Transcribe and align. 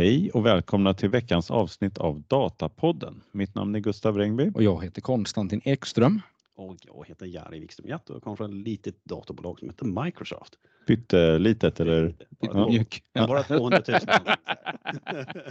Hej 0.00 0.30
och 0.30 0.46
välkomna 0.46 0.94
till 0.94 1.08
veckans 1.08 1.50
avsnitt 1.50 1.98
av 1.98 2.22
Datapodden. 2.28 3.22
Mitt 3.32 3.54
namn 3.54 3.74
är 3.74 3.78
Gustav 3.78 4.18
Rengby. 4.18 4.50
Och 4.54 4.62
jag 4.62 4.84
heter 4.84 5.00
Konstantin 5.00 5.60
Ekström. 5.64 6.20
Och 6.56 6.76
jag 6.80 7.04
heter 7.08 7.26
Jari 7.26 7.60
Wikström 7.60 7.88
Jatt 7.88 8.10
och 8.10 8.16
jag 8.16 8.22
kommer 8.22 8.36
från 8.36 8.50
ett 8.60 8.66
litet 8.66 9.04
datorbolag 9.04 9.58
som 9.58 9.68
heter 9.68 10.04
Microsoft. 10.04 10.54
Pyttelitet 10.86 11.80
eller? 11.80 12.14
Bara, 12.40 12.72
Ja. 12.72 12.84
Ja. 13.12 13.26
bara 13.26 13.42
200 13.42 13.82
000. 13.88 13.98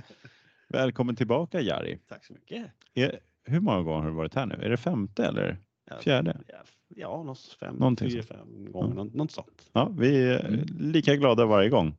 Välkommen 0.70 1.16
tillbaka 1.16 1.62
Jari. 1.62 2.00
Tack 2.08 2.26
så 2.26 2.34
mycket. 2.34 2.66
Är, 2.94 3.20
hur 3.44 3.60
många 3.60 3.82
gånger 3.82 4.02
har 4.02 4.10
du 4.10 4.16
varit 4.16 4.36
här 4.36 4.46
nu? 4.46 4.56
Är 4.56 4.70
det 4.70 4.78
femte 4.78 5.26
eller 5.26 5.58
Ja, 5.90 5.96
fjärde? 6.02 6.38
Ja, 6.48 6.56
ja 6.96 7.24
något 7.24 7.58
fem, 7.60 7.76
Någonting 7.76 8.12
fyra, 8.12 8.24
fem 8.24 8.72
gånger, 8.72 8.96
något, 8.96 9.14
något 9.14 9.32
sånt. 9.32 9.70
Ja, 9.74 9.92
vi 10.00 10.24
är 10.24 10.46
Mm. 10.46 10.66
lika 10.80 11.16
glada 11.16 11.46
varje 11.46 11.70
gång. 11.70 11.96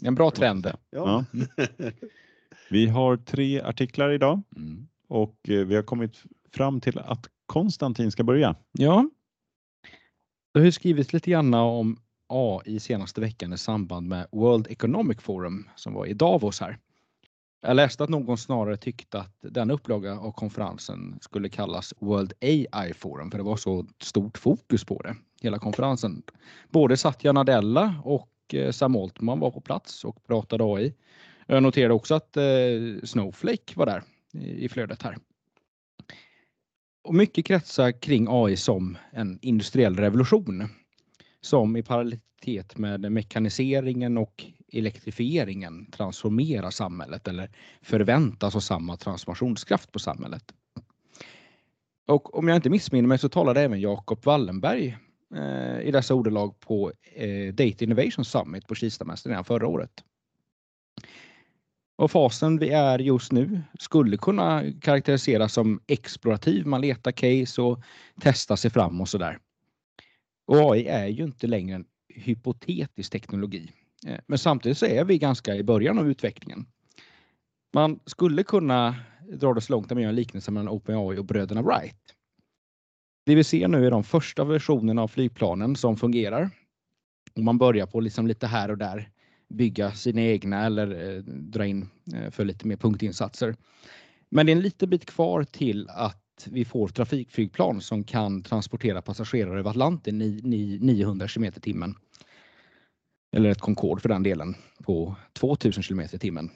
En 0.00 0.14
bra 0.14 0.30
trend. 0.30 0.72
Ja. 0.90 1.24
Vi 2.70 2.86
har 2.86 3.16
tre 3.16 3.60
artiklar 3.60 4.10
idag 4.10 4.42
Mm. 4.56 4.88
och 5.08 5.48
eh, 5.48 5.58
vi 5.66 5.74
har 5.76 5.82
kommit 5.82 6.22
fram 6.52 6.80
till 6.80 6.98
att 6.98 7.28
Konstantin 7.46 8.10
ska 8.10 8.24
börja. 8.24 8.56
Ja. 8.72 9.10
Det 10.54 10.60
har 10.60 10.70
skrivits 10.70 11.12
lite 11.12 11.30
grann 11.30 11.54
om 11.54 11.96
AI 12.28 12.80
senaste 12.80 13.20
veckan 13.20 13.52
i 13.52 13.58
samband 13.58 14.08
med 14.08 14.26
World 14.32 14.66
Economic 14.70 15.20
Forum 15.20 15.68
som 15.76 15.94
var 15.94 16.06
i 16.06 16.14
Davos 16.14 16.60
här. 16.60 16.78
Jag 17.62 17.76
läste 17.76 18.04
att 18.04 18.10
någon 18.10 18.38
snarare 18.38 18.76
tyckte 18.76 19.20
att 19.20 19.36
den 19.40 19.70
upplaga 19.70 20.18
av 20.18 20.32
konferensen 20.32 21.18
skulle 21.20 21.48
kallas 21.48 21.94
World 21.98 22.32
AI 22.40 22.92
Forum 22.94 23.30
för 23.30 23.38
det 23.38 23.44
var 23.44 23.56
så 23.56 23.86
stort 24.00 24.38
fokus 24.38 24.84
på 24.84 25.02
det, 25.02 25.16
hela 25.42 25.58
konferensen. 25.58 26.22
Både 26.70 26.96
Satya 26.96 27.32
Nadella 27.32 27.94
och 28.04 28.28
Eh, 28.54 28.70
Sam 28.70 28.96
Altman 28.96 29.40
var 29.40 29.50
på 29.50 29.60
plats 29.60 30.04
och 30.04 30.26
pratade 30.26 30.64
AI. 30.64 30.94
Jag 31.46 31.62
noterade 31.62 31.94
också 31.94 32.14
att 32.14 32.36
eh, 32.36 32.44
Snowflake 33.04 33.72
var 33.74 33.86
där 33.86 34.02
i 34.34 34.68
flödet 34.68 35.02
här. 35.02 35.16
Och 37.04 37.14
mycket 37.14 37.46
kretsar 37.46 38.00
kring 38.00 38.26
AI 38.30 38.56
som 38.56 38.98
en 39.12 39.38
industriell 39.42 39.96
revolution 39.96 40.68
som 41.40 41.76
i 41.76 41.82
parallellitet 41.82 42.78
med 42.78 43.12
mekaniseringen 43.12 44.18
och 44.18 44.44
elektrifieringen 44.72 45.90
transformerar 45.90 46.70
samhället 46.70 47.28
eller 47.28 47.50
förväntas 47.82 48.54
ha 48.54 48.60
samma 48.60 48.96
transformationskraft 48.96 49.92
på 49.92 49.98
samhället. 49.98 50.54
Och 52.06 52.38
om 52.38 52.48
jag 52.48 52.56
inte 52.56 52.70
missminner 52.70 53.08
mig 53.08 53.18
så 53.18 53.28
talade 53.28 53.60
även 53.60 53.80
Jakob 53.80 54.24
Wallenberg 54.24 54.96
Eh, 55.36 55.80
i 55.80 55.90
dessa 55.90 56.14
ordalag 56.14 56.60
på 56.60 56.92
eh, 57.14 57.54
Data 57.54 57.84
Innovation 57.84 58.24
Summit 58.24 58.66
på 58.66 58.74
Kistamästaren 58.74 59.32
redan 59.32 59.44
förra 59.44 59.66
året. 59.66 60.04
Och 61.96 62.10
fasen 62.10 62.58
vi 62.58 62.70
är 62.70 62.98
just 62.98 63.32
nu 63.32 63.62
skulle 63.78 64.16
kunna 64.16 64.62
karaktäriseras 64.80 65.52
som 65.52 65.80
explorativ. 65.86 66.66
Man 66.66 66.80
letar 66.80 67.12
case 67.12 67.62
och 67.62 67.82
testar 68.20 68.56
sig 68.56 68.70
fram 68.70 69.00
och 69.00 69.08
sådär. 69.08 69.38
Och 70.46 70.56
AI 70.56 70.86
är 70.86 71.06
ju 71.06 71.24
inte 71.24 71.46
längre 71.46 71.76
en 71.76 71.84
hypotetisk 72.08 73.12
teknologi. 73.12 73.72
Eh, 74.06 74.20
men 74.26 74.38
samtidigt 74.38 74.78
så 74.78 74.86
är 74.86 75.04
vi 75.04 75.18
ganska 75.18 75.54
i 75.54 75.62
början 75.62 75.98
av 75.98 76.10
utvecklingen. 76.10 76.66
Man 77.74 78.00
skulle 78.06 78.42
kunna 78.42 78.96
dra 79.32 79.54
det 79.54 79.60
så 79.60 79.72
långt 79.72 79.86
att 79.86 79.96
man 79.96 80.02
gör 80.02 80.08
en 80.08 80.14
liknelse 80.14 80.50
mellan 80.50 80.68
OpenAI 80.68 81.18
och 81.18 81.24
bröderna 81.24 81.62
Wright. 81.62 82.14
Det 83.24 83.34
vi 83.34 83.44
ser 83.44 83.68
nu 83.68 83.86
är 83.86 83.90
de 83.90 84.04
första 84.04 84.44
versionerna 84.44 85.02
av 85.02 85.08
flygplanen 85.08 85.76
som 85.76 85.96
fungerar. 85.96 86.50
Och 87.36 87.42
man 87.42 87.58
börjar 87.58 87.86
på 87.86 88.00
liksom 88.00 88.26
lite 88.26 88.46
här 88.46 88.70
och 88.70 88.78
där 88.78 89.10
bygga 89.48 89.92
sina 89.92 90.20
egna 90.20 90.66
eller 90.66 91.16
eh, 91.16 91.22
dra 91.24 91.66
in 91.66 91.88
eh, 92.14 92.30
för 92.30 92.44
lite 92.44 92.66
mer 92.66 92.76
punktinsatser. 92.76 93.56
Men 94.30 94.46
det 94.46 94.52
är 94.52 94.56
en 94.56 94.62
liten 94.62 94.90
bit 94.90 95.06
kvar 95.06 95.44
till 95.44 95.88
att 95.88 96.48
vi 96.50 96.64
får 96.64 96.88
trafikflygplan 96.88 97.80
som 97.80 98.04
kan 98.04 98.42
transportera 98.42 99.02
passagerare 99.02 99.58
över 99.58 99.70
Atlanten 99.70 100.22
i, 100.22 100.78
900 100.80 101.28
km 101.28 101.44
i 101.44 101.50
timmen. 101.50 101.94
Eller 103.36 103.50
ett 103.50 103.60
Concorde 103.60 104.00
för 104.00 104.08
den 104.08 104.22
delen 104.22 104.54
på 104.84 105.16
2000 105.32 105.82
km 105.82 106.00
i 106.00 106.18
timmen. 106.18 106.50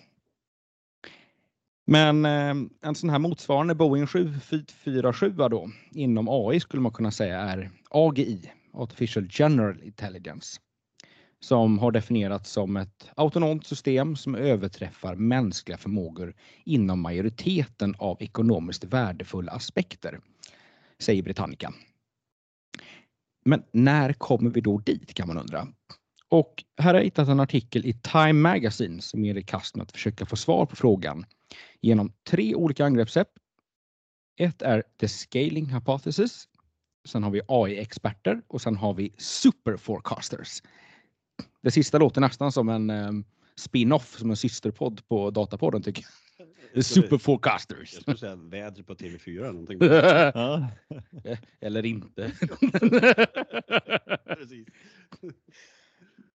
Men 1.86 2.24
eh, 2.24 2.54
en 2.82 2.94
sån 2.94 3.10
här 3.10 3.18
motsvarande 3.18 3.74
Boeing 3.74 4.06
747 4.06 5.32
då 5.32 5.70
inom 5.90 6.28
AI 6.28 6.60
skulle 6.60 6.82
man 6.82 6.92
kunna 6.92 7.10
säga 7.10 7.40
är 7.40 7.70
AGI, 7.90 8.52
Artificial 8.72 9.28
General 9.30 9.82
Intelligence 9.82 10.60
som 11.40 11.78
har 11.78 11.90
definierats 11.90 12.50
som 12.50 12.76
ett 12.76 13.10
autonomt 13.16 13.66
system 13.66 14.16
som 14.16 14.34
överträffar 14.34 15.14
mänskliga 15.14 15.78
förmågor 15.78 16.34
inom 16.64 17.00
majoriteten 17.00 17.94
av 17.98 18.22
ekonomiskt 18.22 18.84
värdefulla 18.84 19.52
aspekter, 19.52 20.20
säger 20.98 21.22
Britannica. 21.22 21.72
Men 23.44 23.62
när 23.72 24.12
kommer 24.12 24.50
vi 24.50 24.60
då 24.60 24.78
dit 24.78 25.14
kan 25.14 25.28
man 25.28 25.38
undra. 25.38 25.68
Och 26.28 26.64
här 26.78 26.94
har 26.94 27.00
jag 27.00 27.04
hittat 27.04 27.28
en 27.28 27.40
artikel 27.40 27.86
i 27.86 27.92
Time 27.92 28.32
Magazine 28.32 29.02
som 29.02 29.24
ger 29.24 29.34
i 29.34 29.42
kast 29.42 29.76
med 29.76 29.82
att 29.82 29.92
försöka 29.92 30.26
få 30.26 30.36
svar 30.36 30.66
på 30.66 30.76
frågan 30.76 31.26
genom 31.80 32.12
tre 32.28 32.54
olika 32.54 32.84
angreppssätt. 32.84 33.28
Ett 34.40 34.62
är 34.62 34.82
the 35.00 35.08
scaling 35.08 35.66
hypothesis. 35.66 36.48
Sen 37.08 37.22
har 37.22 37.30
vi 37.30 37.40
AI-experter 37.48 38.42
och 38.46 38.60
sen 38.62 38.76
har 38.76 38.94
vi 38.94 39.14
super 39.18 39.76
forecasters. 39.76 40.62
Det 41.62 41.70
sista 41.70 41.98
låter 41.98 42.20
nästan 42.20 42.52
som 42.52 42.68
en 42.68 42.90
um, 42.90 43.24
spin-off, 43.56 44.18
som 44.18 44.30
en 44.30 44.36
systerpodd 44.36 45.08
på 45.08 45.30
Datapodden 45.30 45.82
tycker 45.82 46.02
jag. 46.02 46.12
Super 46.84 47.18
Forecasters. 47.18 47.94
Jag 47.94 48.02
skulle 48.02 48.16
säga 48.16 48.36
väder 48.36 48.82
på 48.82 48.94
TV4 48.94 49.38
eller 49.38 49.52
någonting. 49.52 49.78
Ja. 50.34 50.70
Eller 51.60 51.86
inte. 51.86 52.32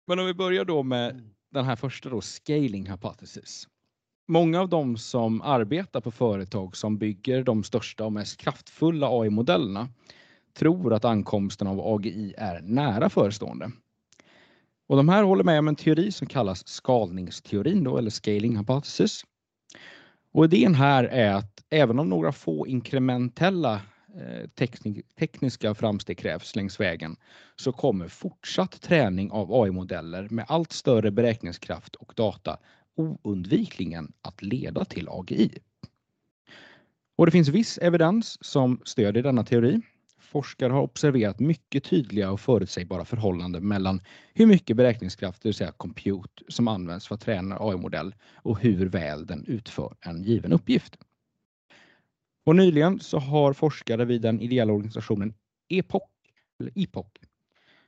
Men 0.08 0.20
om 0.20 0.26
vi 0.26 0.34
börjar 0.34 0.66
då 0.66 0.84
med 0.84 1.30
den 1.52 1.66
här 1.66 1.76
första 1.76 2.10
då, 2.10 2.22
scaling 2.22 2.92
hypothesis. 2.92 3.68
Många 4.30 4.62
av 4.62 4.70
de 4.70 4.98
som 4.98 5.42
arbetar 5.42 6.02
på 6.02 6.12
företag 6.12 6.78
som 6.78 6.98
bygger 6.98 7.44
de 7.44 7.64
största 7.64 8.06
och 8.06 8.14
mest 8.14 8.38
kraftfulla 8.38 9.08
AI-modellerna 9.10 9.90
tror 10.54 10.94
att 10.94 11.06
ankomsten 11.06 11.68
av 11.68 11.80
AGI 11.80 12.34
är 12.38 12.62
nära 12.62 13.10
förestående. 13.10 13.72
Och 14.88 14.98
de 14.98 15.10
här 15.10 15.24
håller 15.24 15.44
med 15.44 15.60
om 15.60 15.68
en 15.68 15.76
teori 15.76 16.12
som 16.12 16.28
kallas 16.28 16.68
skalningsteorin 16.68 17.84
då, 17.84 17.98
eller 17.98 18.10
scaling 18.10 18.58
hypothesis. 18.58 19.24
Och 20.32 20.46
idén 20.46 20.76
här 20.76 21.04
är 21.04 21.34
att 21.34 21.64
även 21.70 22.00
om 22.00 22.10
några 22.10 22.32
få 22.32 22.68
inkrementella 22.68 23.82
eh, 24.16 24.50
tekniska 25.20 25.76
framsteg 25.76 26.18
krävs 26.18 26.56
längs 26.56 26.80
vägen 26.80 27.16
så 27.56 27.72
kommer 27.72 28.08
fortsatt 28.08 28.82
träning 28.82 29.32
av 29.32 29.54
AI-modeller 29.54 30.28
med 30.30 30.46
allt 30.48 30.72
större 30.72 31.12
beräkningskraft 31.12 31.96
och 31.96 32.14
data 32.16 32.58
oundvikligen 32.98 34.14
att 34.22 34.42
leda 34.42 34.86
till 34.86 35.10
AGI. 35.10 35.60
Och 37.16 37.26
det 37.26 37.32
finns 37.32 37.48
viss 37.48 37.78
evidens 37.78 38.46
som 38.46 38.82
stödjer 38.86 39.24
denna 39.24 39.44
teori. 39.44 39.82
Forskare 40.20 40.74
har 40.74 40.82
observerat 40.82 41.40
mycket 41.40 41.84
tydliga 41.84 42.32
och 42.32 42.42
förutsägbara 42.42 43.06
förhållanden 43.06 43.68
mellan 43.68 44.02
hur 44.34 44.46
mycket 44.46 44.78
beräkningskraft, 44.78 45.42
det 45.42 45.50
vill 45.50 45.54
säga 45.54 45.72
compute, 45.72 46.44
som 46.48 46.68
används 46.68 47.08
för 47.08 47.16
att 47.16 47.22
träna 47.22 47.56
en 47.56 47.62
AI-modell 47.62 48.16
och 48.36 48.60
hur 48.60 48.90
väl 48.90 49.26
den 49.26 49.46
utför 49.46 49.96
en 50.02 50.24
given 50.24 50.54
uppgift. 50.54 50.98
Och 52.46 52.56
nyligen 52.56 53.00
så 53.00 53.20
har 53.20 53.54
forskare 53.54 54.06
vid 54.06 54.22
den 54.22 54.42
ideella 54.42 54.74
organisationen 54.74 55.34
EPOC, 55.70 56.04
eller 56.60 56.72
EPOC 56.76 57.08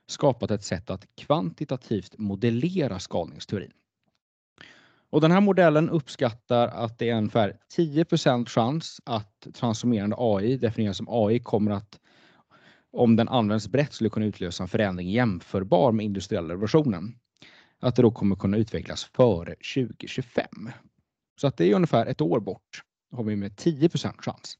skapat 0.06 0.50
ett 0.50 0.64
sätt 0.64 0.90
att 0.90 1.06
kvantitativt 1.14 2.18
modellera 2.18 2.98
skalningsteorin. 2.98 3.72
Och 5.10 5.20
den 5.20 5.30
här 5.30 5.40
modellen 5.40 5.90
uppskattar 5.90 6.68
att 6.68 6.98
det 6.98 7.10
är 7.10 7.16
ungefär 7.16 7.56
10 7.68 8.04
chans 8.46 9.00
att 9.04 9.46
transformerande 9.54 10.16
AI, 10.18 10.56
definierat 10.56 10.96
som 10.96 11.06
AI, 11.10 11.38
kommer 11.38 11.70
att 11.70 12.00
om 12.92 13.16
den 13.16 13.28
används 13.28 13.68
brett 13.68 13.92
skulle 13.92 14.10
kunna 14.10 14.26
utlösa 14.26 14.62
en 14.62 14.68
förändring 14.68 15.10
jämförbar 15.10 15.92
med 15.92 16.04
industriella 16.04 16.48
revolutionen. 16.54 17.14
Att 17.80 17.96
det 17.96 18.02
då 18.02 18.10
kommer 18.10 18.36
kunna 18.36 18.56
utvecklas 18.56 19.04
före 19.04 19.54
2025. 19.74 20.46
Så 21.40 21.46
att 21.46 21.56
det 21.56 21.64
är 21.70 21.74
ungefär 21.74 22.06
ett 22.06 22.20
år 22.20 22.40
bort. 22.40 22.82
Då 23.10 23.16
har 23.16 23.24
vi 23.24 23.36
med 23.36 23.56
10 23.56 23.88
chans. 24.18 24.58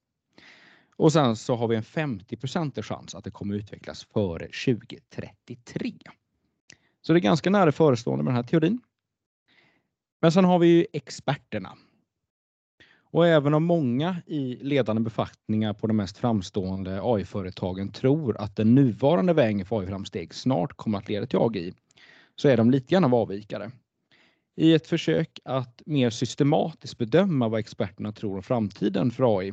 Och 0.96 1.12
sen 1.12 1.36
så 1.36 1.56
har 1.56 1.68
vi 1.68 1.76
en 1.76 1.82
50 1.82 2.82
chans 2.82 3.14
att 3.14 3.24
det 3.24 3.30
kommer 3.30 3.54
utvecklas 3.54 4.04
före 4.04 4.48
2033. 4.66 5.92
Så 7.02 7.12
det 7.12 7.18
är 7.18 7.20
ganska 7.20 7.50
nära 7.50 7.72
förestående 7.72 8.24
med 8.24 8.30
den 8.30 8.36
här 8.36 8.50
teorin. 8.50 8.80
Men 10.20 10.32
sen 10.32 10.44
har 10.44 10.58
vi 10.58 10.66
ju 10.66 10.86
experterna. 10.92 11.76
Och 13.12 13.26
även 13.26 13.54
om 13.54 13.64
många 13.64 14.16
i 14.26 14.58
ledande 14.62 15.02
befattningar 15.02 15.72
på 15.72 15.86
de 15.86 15.96
mest 15.96 16.18
framstående 16.18 17.00
AI-företagen 17.02 17.92
tror 17.92 18.40
att 18.40 18.56
den 18.56 18.74
nuvarande 18.74 19.32
vägen 19.32 19.66
för 19.66 19.80
AI-framsteg 19.80 20.34
snart 20.34 20.76
kommer 20.76 20.98
att 20.98 21.08
leda 21.08 21.26
till 21.26 21.38
AGI, 21.38 21.74
så 22.36 22.48
är 22.48 22.56
de 22.56 22.70
lite 22.70 22.94
grann 22.94 23.04
av 23.04 23.14
avvikare. 23.14 23.70
I 24.56 24.74
ett 24.74 24.86
försök 24.86 25.40
att 25.44 25.82
mer 25.86 26.10
systematiskt 26.10 26.98
bedöma 26.98 27.48
vad 27.48 27.60
experterna 27.60 28.12
tror 28.12 28.36
om 28.36 28.42
framtiden 28.42 29.10
för 29.10 29.38
AI 29.38 29.48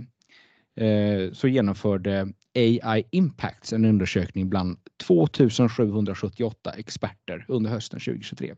eh, 0.75 1.31
så 1.33 1.47
genomförde 1.47 2.33
AI 2.55 3.03
Impacts 3.11 3.73
en 3.73 3.85
undersökning 3.85 4.49
bland 4.49 4.77
2778 5.03 6.71
experter 6.71 7.45
under 7.47 7.69
hösten 7.69 7.99
2023. 7.99 8.55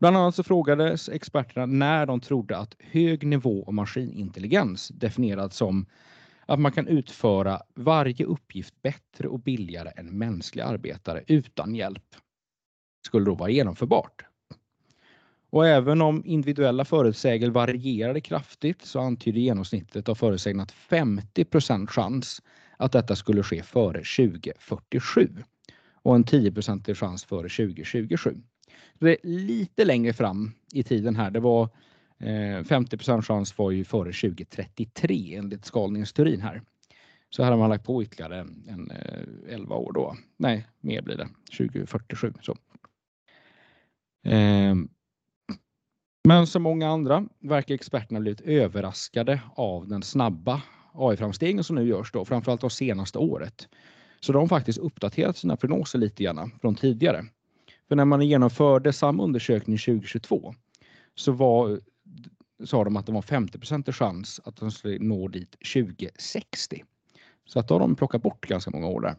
Bland 0.00 0.16
annat 0.16 0.34
så 0.34 0.42
frågades 0.42 1.08
experterna 1.08 1.66
när 1.66 2.06
de 2.06 2.20
trodde 2.20 2.56
att 2.58 2.76
hög 2.78 3.26
nivå 3.26 3.64
av 3.66 3.74
maskinintelligens 3.74 4.88
definierad 4.88 5.52
som 5.52 5.86
att 6.46 6.60
man 6.60 6.72
kan 6.72 6.86
utföra 6.86 7.60
varje 7.74 8.24
uppgift 8.24 8.82
bättre 8.82 9.28
och 9.28 9.40
billigare 9.40 9.90
än 9.96 10.18
mänskliga 10.18 10.66
arbetare 10.66 11.24
utan 11.26 11.74
hjälp 11.74 12.16
skulle 13.06 13.24
då 13.24 13.34
vara 13.34 13.50
genomförbart. 13.50 14.24
Och 15.50 15.66
även 15.66 16.02
om 16.02 16.22
individuella 16.24 16.84
förutsägelser 16.84 17.52
varierade 17.52 18.20
kraftigt 18.20 18.82
så 18.82 19.00
antyder 19.00 19.40
genomsnittet 19.40 20.08
av 20.08 20.14
förutsägelserna 20.14 20.62
att 20.62 20.72
50 20.72 21.86
chans 21.86 22.42
att 22.76 22.92
detta 22.92 23.16
skulle 23.16 23.42
ske 23.42 23.62
före 23.62 24.02
2047 24.28 25.28
och 26.02 26.14
en 26.14 26.24
10 26.24 26.94
chans 26.94 27.24
före 27.24 27.48
2027. 27.48 28.42
Det 28.98 29.10
är 29.10 29.16
lite 29.22 29.84
längre 29.84 30.12
fram 30.12 30.52
i 30.72 30.82
tiden 30.82 31.16
här. 31.16 31.30
Det 31.30 31.40
var 31.40 31.68
eh, 32.18 32.64
50 32.64 33.22
chans 33.22 33.58
var 33.58 33.70
ju 33.70 33.84
före 33.84 34.12
2033 34.12 35.34
enligt 35.34 35.64
skalningsteorin 35.64 36.40
här. 36.40 36.62
Så 37.30 37.42
här 37.42 37.50
har 37.50 37.58
man 37.58 37.70
lagt 37.70 37.84
på 37.84 38.02
ytterligare 38.02 38.38
en, 38.38 38.64
en 38.68 38.90
eh, 38.90 39.54
11 39.54 39.76
år 39.76 39.92
då. 39.92 40.16
Nej, 40.36 40.66
mer 40.80 41.02
blir 41.02 41.16
det. 41.16 41.28
2047. 41.58 42.32
Så. 42.40 42.56
Eh, 44.30 44.74
men 46.28 46.46
som 46.46 46.62
många 46.62 46.88
andra 46.88 47.26
verkar 47.40 47.74
experterna 47.74 48.20
blivit 48.20 48.40
överraskade 48.40 49.40
av 49.54 49.88
den 49.88 50.02
snabba 50.02 50.62
AI-framstegen 50.94 51.64
som 51.64 51.76
nu 51.76 51.86
görs 51.86 52.12
då, 52.12 52.24
framförallt 52.24 52.60
de 52.60 52.70
senaste 52.70 53.18
året. 53.18 53.68
Så 54.20 54.32
de 54.32 54.38
har 54.38 54.46
faktiskt 54.46 54.78
uppdaterat 54.78 55.36
sina 55.36 55.56
prognoser 55.56 55.98
lite 55.98 56.24
grann 56.24 56.50
från 56.60 56.74
tidigare. 56.74 57.24
För 57.90 57.96
när 57.96 58.04
man 58.04 58.28
genomförde 58.28 58.92
samma 58.92 59.22
undersökning 59.22 59.78
2022 59.78 60.54
så 61.14 61.32
var, 61.32 61.80
sa 62.64 62.84
de 62.84 62.96
att 62.96 63.06
det 63.06 63.12
var 63.12 63.22
50 63.22 63.92
chans 63.92 64.40
att 64.44 64.56
de 64.56 64.70
skulle 64.70 64.98
nå 64.98 65.28
dit 65.28 65.56
2060. 65.74 66.84
Så 67.44 67.58
att 67.60 67.68
då 67.68 67.74
har 67.74 67.80
de 67.80 67.96
plockat 67.96 68.22
bort 68.22 68.46
ganska 68.46 68.70
många 68.70 68.86
år 68.86 69.00
där. 69.00 69.16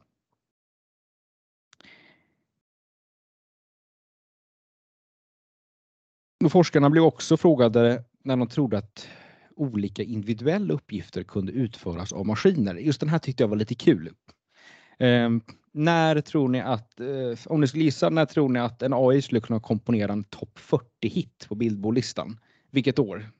forskarna 6.50 6.89
blev 6.89 7.03
också 7.03 7.38
frågade 7.38 8.03
när 8.23 8.38
de 8.38 8.47
trodde 8.47 8.77
att 8.77 9.07
olika 9.56 10.03
individuella 10.03 10.73
uppgifter 10.73 11.23
kunde 11.23 11.51
utföras 11.51 12.13
av 12.13 12.25
maskiner. 12.25 12.75
Just 12.75 13.00
den 13.00 13.09
här 13.09 13.19
tyckte 13.19 13.44
jag 13.44 13.47
var 13.47 13.57
lite 13.57 13.75
kul. 13.75 14.13
Eh, 15.01 15.30
när 15.71 16.21
tror 16.21 16.50
ni 16.50 16.59
att, 16.59 17.00
eh, 17.00 17.38
om 17.45 17.62
ni 17.62 17.68
skulle 17.68 17.83
gissa, 17.83 18.09
när 18.09 18.25
tror 18.25 18.50
ni 18.50 18.59
att 18.59 18.81
en 18.81 18.94
AI 18.94 19.21
skulle 19.21 19.42
kunna 19.42 19.59
komponera 19.59 20.13
en 20.13 20.24
topp 20.24 20.59
40-hit 20.59 21.45
på 21.50 21.56
Billboardlistan? 21.56 22.39
Vilket 22.69 23.00
år? 23.00 23.31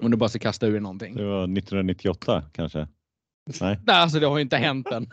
Om 0.00 0.10
du 0.10 0.16
bara 0.16 0.28
ska 0.28 0.38
kasta 0.38 0.66
ur 0.66 0.80
någonting. 0.80 1.16
Det 1.16 1.24
var 1.24 1.44
1998 1.44 2.50
kanske? 2.52 2.88
Nej, 3.60 3.78
Nej 3.86 3.96
alltså 3.96 4.20
det 4.20 4.26
har 4.26 4.36
ju 4.36 4.42
inte 4.42 4.56
hänt 4.56 4.86
än. 4.86 5.10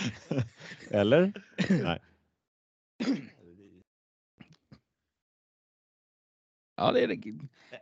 Eller? 0.90 1.32
Nej. 1.68 2.00
Ja, 6.76 6.92
det 6.92 7.04
är, 7.04 7.18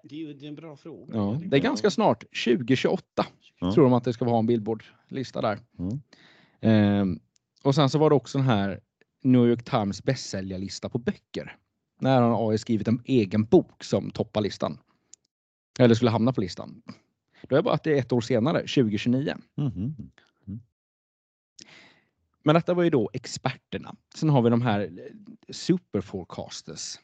det 0.03 0.23
är, 0.23 0.35
det 0.35 0.47
är 0.47 0.49
en 0.49 0.55
bra 0.55 0.77
fråga. 0.77 1.17
Ja, 1.17 1.41
det 1.47 1.57
är 1.57 1.61
ganska 1.61 1.91
snart. 1.91 2.25
2028 2.45 3.27
ja. 3.61 3.73
tror 3.75 3.85
de 3.85 3.93
att 3.93 4.05
det 4.05 4.13
ska 4.13 4.25
vara 4.25 4.39
en 4.39 4.47
Billboard-lista 4.47 5.41
där. 5.41 5.59
Mm. 5.79 6.01
Ehm, 6.61 7.21
och 7.63 7.75
sen 7.75 7.91
så 7.91 7.99
var 7.99 8.11
det 8.11 8.17
också 8.17 8.39
den 8.39 8.47
här 8.47 8.81
New 9.23 9.49
York 9.49 9.65
Times 9.65 10.03
bästsäljarlista 10.05 10.89
på 10.89 10.99
böcker. 10.99 11.57
När 12.01 12.23
han 12.23 12.31
har 12.31 12.57
skrivit 12.57 12.89
en 12.89 13.03
egen 13.05 13.45
bok 13.45 13.85
som 13.85 14.11
toppar 14.11 14.41
listan. 14.41 14.79
Eller 15.79 15.95
skulle 15.95 16.11
hamna 16.11 16.33
på 16.33 16.41
listan. 16.41 16.83
Då 17.49 17.57
är 17.57 17.59
det 17.59 17.63
bara 17.63 17.75
att 17.75 17.85
det 17.85 17.93
är 17.93 17.99
ett 17.99 18.13
år 18.13 18.21
senare, 18.21 18.59
2029. 18.59 19.35
Mm. 19.59 19.73
Mm. 19.73 19.95
Men 22.43 22.55
detta 22.55 22.75
var 22.75 22.83
ju 22.83 22.91
då 22.91 23.11
experterna. 23.13 23.97
Sen 24.15 24.29
har 24.29 24.43
vi 24.43 24.51
de 24.51 24.63
här 24.63 24.91
superforecasters 25.49 26.99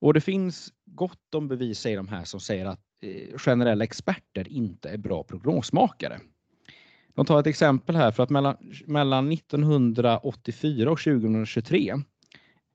och 0.00 0.14
det 0.14 0.20
finns 0.20 0.72
gott 0.84 1.34
om 1.34 1.48
bevis, 1.48 1.86
i 1.86 1.94
de 1.94 2.08
här, 2.08 2.24
som 2.24 2.40
säger 2.40 2.66
att 2.66 2.80
eh, 3.02 3.38
generella 3.38 3.84
experter 3.84 4.48
inte 4.48 4.88
är 4.88 4.96
bra 4.96 5.22
prognosmakare. 5.22 6.20
De 7.14 7.26
tar 7.26 7.40
ett 7.40 7.46
exempel 7.46 7.96
här 7.96 8.10
för 8.10 8.22
att 8.22 8.30
mellan, 8.30 8.56
mellan 8.86 9.32
1984 9.32 10.90
och 10.90 10.98
2023 10.98 11.94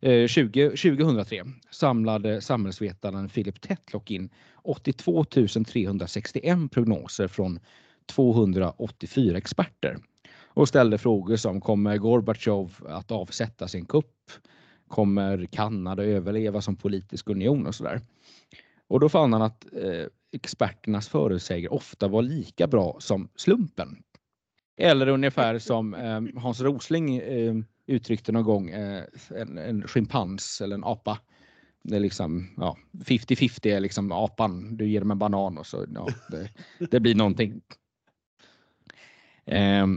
eh, 0.02 0.28
20, 0.28 0.70
2003 0.70 1.44
samlade 1.72 2.42
samhällsvetaren 2.42 3.30
Philip 3.30 3.62
Tetlock 3.62 4.12
in 4.12 4.30
82 4.64 5.24
361 5.24 6.72
prognoser 6.72 7.28
från 7.28 7.60
284 8.06 9.38
experter 9.38 9.98
och 10.56 10.68
ställde 10.68 10.98
frågor 10.98 11.36
som 11.36 11.62
kommer 11.62 11.98
Gorbatjov 11.98 12.75
att 12.88 13.12
avsätta 13.12 13.68
sin 13.68 13.86
kupp? 13.86 14.31
Kommer 14.94 15.45
Kanada 15.45 16.04
överleva 16.04 16.62
som 16.62 16.75
politisk 16.75 17.30
union 17.30 17.68
och 17.68 17.75
sådär. 17.75 18.01
Och 18.88 19.00
då 19.00 19.10
fann 19.10 19.34
han 19.34 19.42
att 19.42 19.66
eh, 19.74 20.06
experternas 20.31 21.10
förutsägelser 21.10 21.74
ofta 21.74 22.07
var 22.07 22.22
lika 22.22 22.68
bra 22.68 22.95
som 23.00 23.30
slumpen. 23.36 24.04
Eller 24.78 25.07
ungefär 25.07 25.60
som 25.60 25.94
eh, 25.94 26.42
Hans 26.42 26.62
Rosling 26.62 27.18
eh, 27.18 27.56
uttryckte 27.88 28.31
någon 28.31 28.44
gång, 28.44 28.69
eh, 28.69 29.04
en, 29.30 29.57
en 29.57 29.88
schimpans 29.88 30.62
eller 30.62 30.75
en 30.75 30.84
apa. 30.84 31.19
Det 31.84 31.96
är 31.96 32.00
liksom 32.00 32.48
50-50 33.06 33.68
är 33.68 33.80
liksom 33.80 34.12
apan, 34.12 34.78
du 34.78 34.89
ger 34.89 35.00
dem 35.00 35.12
en 35.12 35.19
banan 35.19 35.57
och 35.57 35.68
så 35.68 35.86
ja, 35.94 36.07
det, 36.30 36.50
det 36.92 37.00
blir 37.00 37.16
någonting. 37.16 37.62
Eh, 39.46 39.88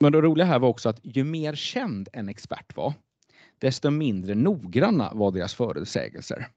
men 0.00 0.12
det 0.12 0.20
roliga 0.20 0.46
här 0.46 0.58
var 0.58 0.68
också 0.68 0.88
att 0.88 1.00
ju 1.02 1.24
mer 1.24 1.54
känd 1.54 2.08
en 2.12 2.28
expert 2.28 2.76
var, 2.76 2.94
desto 3.58 3.90
mindre 3.90 4.34
noggranna 4.34 5.12
var 5.14 5.32
deras 5.32 5.54
förutsägelser. 5.54 6.48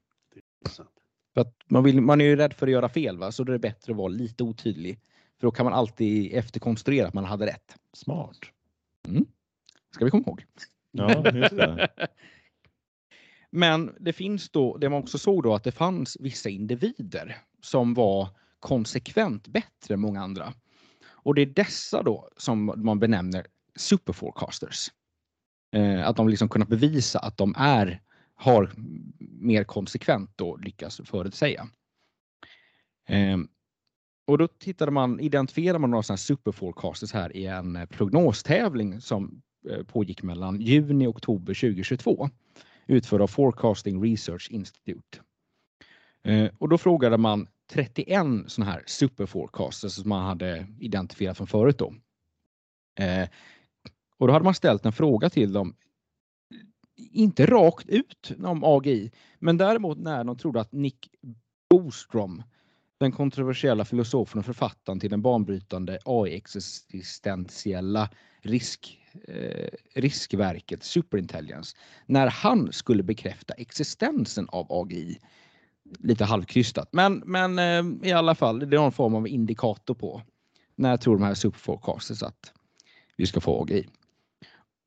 För 1.34 1.40
att 1.40 1.56
man, 1.68 1.84
vill, 1.84 2.00
man 2.00 2.20
är 2.20 2.24
ju 2.24 2.36
rädd 2.36 2.54
för 2.54 2.66
att 2.66 2.72
göra 2.72 2.88
fel, 2.88 3.18
va? 3.18 3.32
så 3.32 3.44
då 3.44 3.52
är 3.52 3.54
det 3.54 3.58
bättre 3.58 3.92
att 3.92 3.98
vara 3.98 4.08
lite 4.08 4.44
otydlig. 4.44 5.00
För 5.40 5.46
då 5.46 5.50
kan 5.50 5.64
man 5.64 5.72
alltid 5.72 6.34
efterkonstruera 6.34 7.08
att 7.08 7.14
man 7.14 7.24
hade 7.24 7.46
rätt. 7.46 7.76
Smart. 7.92 8.38
Mm. 9.08 9.26
Ska 9.94 10.04
vi 10.04 10.10
komma 10.10 10.24
ihåg. 10.26 10.44
Ja, 10.90 11.30
just 11.30 11.56
det. 11.56 11.88
Men 13.50 13.94
det 14.00 14.12
finns 14.12 14.50
då, 14.50 14.76
det 14.76 14.88
man 14.88 15.02
också 15.02 15.18
såg 15.18 15.42
då 15.42 15.54
att 15.54 15.64
det 15.64 15.72
fanns 15.72 16.16
vissa 16.20 16.48
individer 16.48 17.38
som 17.60 17.94
var 17.94 18.28
konsekvent 18.60 19.48
bättre 19.48 19.94
än 19.94 20.00
många 20.00 20.20
andra. 20.20 20.54
Och 21.04 21.34
det 21.34 21.42
är 21.42 21.46
dessa 21.46 22.02
då 22.02 22.28
som 22.36 22.72
man 22.76 22.98
benämner 22.98 23.46
superforecasters. 23.76 24.90
Eh, 25.72 26.08
att 26.08 26.16
de 26.16 26.28
liksom 26.28 26.48
kunnat 26.48 26.68
bevisa 26.68 27.18
att 27.18 27.36
de 27.36 27.54
är, 27.58 28.02
har 28.34 28.72
mer 29.18 29.64
konsekvent 29.64 30.30
då 30.36 30.56
lyckas 30.56 31.00
förutsäga. 31.04 31.68
Eh, 33.08 33.38
och 34.26 34.38
då 34.38 34.48
tittade 34.48 34.90
man, 34.90 35.20
identifierade 35.20 35.78
man 35.78 35.90
några 35.90 36.02
sådana 36.02 36.16
superforecasters 36.16 37.12
här 37.12 37.36
i 37.36 37.46
en 37.46 37.76
eh, 37.76 37.86
prognostävling 37.86 39.00
som 39.00 39.42
eh, 39.70 39.82
pågick 39.82 40.22
mellan 40.22 40.60
juni 40.60 41.06
och 41.06 41.16
oktober 41.16 41.54
2022 41.54 42.28
utförd 42.86 43.20
av 43.20 43.26
Forecasting 43.26 44.02
Research 44.04 44.48
Institute. 44.50 45.20
Eh, 46.24 46.50
och 46.58 46.68
då 46.68 46.78
frågade 46.78 47.18
man 47.18 47.48
31 47.70 48.26
sådana 48.46 48.72
här 48.72 48.82
superforecasters 48.86 49.92
som 49.92 50.08
man 50.08 50.26
hade 50.26 50.66
identifierat 50.80 51.36
från 51.36 51.46
förut 51.46 51.78
då. 51.78 51.94
Eh, 53.00 53.28
och 54.18 54.26
då 54.26 54.32
hade 54.32 54.44
man 54.44 54.54
ställt 54.54 54.86
en 54.86 54.92
fråga 54.92 55.30
till 55.30 55.52
dem, 55.52 55.74
inte 56.96 57.46
rakt 57.46 57.88
ut 57.88 58.32
om 58.44 58.64
AGI, 58.64 59.12
men 59.38 59.56
däremot 59.56 59.98
när 59.98 60.24
de 60.24 60.38
trodde 60.38 60.60
att 60.60 60.72
Nick 60.72 61.08
Bostrom, 61.70 62.42
den 62.98 63.12
kontroversiella 63.12 63.84
filosofen 63.84 64.38
och 64.38 64.46
författaren 64.46 65.00
till 65.00 65.10
den 65.10 65.22
banbrytande 65.22 65.98
AI-existentiella 66.04 68.08
risk, 68.42 68.98
eh, 69.28 69.68
riskverket 69.94 70.82
Superintelligence, 70.82 71.76
när 72.06 72.26
han 72.26 72.72
skulle 72.72 73.02
bekräfta 73.02 73.54
existensen 73.54 74.48
av 74.48 74.66
AGI. 74.70 75.18
Lite 75.98 76.24
halvkrystat, 76.24 76.88
men, 76.92 77.22
men 77.26 77.58
eh, 77.58 78.08
i 78.08 78.12
alla 78.12 78.34
fall, 78.34 78.58
det 78.58 78.76
är 78.76 78.80
någon 78.80 78.92
form 78.92 79.14
av 79.14 79.28
indikator 79.28 79.94
på 79.94 80.22
när 80.76 80.96
tror 80.96 81.16
de 81.16 81.24
här 81.24 81.34
superforecasters 81.34 82.22
att 82.22 82.52
vi 83.16 83.26
ska 83.26 83.40
få 83.40 83.62
AGI. 83.62 83.88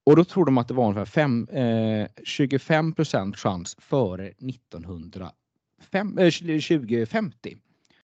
Och 0.06 0.16
då 0.16 0.24
tror 0.24 0.46
de 0.46 0.58
att 0.58 0.68
det 0.68 0.74
var 0.74 0.84
ungefär 0.84 1.06
fem, 1.06 1.48
eh, 1.48 2.08
25 2.24 2.94
procent 2.94 3.38
chans 3.38 3.76
före 3.80 4.34
1905, 4.38 6.18
eh, 6.18 6.32
2050 6.32 7.58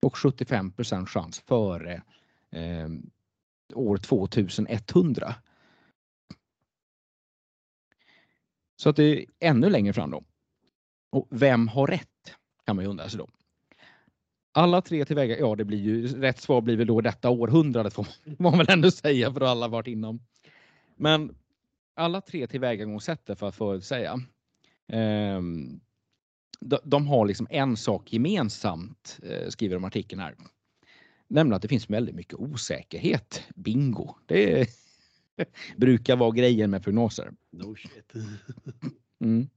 och 0.01 0.17
75 0.17 0.72
procent 0.72 1.10
chans 1.10 1.39
före 1.39 2.01
eh, 2.51 2.89
år 3.74 3.98
2100. 3.98 5.36
Så 8.75 8.89
att 8.89 8.96
det 8.96 9.03
är 9.03 9.25
ännu 9.39 9.69
längre 9.69 9.93
fram 9.93 10.12
då. 10.12 10.24
Och 11.12 11.27
vem 11.29 11.67
har 11.67 11.88
rätt? 11.88 12.34
Kan 12.65 12.75
man 12.75 12.86
ju 12.86 12.91
undra 12.91 13.10
sig 13.10 13.17
då. 13.17 13.27
Alla 14.51 14.81
tre 14.81 15.05
tillväga, 15.05 15.39
ja 15.39 15.55
det 15.55 15.65
blir 15.65 15.77
ju, 15.77 16.08
rätt 16.08 16.39
svar 16.39 16.62
blir 16.62 16.77
väl 16.77 16.88
då 16.88 17.01
detta 17.01 17.29
århundradet 17.29 17.93
får 17.93 18.08
man 18.38 18.58
väl 18.58 18.69
ändå 18.69 18.91
säga 18.91 19.34
för 19.34 19.41
alla 19.41 19.67
varit 19.67 19.88
inom. 19.88 20.19
Men 20.96 21.36
alla 22.00 22.22
tre 22.22 22.48
tillvägagångssätten 22.48 23.36
för 23.36 23.48
att 23.48 23.56
förutsäga. 23.56 24.20
Eh, 24.88 25.41
de, 26.60 26.77
de 26.84 27.08
har 27.08 27.25
liksom 27.25 27.48
en 27.50 27.77
sak 27.77 28.13
gemensamt, 28.13 29.20
eh, 29.24 29.48
skriver 29.50 29.75
de 29.75 29.84
artikeln 29.86 30.22
här. 30.22 30.36
Nämligen 31.27 31.56
att 31.56 31.62
det 31.62 31.68
finns 31.68 31.89
väldigt 31.89 32.15
mycket 32.15 32.34
osäkerhet. 32.34 33.44
Bingo! 33.56 34.15
Det 34.25 34.62
är, 34.62 34.68
brukar 35.77 36.15
vara 36.15 36.32
grejen 36.32 36.72
med 36.72 36.84
prognoser. 36.84 37.32
No 37.51 37.75
shit. 37.75 38.13
Mm. 39.22 39.50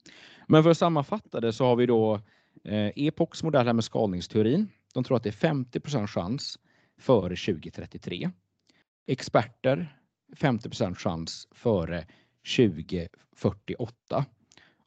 Men 0.48 0.62
för 0.62 0.70
att 0.70 0.78
sammanfatta 0.78 1.40
det 1.40 1.52
så 1.52 1.64
har 1.64 1.76
vi 1.76 1.86
då 1.86 2.20
eh, 2.64 2.90
Epochs 2.96 3.42
modell 3.42 3.66
här 3.66 3.72
med 3.72 3.84
skalningsteorin. 3.84 4.68
De 4.94 5.04
tror 5.04 5.16
att 5.16 5.22
det 5.22 5.28
är 5.28 5.54
50% 5.54 6.06
chans 6.06 6.58
före 6.98 7.36
2033. 7.36 8.30
Experter 9.06 9.98
50% 10.36 10.94
chans 10.94 11.48
före 11.50 12.06
2048. 12.56 14.24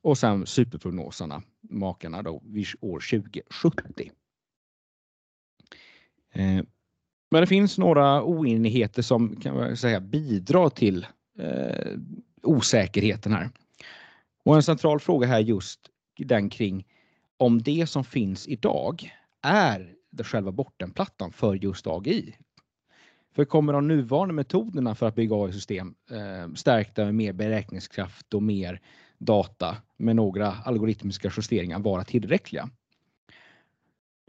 Och 0.02 0.18
sen 0.18 0.46
superprognoserna, 0.46 1.44
makarna 1.62 2.22
då, 2.22 2.42
vid 2.46 2.68
år 2.82 3.00
2070. 3.00 4.12
Eh, 6.34 6.64
men 7.32 7.42
det 7.42 7.48
finns 7.48 7.78
några 7.78 8.24
oenigheter 8.24 9.02
som 9.02 9.36
kan 9.36 9.56
man 9.56 9.78
säga 9.78 10.00
bidrar 10.00 10.70
till 10.70 11.08
eh, 11.40 11.98
osäkerheten 12.44 13.32
här. 13.34 13.50
Och 14.44 14.56
en 14.56 14.64
central 14.64 15.00
fråga 15.00 15.28
här 15.28 15.40
just 15.40 15.80
den 16.18 16.50
kring 16.50 16.88
om 17.38 17.62
det 17.62 17.88
som 17.88 18.04
finns 18.04 18.48
idag 18.48 19.12
är 19.42 19.94
det 20.12 20.24
själva 20.24 20.52
bottenplattan 20.52 21.32
för 21.32 21.56
just 21.56 21.88
AGI. 21.88 22.36
För 23.36 23.46
kommer 23.46 23.74
de 23.74 23.88
nuvarande 23.88 24.34
metoderna 24.34 24.96
för 24.96 25.08
att 25.08 25.16
bygga 25.16 25.36
AI-system 25.36 25.96
eh, 26.12 26.54
stärkta 26.54 27.06
med 27.06 27.16
mer 27.16 27.34
beräkningskraft 27.34 28.34
och 28.34 28.44
mer 28.44 28.82
data 29.18 29.78
med 29.98 30.16
några 30.16 30.48
algoritmiska 30.52 31.32
justeringar 31.38 31.80
vara 31.80 32.04
tillräckliga? 32.04 32.70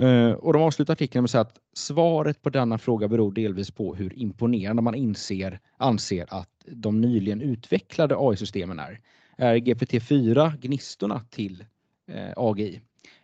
Eh, 0.03 0.31
och 0.31 0.53
de 0.53 0.63
avslutar 0.63 0.93
artikeln 0.93 1.23
med 1.23 1.25
att 1.25 1.31
säga 1.31 1.41
att 1.41 1.59
svaret 1.73 2.43
på 2.43 2.51
denna 2.51 2.79
fråga 2.79 3.09
beror 3.09 3.33
delvis 3.33 3.71
på 3.71 3.95
hur 3.95 4.19
imponerande 4.19 4.83
man 4.83 4.95
inser, 4.95 5.61
anser 5.77 6.27
att 6.29 6.51
de 6.67 7.01
nyligen 7.01 7.41
utvecklade 7.41 8.17
AI-systemen 8.19 8.79
är. 8.79 9.01
Är 9.37 9.57
GPT-4 9.57 10.59
gnistorna 10.61 11.21
till 11.31 11.65
eh, 12.09 12.33
AGI? 12.37 12.81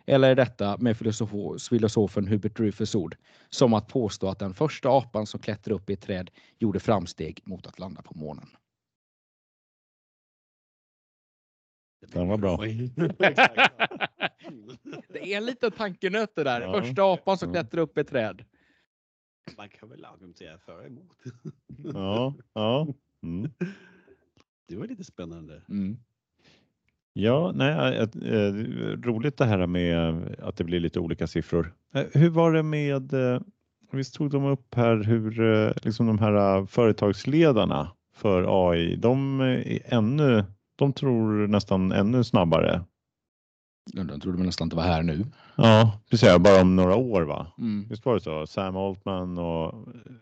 Eller 0.07 0.31
är 0.31 0.35
detta 0.35 0.77
med 0.77 0.97
filosofen 0.97 2.27
Hubert 2.27 2.61
Rufus 2.61 2.95
ord 2.95 3.17
som 3.51 3.75
att 3.75 3.89
påstå 3.89 4.29
att 4.29 4.39
den 4.39 4.55
första 4.55 4.89
apan 4.89 5.27
som 5.27 5.41
klättrade 5.41 5.75
upp 5.75 5.91
i 5.91 5.93
ett 5.93 6.01
träd 6.01 6.31
gjorde 6.59 6.81
framsteg 6.81 7.41
mot 7.45 7.67
att 7.67 7.79
landa 7.79 8.03
på 8.03 8.19
månen? 8.19 8.49
Den 12.01 12.29
var 12.29 12.39
bra. 12.39 12.57
det 15.09 15.33
är 15.33 15.37
en 15.37 15.47
liten 15.47 15.73
tankenöt 15.73 16.35
det 16.35 16.45
där. 16.45 16.61
Ja. 16.61 16.81
Första 16.81 17.03
apan 17.03 17.39
som 17.39 17.53
klättrar 17.53 17.81
upp 17.81 17.99
i 17.99 18.01
ett 18.01 18.09
träd. 18.09 18.45
Man 19.57 19.69
kan 19.69 19.89
väl 19.89 20.05
argumentera 20.05 20.59
för 20.59 20.79
och 20.79 20.87
emot. 20.87 21.17
Ja, 21.95 22.35
ja. 22.53 22.87
Mm. 23.23 23.51
Det 24.69 24.77
var 24.77 24.87
lite 24.87 25.05
spännande. 25.05 25.63
Mm. 25.69 25.97
Ja, 27.13 27.53
nej, 27.55 27.97
äh, 27.97 28.03
äh, 28.03 28.55
roligt 29.03 29.37
det 29.37 29.45
här 29.45 29.67
med 29.67 30.25
att 30.43 30.57
det 30.57 30.65
blir 30.65 30.81
lite 30.81 31.01
olika 31.01 31.27
siffror. 31.27 31.75
Äh, 31.95 32.05
hur 32.13 32.31
var 32.31 32.53
det 32.53 32.63
med, 32.63 33.13
visst 33.93 34.15
tog 34.15 34.31
de 34.31 34.45
upp 34.45 34.75
här 34.75 34.97
hur 34.97 35.73
liksom 35.85 36.07
de 36.07 36.19
här 36.19 36.67
företagsledarna 36.67 37.93
för 38.15 38.71
AI, 38.71 38.97
de 38.97 39.41
är 39.41 39.83
ännu, 39.85 40.45
de 40.77 40.93
tror 40.93 41.47
nästan 41.47 41.93
ännu 41.93 42.25
snabbare. 42.25 42.85
Ja, 43.93 44.05
Den 44.05 44.21
trodde 44.21 44.39
man 44.39 44.47
nästan 44.47 44.67
inte 44.67 44.77
var 44.77 44.83
här 44.83 45.03
nu. 45.03 45.27
Ja, 45.57 46.01
precis, 46.11 46.39
bara 46.39 46.61
om 46.61 46.77
några 46.77 46.97
år 46.97 47.23
va? 47.23 47.47
Mm. 47.59 47.87
Visst 47.89 48.05
var 48.05 48.15
det 48.15 48.21
så? 48.21 48.47
Sam 48.47 48.77
Altman 48.77 49.39
och, 49.39 49.75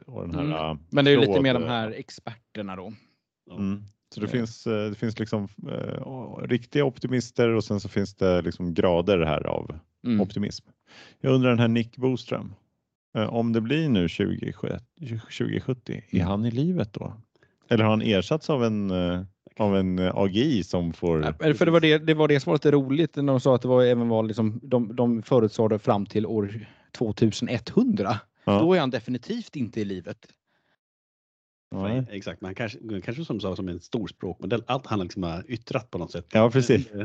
och 0.07 0.29
den 0.29 0.35
här... 0.35 0.71
Mm. 0.71 0.83
Men 0.91 1.05
det 1.05 1.11
är 1.11 1.13
ju 1.13 1.21
lite 1.21 1.41
mer 1.41 1.55
de 1.55 1.63
här 1.63 1.91
experterna 1.91 2.77
då. 2.77 2.93
Mm. 3.51 3.85
Så 4.15 4.21
det 4.21 4.27
Ja. 4.27 4.31
finns, 4.33 4.67
eh, 4.67 4.89
det 4.91 4.95
finns 4.95 5.19
liksom 5.19 5.49
eh, 5.69 6.37
riktiga 6.49 6.85
optimister 6.85 7.49
och 7.49 7.65
sen 7.65 7.81
så 7.81 7.89
finns 7.89 8.15
det 8.15 8.43
liksom 8.43 8.75
grader 8.75 9.19
här 9.19 9.47
av 9.47 9.79
Mm. 10.05 10.21
optimism. 10.21 10.67
Jag 11.21 11.33
undrar 11.35 11.51
den 11.51 11.59
här 11.59 11.69
Nick 11.69 11.97
Boström. 11.97 12.55
eh, 13.17 13.35
Om 13.35 13.53
det 13.53 13.61
blir 13.61 13.89
nu 13.89 14.09
2070, 14.09 14.79
2070 15.39 16.03
är 16.11 16.15
Mm. 16.17 16.27
han 16.27 16.45
i 16.45 16.51
livet 16.51 16.93
då? 16.93 17.13
Eller 17.69 17.85
har 17.85 17.91
han 17.91 18.03
ersatts 18.03 18.51
av 18.51 18.65
en, 18.65 18.91
eh, 18.91 19.23
av 19.59 19.77
en 19.77 19.99
eh, 19.99 20.17
AGI 20.17 20.63
som 20.65 20.93
får... 20.93 21.23
Ja, 21.41 21.55
För 21.55 21.65
det 21.65 21.71
var 21.71 21.81
det, 21.81 21.99
det 21.99 22.15
var 22.15 22.29
det 22.29 22.41
som 22.41 22.51
var 22.51 22.55
lite 22.55 22.71
roligt 22.71 23.17
när 23.17 23.23
de 23.23 23.41
sa 23.41 23.55
att 23.55 23.63
det 23.63 23.69
var 23.69 23.83
även 23.85 24.09
var 24.09 24.23
liksom, 24.23 24.61
de, 24.63 24.97
de 24.97 25.23
förutsade 25.23 25.79
fram 25.79 26.07
till 26.07 26.27
år 26.27 26.67
2100. 26.93 28.17
Ja. 28.45 28.61
Då 28.61 28.75
är 28.75 28.81
han 28.81 28.91
definitivt 28.91 29.57
inte 29.57 29.81
i 29.81 29.85
livet. 29.85 30.27
Nej. 31.75 32.07
Exakt, 32.11 32.41
man 32.41 32.55
kanske, 32.55 32.79
kanske 33.05 33.25
som 33.25 33.41
sa 33.41 33.57
som 33.57 33.69
en 33.69 33.81
stor 33.81 34.07
språkmodell. 34.09 34.65
Allt 34.67 34.87
han 34.87 35.01
liksom 35.01 35.23
har 35.23 35.45
yttrat 35.49 35.91
på 35.91 35.99
något 35.99 36.13
sätt. 36.13 36.27
Ja, 36.33 36.51
precis. 36.51 36.89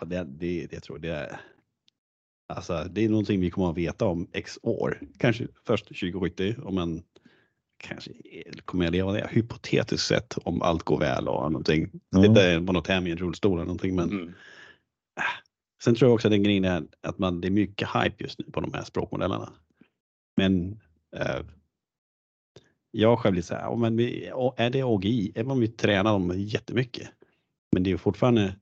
Ja, 0.00 0.06
det, 0.06 0.24
det, 0.24 0.66
det 0.66 0.72
jag 0.72 0.82
tror 0.82 0.98
det 0.98 1.08
är. 1.08 1.40
Alltså, 2.48 2.84
det 2.90 3.04
är 3.04 3.08
någonting 3.08 3.40
vi 3.40 3.50
kommer 3.50 3.70
att 3.70 3.76
veta 3.76 4.06
om 4.06 4.28
x 4.32 4.58
år. 4.62 5.00
Kanske 5.18 5.46
först 5.66 5.86
2070 5.86 6.54
om 6.62 6.74
man 6.74 7.02
kanske 7.76 8.12
kommer 8.64 8.86
att 8.86 8.92
leva 8.92 9.12
det 9.12 9.28
hypotetiskt 9.30 10.06
sett 10.06 10.38
om 10.44 10.62
allt 10.62 10.82
går 10.82 10.98
väl 10.98 11.28
och 11.28 11.52
någonting. 11.52 11.90
Ja. 12.10 12.28
Det 12.28 12.42
är 12.42 12.66
på 12.66 12.72
något 12.72 12.86
hem 12.86 13.06
i 13.06 13.10
en 13.10 13.16
rullstol 13.18 13.52
eller 13.58 13.64
någonting. 13.66 13.94
Men 13.94 14.10
Mm. 14.10 14.32
sen 15.84 15.94
tror 15.94 16.08
jag 16.08 16.14
också 16.14 16.28
att 16.28 16.32
den 16.32 16.42
grejen 16.42 16.64
är 16.64 16.82
att 17.02 17.18
man, 17.18 17.40
det 17.40 17.48
är 17.48 17.52
mycket 17.52 17.88
hype 17.88 18.24
just 18.24 18.38
nu 18.38 18.44
på 18.52 18.60
de 18.60 18.72
här 18.74 18.84
språkmodellerna. 18.84 19.52
Men 20.40 20.80
eh, 21.16 21.42
jag 22.90 23.18
själv 23.18 23.32
blir 23.32 23.42
så 23.42 23.54
här, 23.54 23.76
men 23.76 23.96
vi, 23.96 24.26
är 24.56 24.70
det 24.70 24.82
AGI, 24.82 25.32
även 25.34 25.50
om 25.50 25.60
vi 25.60 25.68
tränar 25.68 26.12
dem 26.12 26.34
jättemycket. 26.36 27.08
Men 27.72 27.82
det 27.82 27.92
är 27.92 27.96
fortfarande 27.96 28.56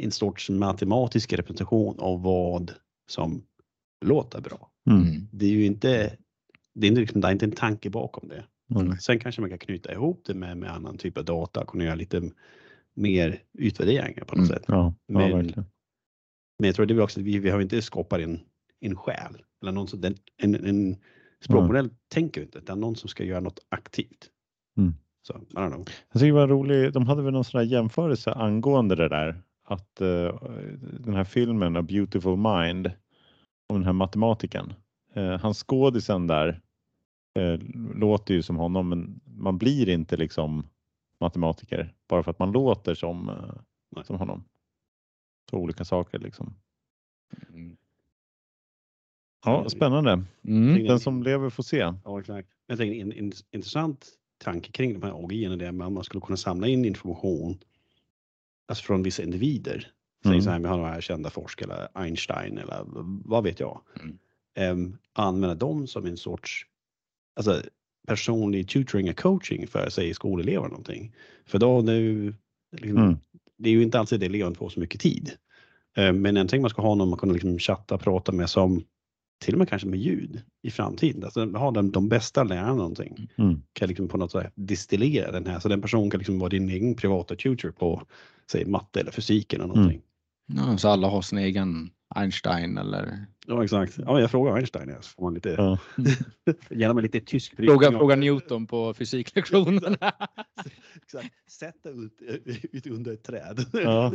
en 0.00 0.10
sorts 0.10 0.50
matematisk 0.50 1.32
representation 1.32 2.00
av 2.00 2.22
vad 2.22 2.72
som 3.06 3.42
låter 4.04 4.40
bra. 4.40 4.70
Mm. 4.90 5.28
Det 5.32 5.46
är 5.46 5.50
ju 5.50 5.66
inte, 5.66 6.16
det 6.74 6.86
är 6.86 6.88
inte, 6.88 7.00
liksom, 7.00 7.20
det 7.20 7.28
är 7.28 7.32
inte 7.32 7.46
en 7.46 7.52
tanke 7.52 7.90
bakom 7.90 8.28
det. 8.28 8.44
Mm. 8.74 8.96
Sen 8.96 9.18
kanske 9.18 9.40
man 9.40 9.50
kan 9.50 9.58
knyta 9.58 9.92
ihop 9.92 10.22
det 10.26 10.34
med, 10.34 10.56
med 10.56 10.70
annan 10.70 10.98
typ 10.98 11.18
av 11.18 11.24
data, 11.24 11.64
kunna 11.66 11.84
göra 11.84 11.94
lite 11.94 12.30
mer 12.94 13.42
utvärderingar 13.52 14.24
på 14.24 14.36
något 14.36 14.50
Mm. 14.50 14.58
sätt. 14.58 14.64
Ja, 14.68 14.94
ja 15.06 15.28
Men-. 15.28 15.64
Men 16.58 16.66
jag 16.66 16.74
tror 16.74 16.86
det 16.86 16.94
är 16.94 17.00
också 17.00 17.20
att 17.20 17.26
vi, 17.26 17.38
vi 17.38 17.50
har 17.50 17.60
inte 17.60 17.82
skapat 17.82 18.20
en, 18.20 18.40
en 18.80 18.96
själ 18.96 19.42
eller 19.64 19.72
någon 19.72 19.88
som, 19.88 20.00
den, 20.00 20.14
en, 20.36 20.54
en 20.54 20.96
språkmodell 21.40 21.90
tänker 22.08 22.42
inte, 22.42 22.58
utan 22.58 22.80
någon 22.80 22.96
som 22.96 23.08
ska 23.08 23.24
göra 23.24 23.40
något 23.40 23.58
aktivt. 23.68 24.30
Mm. 24.76 24.94
Så, 25.22 25.32
I 25.32 25.54
don't 25.54 25.70
know. 25.70 25.84
Jag 26.12 26.20
tycker 26.20 26.26
det 26.26 26.32
var 26.32 26.48
roligt, 26.48 26.94
de 26.94 27.06
hade 27.06 27.22
väl 27.22 27.32
någon 27.32 27.44
sån 27.44 27.58
här 27.58 27.66
jämförelse 27.66 28.32
angående 28.32 28.94
det 28.94 29.08
där. 29.08 29.42
Att 29.64 30.00
eh, 30.00 30.34
den 31.00 31.14
här 31.14 31.24
filmen 31.24 31.76
A 31.76 31.82
Beautiful 31.82 32.36
Mind 32.36 32.90
om 33.66 33.76
den 33.76 33.84
här 33.84 33.92
matematikern. 33.92 34.74
Uh, 35.16 35.38
han 35.38 35.54
skådisen 35.54 36.26
där 36.26 36.60
eh, 37.38 37.58
låter 37.94 38.34
ju 38.34 38.42
som 38.42 38.56
honom 38.56 38.88
men 38.88 39.20
man 39.24 39.58
blir 39.58 39.88
inte 39.88 40.16
liksom 40.16 40.66
matematiker 41.20 41.94
bara 42.08 42.22
för 42.22 42.30
att 42.30 42.38
man 42.38 42.52
låter 42.52 42.94
som, 42.94 43.28
eh, 43.28 43.54
Nej. 43.96 44.04
som 44.04 44.16
honom. 44.16 44.44
Så 45.50 45.56
olika 45.56 45.84
saker 45.84 46.18
liksom. 46.18 46.54
Mm. 47.48 47.76
Ja, 49.44 49.68
spännande. 49.68 50.22
Mm. 50.44 50.84
Den 50.84 51.00
som 51.00 51.22
lever 51.22 51.50
får 51.50 51.62
se. 51.62 51.92
Ja, 52.04 52.20
exakt. 52.20 52.48
Jag 52.66 52.78
tänker 52.78 53.00
en, 53.00 53.12
en 53.12 53.32
intressant 53.50 54.08
tanke 54.44 54.72
kring 54.72 55.00
de 55.00 55.02
här 55.06 55.24
AGI 55.24 55.44
är 55.44 55.68
att 55.68 55.74
man 55.92 56.04
skulle 56.04 56.20
kunna 56.20 56.36
samla 56.36 56.66
in 56.66 56.84
information 56.84 57.58
alltså 58.68 58.84
från 58.84 59.02
vissa 59.02 59.22
individer. 59.22 59.90
Säg 60.22 60.32
Mm. 60.32 60.42
så 60.42 60.50
här, 60.50 60.58
vi 60.58 60.66
har 60.66 60.76
några 60.76 60.90
här 60.90 61.00
kända 61.00 61.30
forskare, 61.30 61.72
eller 61.74 61.88
Einstein 61.94 62.58
eller 62.58 62.84
vad 63.24 63.44
vet 63.44 63.60
jag. 63.60 63.80
Mm. 64.02 64.18
Em, 64.56 64.98
använda 65.12 65.54
dem 65.54 65.86
som 65.86 66.06
en 66.06 66.16
sorts, 66.16 66.66
alltså 67.36 67.62
personlig 68.06 68.68
tutoring 68.68 69.10
och 69.10 69.16
coaching 69.16 69.66
för 69.66 69.88
säg 69.90 70.14
skolelever 70.14 70.68
någonting. 70.68 71.14
För 71.46 71.58
då 71.58 71.80
nu, 71.82 72.34
liksom, 72.72 73.02
Mm. 73.02 73.16
det 73.58 73.68
är 73.68 73.72
ju 73.72 73.82
inte 73.82 73.98
alltid 73.98 74.20
det 74.20 74.26
eleven 74.26 74.54
får 74.54 74.68
så 74.68 74.80
mycket 74.80 75.00
tid. 75.00 75.32
Eh, 75.96 76.12
Men 76.12 76.36
jag 76.36 76.48
tänker 76.48 76.60
man 76.60 76.70
ska 76.70 76.82
ha 76.82 76.94
någon 76.94 77.08
man 77.08 77.18
kan 77.18 77.32
liksom 77.32 77.58
chatta, 77.58 77.98
prata 77.98 78.32
med 78.32 78.50
som 78.50 78.84
till 79.44 79.54
och 79.54 79.58
med 79.58 79.68
kanske 79.68 79.88
med 79.88 80.00
ljud 80.00 80.42
i 80.62 80.70
framtiden. 80.70 81.24
Alltså 81.24 81.46
ha 81.46 81.70
de, 81.70 81.90
de 81.90 82.08
bästa 82.08 82.44
lärarna 82.44 82.74
någonting. 82.74 83.30
Mm. 83.36 83.62
Kan 83.72 83.88
liksom 83.88 84.08
på 84.08 84.16
något 84.16 84.32
sätt 84.32 84.52
distillera 84.54 85.32
den 85.32 85.46
här 85.46 85.60
så 85.60 85.68
den 85.68 85.82
personen 85.82 86.10
kan 86.10 86.18
liksom 86.18 86.38
vara 86.38 86.48
din 86.48 86.68
egen 86.68 86.96
privata 86.96 87.36
tutor 87.36 87.70
på 87.70 88.02
säg 88.52 88.64
matte 88.64 89.00
eller 89.00 89.10
fysik 89.10 89.52
eller 89.52 89.66
någonting. 89.66 90.02
Ja, 90.46 90.78
så 90.78 90.88
alla 90.88 91.08
har 91.08 91.22
sin 91.22 91.38
egen 91.38 91.90
Einstein 92.14 92.78
eller 92.78 93.26
Ja 93.46 93.64
exakt. 93.64 93.98
Ja, 94.06 94.20
jag 94.20 94.30
frågar 94.30 94.56
Einstein 94.56 94.94
så 95.00 95.10
får 95.10 95.22
man 95.22 95.34
lite, 95.34 95.50
Ja. 95.58 95.78
gärna 96.70 96.94
med 96.94 97.02
lite 97.02 97.20
tysk 97.20 97.56
fråga, 97.56 97.90
fråga 97.90 98.16
Newton 98.16 98.66
på 98.66 98.94
fysiklektionen. 98.94 99.96
Exakt. 100.96 101.28
Sätta 101.50 101.90
ut, 101.90 102.22
ut 102.72 102.86
under 102.86 103.12
ett 103.12 103.22
träd. 103.22 103.66
Ja. 103.72 104.12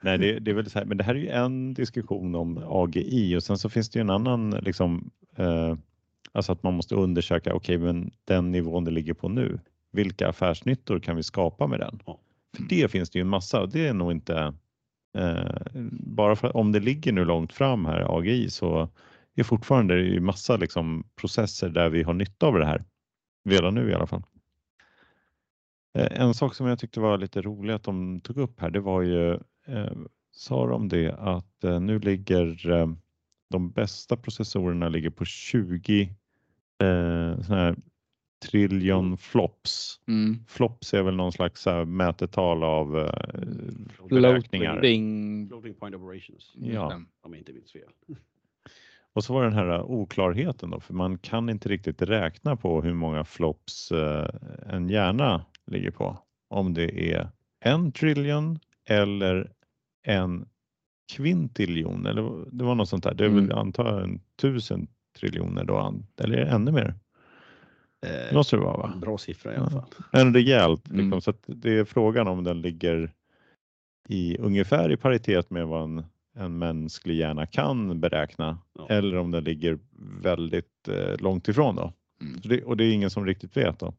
Nej, 0.00 0.18
det, 0.18 0.38
det 0.38 0.50
är 0.50 0.54
väl 0.54 0.70
så 0.70 0.78
här, 0.78 0.86
men 0.86 0.96
det 0.96 1.04
här 1.04 1.14
är 1.14 1.18
ju 1.18 1.28
en 1.28 1.74
diskussion 1.74 2.34
om 2.34 2.58
AGI 2.66 3.36
och 3.36 3.42
sen 3.42 3.58
så 3.58 3.68
finns 3.68 3.90
det 3.90 3.98
ju 3.98 4.00
en 4.00 4.10
annan 4.10 4.50
liksom, 4.50 5.10
eh, 5.36 5.76
alltså 6.32 6.52
att 6.52 6.62
man 6.62 6.74
måste 6.74 6.94
undersöka, 6.94 7.54
okej, 7.54 7.78
men 7.78 8.10
den 8.24 8.50
nivån 8.50 8.84
det 8.84 8.90
ligger 8.90 9.14
på 9.14 9.28
nu, 9.28 9.60
vilka 9.92 10.28
affärsnyttor 10.28 10.98
kan 11.00 11.16
vi 11.16 11.22
skapa 11.22 11.66
med 11.66 11.80
den? 11.80 12.00
Ja. 12.06 12.20
För 12.56 12.62
det 12.62 12.90
finns 12.90 13.10
det 13.10 13.18
ju 13.18 13.20
en 13.20 13.28
massa 13.28 13.60
och 13.60 13.68
det 13.68 13.86
är 13.86 13.94
nog 13.94 14.12
inte 14.12 14.34
eh, 14.34 14.52
Eh, 15.16 15.58
bara 16.00 16.36
för 16.36 16.56
om 16.56 16.72
det 16.72 16.80
ligger 16.80 17.12
nu 17.12 17.24
långt 17.24 17.52
fram 17.52 17.84
här 17.86 18.18
AGI 18.18 18.50
så 18.50 18.88
är 19.34 19.42
fortfarande 19.42 19.94
det 19.94 20.02
ju 20.02 20.20
massa 20.20 20.56
liksom 20.56 21.04
processer 21.20 21.68
där 21.68 21.88
vi 21.88 22.02
har 22.02 22.14
nytta 22.14 22.46
av 22.46 22.58
det 22.58 22.66
här. 22.66 22.84
Redan 23.44 23.74
nu 23.74 23.90
i 23.90 23.94
alla 23.94 24.06
fall. 24.06 24.22
Eh, 25.98 26.20
en 26.20 26.34
sak 26.34 26.54
som 26.54 26.66
jag 26.66 26.78
tyckte 26.78 27.00
var 27.00 27.18
lite 27.18 27.42
rolig 27.42 27.74
att 27.74 27.82
de 27.82 28.20
tog 28.20 28.36
upp 28.36 28.60
här, 28.60 28.70
det 28.70 28.80
var 28.80 29.02
ju, 29.02 29.32
eh, 29.66 29.96
sa 30.32 30.66
de 30.66 30.88
det 30.88 31.12
att 31.12 31.64
eh, 31.64 31.80
nu 31.80 31.98
ligger 31.98 32.70
eh, 32.70 32.86
de 33.50 33.70
bästa 33.70 34.16
processorerna 34.16 34.88
ligger 34.88 35.10
på 35.10 35.24
20 35.24 36.02
eh, 36.82 37.40
såna 37.42 37.58
här 37.58 37.76
trillion 38.50 39.18
flops. 39.18 40.00
Mm. 40.08 40.38
Flops 40.48 40.94
är 40.94 41.02
väl 41.02 41.16
någon 41.16 41.32
slags 41.32 41.60
så 41.62 41.70
här, 41.70 41.84
mätetal 41.84 42.62
av 42.62 42.98
eh, 42.98 43.12
beräkningar. 44.10 44.72
Floating. 44.72 45.48
Floating 45.48 45.74
point 45.74 45.94
operations. 45.96 46.52
Ja. 46.56 46.94
Om 47.22 47.32
jag 47.32 47.38
inte 47.38 47.52
minns 47.52 47.72
fel. 47.72 47.88
Och 49.12 49.24
så 49.24 49.34
var 49.34 49.42
det 49.42 49.50
den 49.50 49.58
här 49.58 49.74
eh, 49.74 49.84
oklarheten 49.84 50.70
då, 50.70 50.80
för 50.80 50.94
man 50.94 51.18
kan 51.18 51.48
inte 51.48 51.68
riktigt 51.68 52.02
räkna 52.02 52.56
på 52.56 52.82
hur 52.82 52.94
många 52.94 53.24
flops 53.24 53.92
eh, 53.92 54.28
en 54.66 54.88
hjärna 54.88 55.44
ligger 55.66 55.90
på. 55.90 56.18
Om 56.48 56.74
det 56.74 57.12
är 57.14 57.28
en 57.64 57.92
trillion 57.92 58.58
eller 58.88 59.52
en 60.06 60.48
kvintiljon 61.12 62.06
eller 62.06 62.44
det 62.52 62.64
var 62.64 62.74
något 62.74 62.88
sånt 62.88 63.04
där. 63.04 63.14
Det 63.14 63.24
är 63.24 63.28
väl 63.28 63.44
Mm. 63.44 63.58
antar 63.58 64.00
en 64.00 64.20
tusen 64.40 64.88
triljoner 65.20 65.64
då, 65.64 65.94
eller 66.20 66.36
ännu 66.38 66.72
mer? 66.72 66.94
Det 68.06 68.28
Eh, 68.28 68.34
måste 68.34 68.56
det 68.56 68.62
vara 68.62 68.76
va? 68.76 68.92
bra 69.00 69.18
siffra 69.18 69.52
i 69.54 69.56
alla 69.56 69.64
Ja. 69.72 69.80
fall. 69.80 70.20
En 70.20 70.34
rejält. 70.34 70.88
Mm. 70.90 71.00
Liksom, 71.04 71.20
så 71.20 71.30
att 71.30 71.42
det 71.46 71.78
är 71.78 71.84
frågan 71.84 72.28
om 72.28 72.44
den 72.44 72.60
ligger 72.60 73.12
i 74.08 74.38
ungefär 74.38 74.92
i 74.92 74.96
paritet 74.96 75.50
med 75.50 75.66
vad 75.66 75.82
en, 75.82 76.04
en 76.36 76.58
mänsklig 76.58 77.14
hjärna 77.16 77.46
kan 77.46 78.00
beräkna 78.00 78.58
Ja. 78.78 78.86
eller 78.88 79.16
om 79.16 79.30
den 79.30 79.44
ligger 79.44 79.78
väldigt 80.22 80.88
eh, 80.88 81.16
långt 81.20 81.48
ifrån. 81.48 81.76
Då. 81.76 81.92
Mm. 82.20 82.42
Så 82.42 82.48
det, 82.48 82.62
och 82.64 82.76
det 82.76 82.84
är 82.84 82.92
ingen 82.92 83.10
som 83.10 83.26
riktigt 83.26 83.56
vet. 83.56 83.78
Då. 83.78 83.94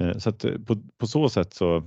Eh, 0.00 0.18
så 0.18 0.28
att 0.30 0.44
eh, 0.44 0.58
på, 0.66 0.76
på 0.98 1.06
så 1.06 1.28
sätt 1.28 1.54
så 1.54 1.82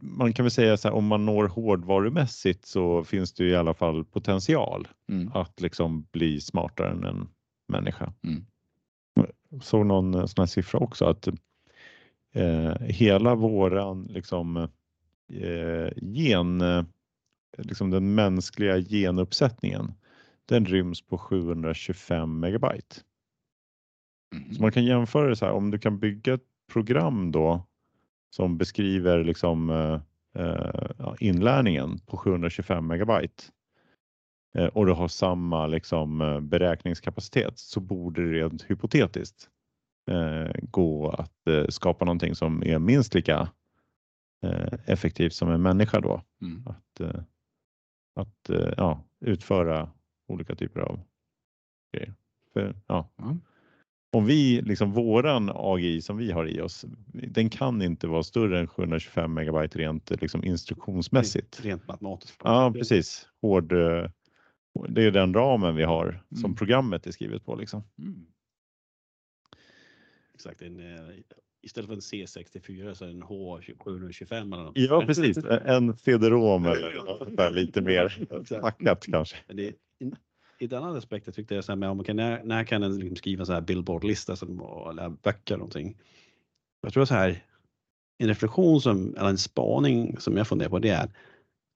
man 0.00 0.32
kan 0.32 0.44
väl 0.44 0.50
säga 0.50 0.76
så 0.76 0.88
här 0.88 0.94
om 0.94 1.06
man 1.06 1.26
når 1.26 1.48
hårdvarumässigt 1.48 2.66
så 2.66 3.04
finns 3.04 3.32
det 3.32 3.44
ju 3.44 3.50
i 3.50 3.56
alla 3.56 3.74
fall 3.74 4.04
potential 4.04 4.88
Mm. 5.12 5.30
att 5.34 5.60
liksom 5.60 6.06
bli 6.12 6.40
smartare 6.40 6.90
än 6.90 7.04
en 7.04 7.28
människa. 7.68 8.12
Mm. 8.22 8.44
Såg 9.60 9.86
någon 9.86 10.14
eh, 10.14 10.26
sån 10.26 10.42
här 10.42 10.46
siffra 10.46 10.80
också 10.80 11.04
att 11.04 11.28
eh, 12.32 12.74
hela 12.80 13.34
våran 13.34 14.02
liksom 14.02 14.56
eh, 15.32 15.88
gen, 15.96 16.60
eh, 16.60 16.84
liksom 17.58 17.90
den 17.90 18.14
mänskliga 18.14 18.80
genuppsättningen, 18.80 19.94
den 20.46 20.66
ryms 20.66 21.02
på 21.02 21.18
725 21.18 22.40
megabyte. 22.40 22.96
Mm. 24.34 24.54
Så 24.54 24.62
man 24.62 24.72
kan 24.72 24.84
jämföra 24.84 25.28
det 25.28 25.36
så 25.36 25.44
här, 25.44 25.52
om 25.52 25.70
du 25.70 25.78
kan 25.78 25.98
bygga 25.98 26.34
ett 26.34 26.46
program 26.72 27.32
då 27.32 27.66
som 28.30 28.58
beskriver 28.58 29.24
liksom 29.24 29.70
eh, 29.70 30.00
eh, 30.44 31.14
inlärningen 31.20 31.98
på 31.98 32.16
725 32.16 32.86
megabyte 32.86 33.44
och 34.62 34.86
du 34.86 34.92
har 34.92 35.08
samma 35.08 35.66
liksom 35.66 36.20
eh, 36.20 36.40
beräkningskapacitet 36.40 37.58
så 37.58 37.80
borde 37.80 38.26
det 38.26 38.40
rent 38.40 38.62
hypotetiskt 38.62 39.48
eh, 40.10 40.52
gå 40.62 41.10
att 41.10 41.46
eh, 41.46 41.66
skapa 41.68 42.04
någonting 42.04 42.34
som 42.34 42.62
är 42.62 42.78
minst 42.78 43.14
lika 43.14 43.48
eh, 44.42 44.72
effektivt 44.86 45.32
som 45.32 45.50
en 45.50 45.62
människa 45.62 46.00
då. 46.00 46.22
Mm. 46.42 46.66
Att, 46.66 47.00
eh, 47.00 47.22
att 48.14 48.50
eh, 48.50 48.72
ja, 48.76 49.04
utföra 49.20 49.90
olika 50.28 50.54
typer 50.54 50.80
av 50.80 51.00
grejer. 51.92 52.14
För, 52.52 52.74
ja, 52.86 53.08
Ja. 53.16 53.36
om 54.12 54.26
vi, 54.26 54.62
liksom 54.62 54.92
våran 54.92 55.50
AGI 55.54 56.00
som 56.02 56.16
vi 56.16 56.32
har 56.32 56.46
i 56.46 56.60
oss, 56.60 56.84
den 57.12 57.50
kan 57.50 57.82
inte 57.82 58.06
vara 58.06 58.22
större 58.22 58.60
än 58.60 58.66
725 58.66 59.34
megabyte 59.34 59.78
rent 59.78 60.10
liksom 60.20 60.44
instruktionsmässigt. 60.44 61.64
Rent 61.64 61.88
matematiskt. 61.88 62.40
Ja, 62.44 62.72
precis. 62.72 63.28
Hård, 63.42 63.72
eh, 63.72 64.10
det 64.88 65.02
är 65.02 65.10
den 65.10 65.34
ramen 65.34 65.76
vi 65.76 65.82
har 65.82 66.22
som 66.30 66.44
Mm. 66.44 66.56
programmet 66.56 67.06
är 67.06 67.10
skrivet 67.10 67.44
på. 67.44 67.54
Liksom. 67.56 67.82
Mm. 67.98 68.26
Exakt. 70.34 70.62
En, 70.62 70.80
eh, 70.80 71.14
istället 71.62 71.86
för 71.88 71.94
en 71.94 72.00
C64 72.00 72.94
så 72.94 73.04
är 73.04 73.08
det 73.08 73.14
en 73.14 73.22
H725 73.24 74.34
eller 74.54 74.64
något. 74.64 74.78
Ja, 74.78 75.02
precis. 75.06 75.38
En 75.64 75.96
CD-ROM 75.96 76.66
eller 76.66 77.50
lite 77.50 77.80
mer 77.80 78.26
packat 78.60 79.06
kanske. 79.06 79.36
Men 79.46 79.56
det, 79.56 79.74
in, 80.00 80.16
I 80.58 80.64
ett 80.64 80.72
annat 80.72 80.96
aspekt 80.96 81.26
jag 81.26 81.34
tyckte 81.34 81.54
jag 81.54 81.64
så 81.64 81.72
här 81.72 81.76
med, 81.76 81.88
om 81.88 81.96
man 81.96 82.04
kan, 82.06 82.16
när, 82.16 82.42
när 82.44 82.64
kan 82.64 82.82
en 82.82 82.98
liksom 82.98 83.16
skriva 83.16 83.40
en 83.40 83.46
så 83.46 83.52
här 83.52 83.60
billboardlista 83.60 84.36
som, 84.36 84.60
eller 84.90 85.08
böcker 85.08 85.54
eller 85.54 85.58
någonting. 85.58 85.98
Jag 86.82 86.92
tror 86.92 87.04
så 87.04 87.14
här, 87.14 87.44
en 88.18 88.28
reflektion 88.28 88.80
som, 88.80 89.14
eller 89.16 89.28
en 89.28 89.38
spaning 89.38 90.20
som 90.20 90.36
jag 90.36 90.48
funderar 90.48 90.70
på 90.70 90.78
det 90.78 90.88
är, 90.88 91.10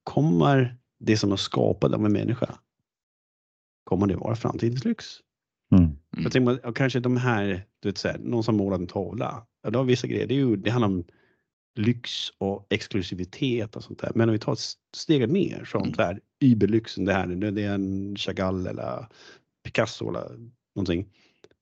kommer 0.03 0.77
det 0.99 1.17
som 1.17 1.31
är 1.31 1.35
skapat 1.35 1.93
av 1.93 2.05
en 2.05 2.11
människa, 2.13 2.55
kommer 3.89 4.07
det 4.07 4.15
vara 4.15 4.35
framtidens 4.35 4.85
lyx? 4.85 5.05
Mm. 5.71 5.91
Jag 6.23 6.31
tänker, 6.31 6.65
och 6.65 6.75
kanske 6.75 6.99
de 6.99 7.17
här, 7.17 7.65
du 7.79 7.89
vet, 7.89 7.97
så 7.97 8.07
här, 8.07 8.17
någon 8.17 8.43
som 8.43 8.57
målar 8.57 8.77
en 8.77 8.87
tavla. 8.87 9.45
Ja, 9.63 9.69
det 9.69 9.77
har 9.77 9.85
vissa 9.85 10.07
grejer, 10.07 10.27
det, 10.27 10.33
är 10.33 10.37
ju, 10.37 10.55
det 10.55 10.71
handlar 10.71 10.87
om 10.87 11.03
lyx 11.75 12.29
och 12.37 12.67
exklusivitet 12.69 13.75
och 13.75 13.83
sånt 13.83 13.99
där. 13.99 14.11
Men 14.15 14.29
om 14.29 14.33
vi 14.33 14.39
tar 14.39 14.53
ett 14.53 14.59
steg 14.95 15.29
ner 15.29 15.63
från 15.63 15.81
Mm. 15.81 15.93
så 15.93 16.01
här 16.01 16.19
überlyxen, 16.39 17.05
det 17.05 17.13
här, 17.13 17.27
det 17.27 17.51
det 17.51 17.63
är 17.63 17.73
en 17.73 18.15
Chagall 18.15 18.67
eller 18.67 19.05
Picasso 19.63 20.09
eller 20.09 20.49
någonting. 20.75 21.09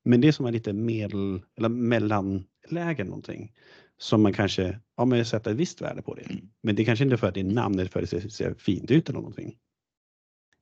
Men 0.05 0.21
det 0.21 0.33
som 0.33 0.45
är 0.45 0.51
lite 0.51 0.73
medel 0.73 1.41
eller 1.57 1.69
mellanläge 1.69 3.03
någonting 3.03 3.53
som 3.97 4.21
man 4.21 4.33
kanske, 4.33 4.79
ja 4.97 5.05
men 5.05 5.25
sätter 5.25 5.51
ett 5.51 5.57
visst 5.57 5.81
värde 5.81 6.01
på 6.01 6.15
det. 6.15 6.21
Mm. 6.21 6.49
Men 6.63 6.75
det 6.75 6.85
kanske 6.85 7.03
inte 7.03 7.15
är 7.15 7.17
för 7.17 7.27
att 7.27 7.33
det 7.33 7.39
är 7.39 7.43
namnet 7.43 7.91
för 7.91 8.03
att 8.03 8.09
det 8.09 8.21
ser, 8.21 8.29
ser 8.29 8.53
fint 8.53 8.91
ut 8.91 9.09
eller 9.09 9.19
någonting. 9.19 9.55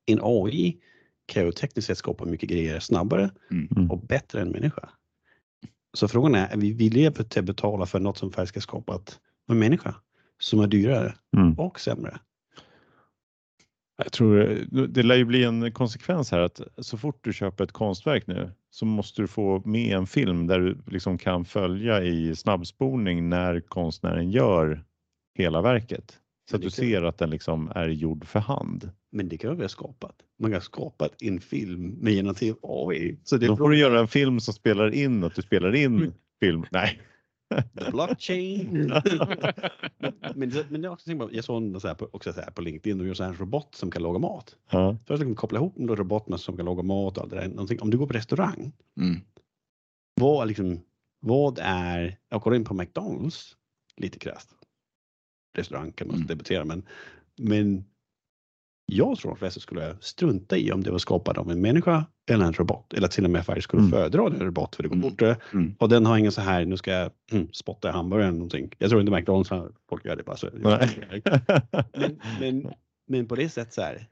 En 0.05 0.19
AI 0.21 0.79
kan 1.25 1.45
ju 1.45 1.51
tekniskt 1.51 1.87
sett 1.87 1.97
skapa 1.97 2.25
mycket 2.25 2.49
grejer 2.49 2.79
snabbare 2.79 3.29
Mm. 3.51 3.91
och 3.91 3.99
bättre 4.01 4.41
än 4.41 4.49
människa. 4.49 4.89
Så 5.93 6.07
frågan 6.07 6.35
är, 6.35 6.47
är 6.47 6.57
vi 6.57 6.73
villiga 6.73 7.09
att 7.09 7.41
betala 7.45 7.85
för 7.85 7.99
något 7.99 8.17
som 8.17 8.31
faktiskt 8.31 8.55
är 8.55 8.61
skapat 8.61 9.19
av 9.49 9.55
en 9.55 9.59
människa 9.59 9.95
som 10.39 10.59
är 10.59 10.67
dyrare 10.67 11.15
Mm. 11.37 11.59
och 11.59 11.79
sämre? 11.79 12.19
Jag 13.97 14.11
tror 14.11 14.35
det- 14.71 14.87
det 14.87 15.03
lär 15.03 15.15
ju 15.15 15.25
bli 15.25 15.43
en 15.43 15.71
konsekvens 15.71 16.31
här 16.31 16.39
att 16.39 16.61
så 16.77 16.97
fort 16.97 17.17
du 17.21 17.33
köper 17.33 17.63
ett 17.63 17.71
konstverk 17.71 18.27
nu 18.27 18.51
så 18.69 18.85
måste 18.85 19.21
du 19.21 19.27
få 19.27 19.61
med 19.65 19.97
en 19.97 20.07
film 20.07 20.47
där 20.47 20.59
du 20.59 20.77
liksom 20.87 21.17
kan 21.17 21.45
följa 21.45 22.03
i 22.03 22.35
snabbspolning 22.35 23.29
när 23.29 23.59
konstnären 23.59 24.31
gör 24.31 24.83
hela 25.37 25.61
verket. 25.61 26.19
Så 26.49 26.55
att 26.55 26.61
du 26.61 26.67
kan- 26.69 26.71
ser 26.71 27.01
att 27.03 27.17
den 27.17 27.29
liksom 27.29 27.71
är 27.75 27.87
gjord 27.89 28.25
för 28.27 28.39
hand. 28.39 28.91
Men 29.11 29.29
det 29.29 29.37
kan 29.37 29.55
vi 29.57 29.61
ha 29.63 29.69
skapat. 29.69 30.15
Man 30.39 30.51
kan 30.51 30.55
ha 30.55 30.61
skapat 30.61 31.21
en 31.21 31.39
film 31.41 31.89
med 31.89 32.13
generativ 32.13 32.55
AI. 32.61 33.17
Så 33.23 33.37
det 33.37 33.47
Då 33.47 33.57
får 33.57 33.69
du 33.69 33.77
göra 33.77 33.99
en 33.99 34.07
film 34.07 34.39
som 34.39 34.53
spelar 34.53 34.93
in 34.93 35.23
att 35.23 35.35
du 35.35 35.41
spelar 35.41 35.75
in 35.75 36.13
film. 36.39 36.65
Nej. 36.71 37.01
the 37.77 37.91
blockchain. 37.91 38.71
men, 40.35 40.49
det- 40.49 40.65
men 40.69 40.81
det 40.81 40.87
är 40.87 40.91
också, 40.91 41.17
på- 41.17 41.29
jag 41.31 41.43
såg 41.43 41.63
en 41.63 41.79
så 41.79 41.87
här 41.87 41.95
på, 41.95 42.09
också 42.11 42.33
så 42.33 42.41
här 42.41 42.51
på 42.51 42.61
LinkedIn, 42.61 42.97
de 42.97 43.07
gör 43.07 43.13
så 43.13 43.23
här 43.23 43.29
en 43.29 43.37
robot 43.37 43.75
som 43.75 43.91
kan 43.91 44.01
laga 44.01 44.19
mat. 44.19 44.55
Ja. 44.69 44.97
Först 45.07 45.19
kan 45.21 45.27
man 45.29 45.35
koppla 45.35 45.57
ihop 45.59 45.73
robotarna 45.77 46.37
som 46.37 46.57
kan 46.57 46.65
laga 46.65 46.83
mat 46.83 47.17
och 47.17 47.23
allt 47.23 47.31
det 47.31 47.37
där. 47.39 47.47
Någonting. 47.47 47.81
Om 47.81 47.89
du 47.89 47.97
går 47.97 48.07
på 48.07 48.13
restaurang 48.13 48.71
Mm. 48.97 49.19
vad, 50.21 50.47
liksom, 50.47 50.81
vad 51.19 51.59
är, 51.61 52.17
jag 52.29 52.41
går 52.41 52.55
in 52.55 52.63
på 52.65 52.73
McDonalds 52.73 53.55
lite 53.97 54.19
krasst. 54.19 54.49
Restaurang 55.57 55.91
kan 55.91 56.07
man 56.07 56.15
Mm. 56.15 56.27
debattera 56.27 56.65
men, 56.65 56.83
men 57.37 57.85
jag 58.85 59.17
tror 59.17 59.31
att 59.31 59.37
de 59.37 59.39
flesta 59.39 59.59
skulle 59.59 59.97
strunta 59.99 60.57
i 60.57 60.71
om 60.71 60.83
det 60.83 60.91
var 60.91 60.97
skapat 60.99 61.37
av 61.37 61.51
en 61.51 61.61
människa 61.61 62.05
eller 62.31 62.45
en 62.45 62.53
robot 62.53 62.93
eller 62.93 63.07
till 63.07 63.23
och 63.25 63.29
med 63.29 63.45
faktiskt 63.45 63.63
skulle 63.63 63.79
Mm. 63.81 63.91
föredra 63.91 64.25
en 64.27 64.39
robot 64.39 64.75
för 64.75 64.83
det 64.83 64.89
går 64.89 64.95
Mm. 64.95 65.09
fortare 65.09 65.37
Mm. 65.53 65.75
och 65.79 65.89
den 65.89 66.05
har 66.05 66.17
ingen 66.17 66.31
så 66.31 66.41
här, 66.41 66.65
nu 66.65 66.77
ska 66.77 66.91
jag 66.91 67.11
mm, 67.31 67.47
spotta 67.53 67.89
i 67.89 67.91
hamburgaren 67.91 68.29
eller 68.29 68.37
någonting. 68.39 68.71
Jag 68.77 68.89
tror 68.89 69.01
inte 69.01 69.13
McDonalds 69.13 69.49
har, 69.49 69.71
folk 69.89 70.05
gör 70.05 70.15
det 70.15 70.23
bara 70.23 70.37
så. 70.37 70.49
Men, 71.93 72.19
men, 72.39 72.73
men 73.07 73.27
på 73.27 73.35
det 73.35 73.49
sättet 73.49 73.73
så 73.73 73.81
här. 73.81 74.07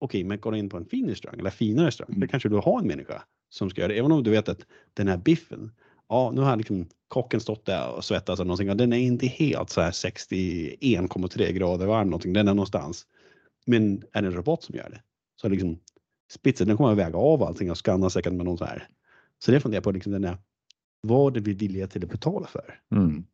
Okej, 0.00 0.24
men 0.24 0.40
går 0.40 0.56
in 0.56 0.68
på 0.68 0.76
en 0.76 0.84
fin 0.84 1.08
restaurang 1.08 1.38
eller 1.40 1.50
finare 1.50 1.86
restaurang. 1.86 2.10
Mm. 2.10 2.20
Där 2.20 2.26
kanske 2.26 2.48
du 2.48 2.56
har 2.56 2.78
en 2.80 2.86
människa 2.86 3.22
som 3.48 3.70
ska 3.70 3.80
göra 3.80 3.92
det. 3.92 3.98
Även 3.98 4.12
om 4.12 4.22
du 4.22 4.30
vet 4.30 4.48
att 4.48 4.66
den 4.94 5.08
här 5.08 5.16
biffen. 5.16 5.70
Ja, 6.12 6.30
nu 6.34 6.40
har 6.40 6.56
liksom 6.56 6.88
kocken 7.08 7.40
stått 7.40 7.66
där 7.66 7.96
och 7.96 8.04
svettats 8.04 8.40
eller 8.40 8.48
någonting 8.48 8.70
och 8.70 8.76
den 8.76 8.92
är 8.92 8.96
inte 8.96 9.26
helt 9.26 9.70
så 9.70 9.80
här 9.80 9.90
61,3 9.90 11.52
grader 11.52 11.86
varm 11.86 12.06
någonting. 12.06 12.32
Den 12.32 12.48
är 12.48 12.54
någonstans. 12.54 13.06
Men 13.66 14.04
är 14.12 14.22
det 14.22 14.28
en 14.28 14.34
robot 14.34 14.62
som 14.62 14.74
gör 14.74 14.90
det 14.90 15.02
så 15.36 15.48
liksom 15.48 15.78
spitsen, 16.30 16.68
den 16.68 16.76
kommer 16.76 16.92
att 16.92 16.98
väga 16.98 17.18
av 17.18 17.42
allting 17.42 17.70
och 17.70 17.86
skanna 17.86 18.10
säkert 18.10 18.32
med 18.32 18.46
någon 18.46 18.58
så 18.58 18.64
här. 18.64 18.88
Så 19.38 19.50
det 19.50 19.60
funderar 19.60 19.76
jag 19.76 19.84
på 19.84 19.90
liksom 19.90 20.12
den 20.12 20.24
här, 20.24 20.38
vad 21.00 21.36
är 21.36 21.40
vi 21.40 21.54
villiga 21.54 21.86
till 21.86 22.04
att 22.04 22.10
betala 22.10 22.46
för? 22.46 22.80
Mm. 22.90 23.26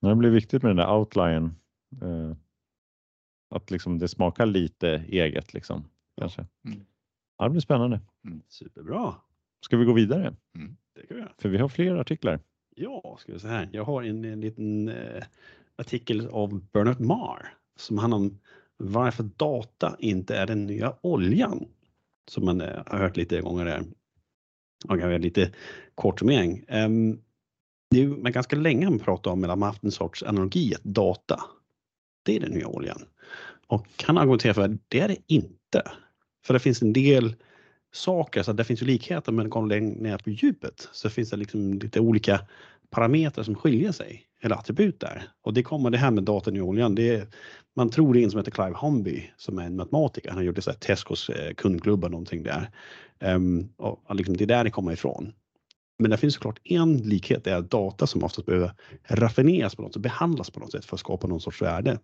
Det 0.00 0.14
blir 0.14 0.30
viktigt 0.30 0.62
med 0.62 0.70
den 0.70 0.76
där 0.76 0.96
outline. 0.96 1.54
Eh, 2.02 2.36
att 3.50 3.70
liksom 3.70 3.98
det 3.98 4.08
smakar 4.08 4.46
lite 4.46 4.88
eget 5.08 5.54
liksom. 5.54 5.88
Kanske. 6.20 6.46
Mm. 6.64 6.80
Ja, 7.38 7.44
det 7.44 7.50
blir 7.50 7.60
spännande. 7.60 8.00
Superbra. 8.48 9.14
Ska 9.64 9.76
vi 9.76 9.84
gå 9.84 9.92
vidare? 9.92 10.34
Det 10.94 11.06
kan 11.06 11.16
vi 11.16 11.22
göra. 11.22 11.32
För 11.38 11.48
vi 11.48 11.58
har 11.58 11.68
fler 11.68 11.94
artiklar. 11.96 12.40
Ja, 12.76 13.16
ska 13.20 13.32
vi 13.32 13.38
säga 13.38 13.52
här. 13.52 13.68
Jag 13.72 13.84
har 13.84 14.02
en, 14.02 14.24
en 14.24 14.40
liten 14.40 14.88
eh, 14.88 15.24
artikel 15.76 16.28
av 16.28 16.64
Bernard 16.72 17.00
Marr 17.00 17.54
som 17.78 17.98
handlar 17.98 18.18
om 18.18 18.38
varför 18.76 19.22
data 19.22 19.96
inte 19.98 20.36
är 20.36 20.46
den 20.46 20.66
nya 20.66 20.96
oljan. 21.00 21.68
Som 22.30 22.44
man 22.44 22.60
eh, 22.60 22.82
har 22.86 22.98
hört 22.98 23.16
lite 23.16 23.40
gånger 23.40 23.64
där. 23.64 23.84
Och 24.88 24.98
jag 24.98 25.10
har 25.10 25.18
lite 25.18 25.52
kort 25.94 26.18
summering. 26.18 26.64
Um, 26.68 27.20
det 27.90 27.98
är 27.98 28.02
ju 28.02 28.16
men 28.16 28.32
ganska 28.32 28.56
länge 28.56 28.90
man 28.90 28.98
pratar 28.98 29.30
om, 29.30 29.44
eller 29.44 29.56
man 29.56 29.66
haft 29.66 29.84
en 29.84 29.90
sorts 29.90 30.22
analogi, 30.22 30.74
att 30.74 30.84
data, 30.84 31.40
det 32.24 32.36
är 32.36 32.40
den 32.40 32.50
nya 32.50 32.66
oljan. 32.66 33.02
Och 33.66 33.86
kan 33.96 34.18
argumentera 34.18 34.54
för 34.54 34.62
att 34.62 34.88
det 34.88 35.00
är 35.00 35.08
det 35.08 35.18
inte. 35.26 35.82
För 36.46 36.54
det 36.54 36.60
finns 36.60 36.82
en 36.82 36.92
del 36.92 37.36
saker, 37.94 38.42
så 38.42 38.52
det 38.52 38.64
finns 38.64 38.82
ju 38.82 38.86
likheter 38.86 39.32
men 39.32 39.50
går 39.50 39.66
längre 39.66 40.02
ner 40.02 40.18
på 40.18 40.30
djupet 40.30 40.88
så 40.92 41.10
finns 41.10 41.30
det 41.30 41.36
liksom 41.36 41.72
lite 41.72 42.00
olika 42.00 42.40
parametrar 42.90 43.44
som 43.44 43.54
skiljer 43.54 43.92
sig, 43.92 44.26
eller 44.40 44.56
attribut 44.56 45.00
där. 45.00 45.28
Och 45.42 45.54
det 45.54 45.62
kommer 45.62 45.90
det 45.90 45.98
här 45.98 46.10
med 46.10 46.24
datan 46.24 46.56
i 46.56 46.60
oljan, 46.60 46.94
det 46.94 47.08
är, 47.08 47.26
man 47.76 47.90
tror 47.90 48.14
det 48.14 48.20
är 48.20 48.24
en 48.24 48.30
som 48.30 48.38
heter 48.38 48.50
Clive 48.50 48.76
Humby 48.80 49.30
som 49.36 49.58
är 49.58 49.66
en 49.66 49.76
matematiker, 49.76 50.30
han 50.30 50.44
gjorde 50.44 50.62
så 50.62 50.70
här 50.70 50.78
Tescos 50.78 51.28
eh, 51.28 51.54
kundklubbar 51.54 52.08
någonting 52.08 52.42
där. 52.42 52.70
Um, 53.20 53.68
och 53.76 54.14
liksom, 54.14 54.36
det 54.36 54.44
är 54.44 54.46
där 54.46 54.64
det 54.64 54.70
kommer 54.70 54.92
ifrån. 54.92 55.32
Men 55.98 56.10
det 56.10 56.16
finns 56.16 56.34
såklart 56.34 56.60
en 56.64 56.96
likhet, 56.96 57.44
det 57.44 57.50
är 57.50 57.60
data 57.60 58.06
som 58.06 58.24
oftast 58.24 58.46
behöver 58.46 58.72
raffineras 59.08 59.74
på 59.74 59.82
något 59.82 59.92
sätt, 59.92 60.02
behandlas 60.02 60.50
på 60.50 60.60
något 60.60 60.72
sätt 60.72 60.84
för 60.84 60.96
att 60.96 61.00
skapa 61.00 61.26
någon 61.26 61.40
sorts 61.40 61.62
värde. 61.62 61.98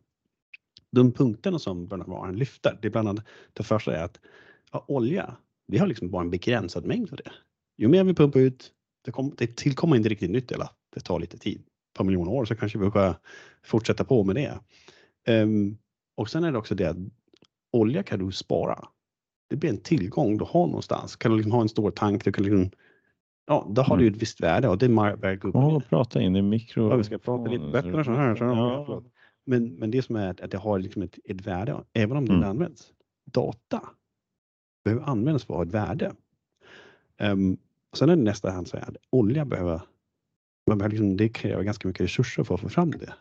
De 0.93 1.13
punkterna 1.13 1.59
som 1.59 1.87
Bernard 1.87 2.09
Warren 2.09 2.37
lyfter, 2.37 2.79
det 2.83 2.89
är 2.89 2.93
bland 2.93 3.09
annat 3.09 3.25
det 3.53 3.63
första 3.63 3.97
är 3.97 4.05
att 4.05 4.21
ja, 4.73 4.85
olja, 4.89 5.37
vi 5.71 5.79
har 5.79 5.87
liksom 5.87 6.11
bara 6.11 6.23
en 6.23 6.31
begränsad 6.31 6.85
mängd 6.87 7.11
av 7.13 7.17
det. 7.17 7.33
Ju 7.79 7.89
mer 7.89 8.05
vi 8.05 8.15
pumpar 8.15 8.41
ut, 8.41 8.73
det, 9.05 9.11
kom, 9.13 9.35
det 9.39 9.57
tillkommer 9.57 9.97
inte 9.97 10.09
riktigt 10.09 10.31
nytt 10.31 10.53
eller 10.53 10.69
det 10.95 11.01
tar 11.01 11.21
lite 11.21 11.39
tid. 11.39 11.59
Ett 11.61 11.97
par 11.99 12.05
miljoner 12.05 12.33
år 12.33 12.45
så 12.45 12.55
kanske 12.55 12.79
vi 12.79 12.91
ska 12.91 13.15
fortsätta 13.65 14.05
på 14.05 14.25
med 14.25 14.37
det. 14.37 14.59
Ehm, 15.27 15.77
och 16.17 16.31
sen 16.31 16.45
är 16.45 16.53
det 16.53 16.59
också 16.59 16.75
det 16.75 16.85
att 16.85 16.97
olja 17.73 18.03
kan 18.03 18.27
du 18.27 18.33
spara. 18.33 18.89
Det 19.51 19.57
blir 19.57 19.71
en 19.71 19.81
tillgång 19.81 20.39
du 20.39 20.45
har 20.49 20.67
någonstans. 20.67 21.17
Kan 21.17 21.31
du 21.31 21.37
liksom 21.37 21.53
ha 21.53 21.61
en 21.61 21.69
stor 21.69 21.91
tank, 21.91 22.25
du 22.25 22.33
kan 22.33 22.45
liksom, 22.45 22.71
ja, 23.47 23.67
då 23.71 23.83
har 23.83 23.97
du 23.97 24.05
ju 24.05 24.11
ett 24.11 24.23
visst 24.23 24.41
värde 24.41 24.69
och 24.69 24.79
det 24.79 24.87
är 24.87 25.17
värt 25.17 25.45
upp. 25.45 25.55
Ja, 25.55 25.83
prata 25.89 26.23
in 26.23 26.37
i 26.37 26.43
mikro. 26.43 26.91
Ja, 26.91 26.97
vi 26.97 27.05
ska 27.05 27.19
prata 27.19 27.51
lite 27.51 27.65
bättre 27.73 28.05
så 28.05 28.13
här. 28.13 28.37
Så 28.37 28.45
här. 28.45 28.57
Ja. 28.57 29.03
Men, 29.47 29.75
men 29.75 29.91
det 29.91 30.03
som 30.03 30.17
är 30.17 30.45
att 30.45 30.51
det 30.51 30.59
har 30.59 30.79
liksom 30.79 31.03
ett, 31.03 31.19
ett 31.25 31.47
värde, 31.47 31.85
även 31.93 32.17
om 32.17 32.27
det 32.27 32.35
Mm. 32.35 32.49
används. 32.49 32.93
Data 33.33 33.83
behöver 34.85 35.03
användas 35.03 35.45
för 35.45 35.55
att 35.55 35.59
ha 35.59 35.65
ett 35.65 35.89
värde. 35.89 36.13
Um, 37.19 37.59
sen 37.93 38.09
är 38.09 38.17
det 38.17 38.23
nästa 38.23 38.51
hand 38.51 38.69
så 38.69 38.77
att 38.77 38.97
olja 39.11 39.45
behöver, 39.45 39.83
man 40.67 40.79
behöver 40.79 40.91
liksom, 40.91 41.17
det 41.17 41.29
kräver 41.29 41.63
ganska 41.63 41.89
mycket 41.89 42.05
resurser 42.05 42.45
för 42.45 42.55
att 42.55 42.61
få 42.61 42.69
fram 42.69 42.91
det. 42.91 43.15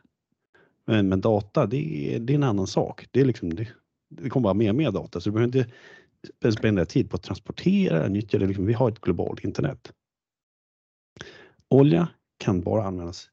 Men, 0.86 1.10
men 1.10 1.22
data, 1.22 1.66
det 1.66 2.16
är, 2.16 2.20
det 2.20 2.34
är 2.34 2.36
en 2.36 2.44
annan 2.44 2.68
sak. 2.68 3.08
Det, 3.12 3.22
är 3.22 3.26
liksom, 3.26 3.54
det, 3.54 3.68
det 4.10 4.30
kommer 4.30 4.44
bara 4.44 4.54
mer 4.54 4.70
och 4.70 4.76
mer 4.76 4.92
data, 4.92 5.22
så 5.22 5.30
du 5.30 5.34
behöver 5.34 5.58
inte 5.58 6.58
spendera 6.58 6.86
tid 6.86 7.10
på 7.10 7.16
att 7.16 7.24
transportera, 7.24 8.08
nyttja 8.08 8.40
det. 8.40 8.48
Liksom, 8.48 8.66
vi 8.66 8.74
har 8.74 8.90
ett 8.90 9.02
globalt 9.02 9.44
internet. 9.44 9.94
Olja 11.68 12.08
kan 12.38 12.62
bara 12.62 12.84
användas 12.84 13.30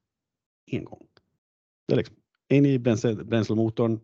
en 0.67 0.85
gång. 0.85 1.07
Det 1.87 1.95
är 1.95 1.97
liksom, 1.97 2.17
in 2.49 2.67
i 2.67 2.79
bränsle, 2.79 3.15
bränslemotorn, 3.15 4.01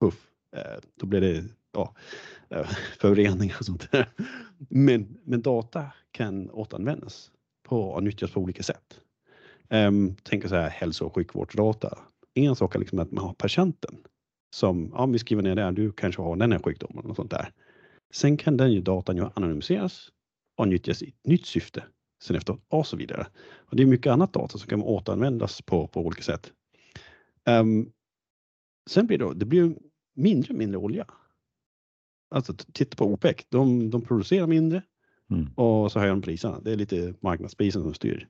puff, 0.00 0.30
eh, 0.56 0.80
då 0.94 1.06
blir 1.06 1.20
det 1.20 1.44
ja, 1.76 1.94
eh, 2.50 2.68
föroreningar 2.98 3.56
och 3.58 3.64
sånt 3.64 3.92
där. 3.92 4.08
Men, 4.68 5.18
men 5.24 5.42
data 5.42 5.86
kan 6.10 6.50
återanvändas 6.50 7.30
på, 7.62 7.82
och 7.82 8.02
nyttjas 8.02 8.30
på 8.30 8.40
olika 8.40 8.62
sätt. 8.62 9.00
Um, 9.70 10.16
tänk 10.22 10.48
så 10.48 10.54
här 10.54 10.68
hälso 10.68 11.04
och 11.04 11.14
sjukvårdsdata. 11.14 11.98
En 12.34 12.56
sak 12.56 12.74
är 12.74 12.78
liksom 12.78 12.98
att 12.98 13.10
man 13.10 13.24
har 13.24 13.34
patienten 13.34 13.96
som, 14.54 14.92
ja 14.94 15.06
vi 15.06 15.18
skriver 15.18 15.42
ner 15.42 15.54
det, 15.54 15.70
du 15.70 15.92
kanske 15.92 16.22
har 16.22 16.36
den 16.36 16.52
här 16.52 16.58
sjukdomen 16.58 17.04
och 17.04 17.16
sånt 17.16 17.30
där. 17.30 17.52
Sen 18.12 18.36
kan 18.36 18.56
den 18.56 18.72
ju 18.72 18.80
datan 18.80 19.16
ju 19.16 19.26
anonymiseras 19.34 20.08
och 20.56 20.68
nyttjas 20.68 21.02
i 21.02 21.08
ett 21.08 21.26
nytt 21.26 21.46
syfte 21.46 21.84
sen 22.22 22.36
efteråt 22.36 22.60
och 22.68 22.86
så 22.86 22.96
vidare. 22.96 23.26
Och 23.54 23.76
det 23.76 23.82
är 23.82 23.86
mycket 23.86 24.12
annat 24.12 24.32
data 24.32 24.58
som 24.58 24.68
kan 24.68 24.82
återanvändas 24.82 25.62
på, 25.62 25.86
på 25.86 26.00
olika 26.00 26.22
sätt. 26.22 26.52
Um, 27.48 27.92
sen 28.90 29.06
blir 29.06 29.18
det, 29.18 29.34
det 29.34 29.46
blir 29.46 29.64
ju 29.64 29.74
mindre 30.14 30.52
och 30.52 30.58
mindre 30.58 30.78
olja. 30.78 31.06
Alltså 32.28 32.54
titta 32.72 32.96
på 32.96 33.04
OPEC, 33.04 33.36
de, 33.48 33.90
de 33.90 34.02
producerar 34.02 34.46
mindre 34.46 34.82
Mm. 35.30 35.46
och 35.54 35.92
så 35.92 35.98
höjer 35.98 36.12
de 36.12 36.22
priserna. 36.22 36.60
Det 36.60 36.72
är 36.72 36.76
lite 36.76 37.14
marknadsprisen 37.20 37.82
som 37.82 37.94
styr. 37.94 38.28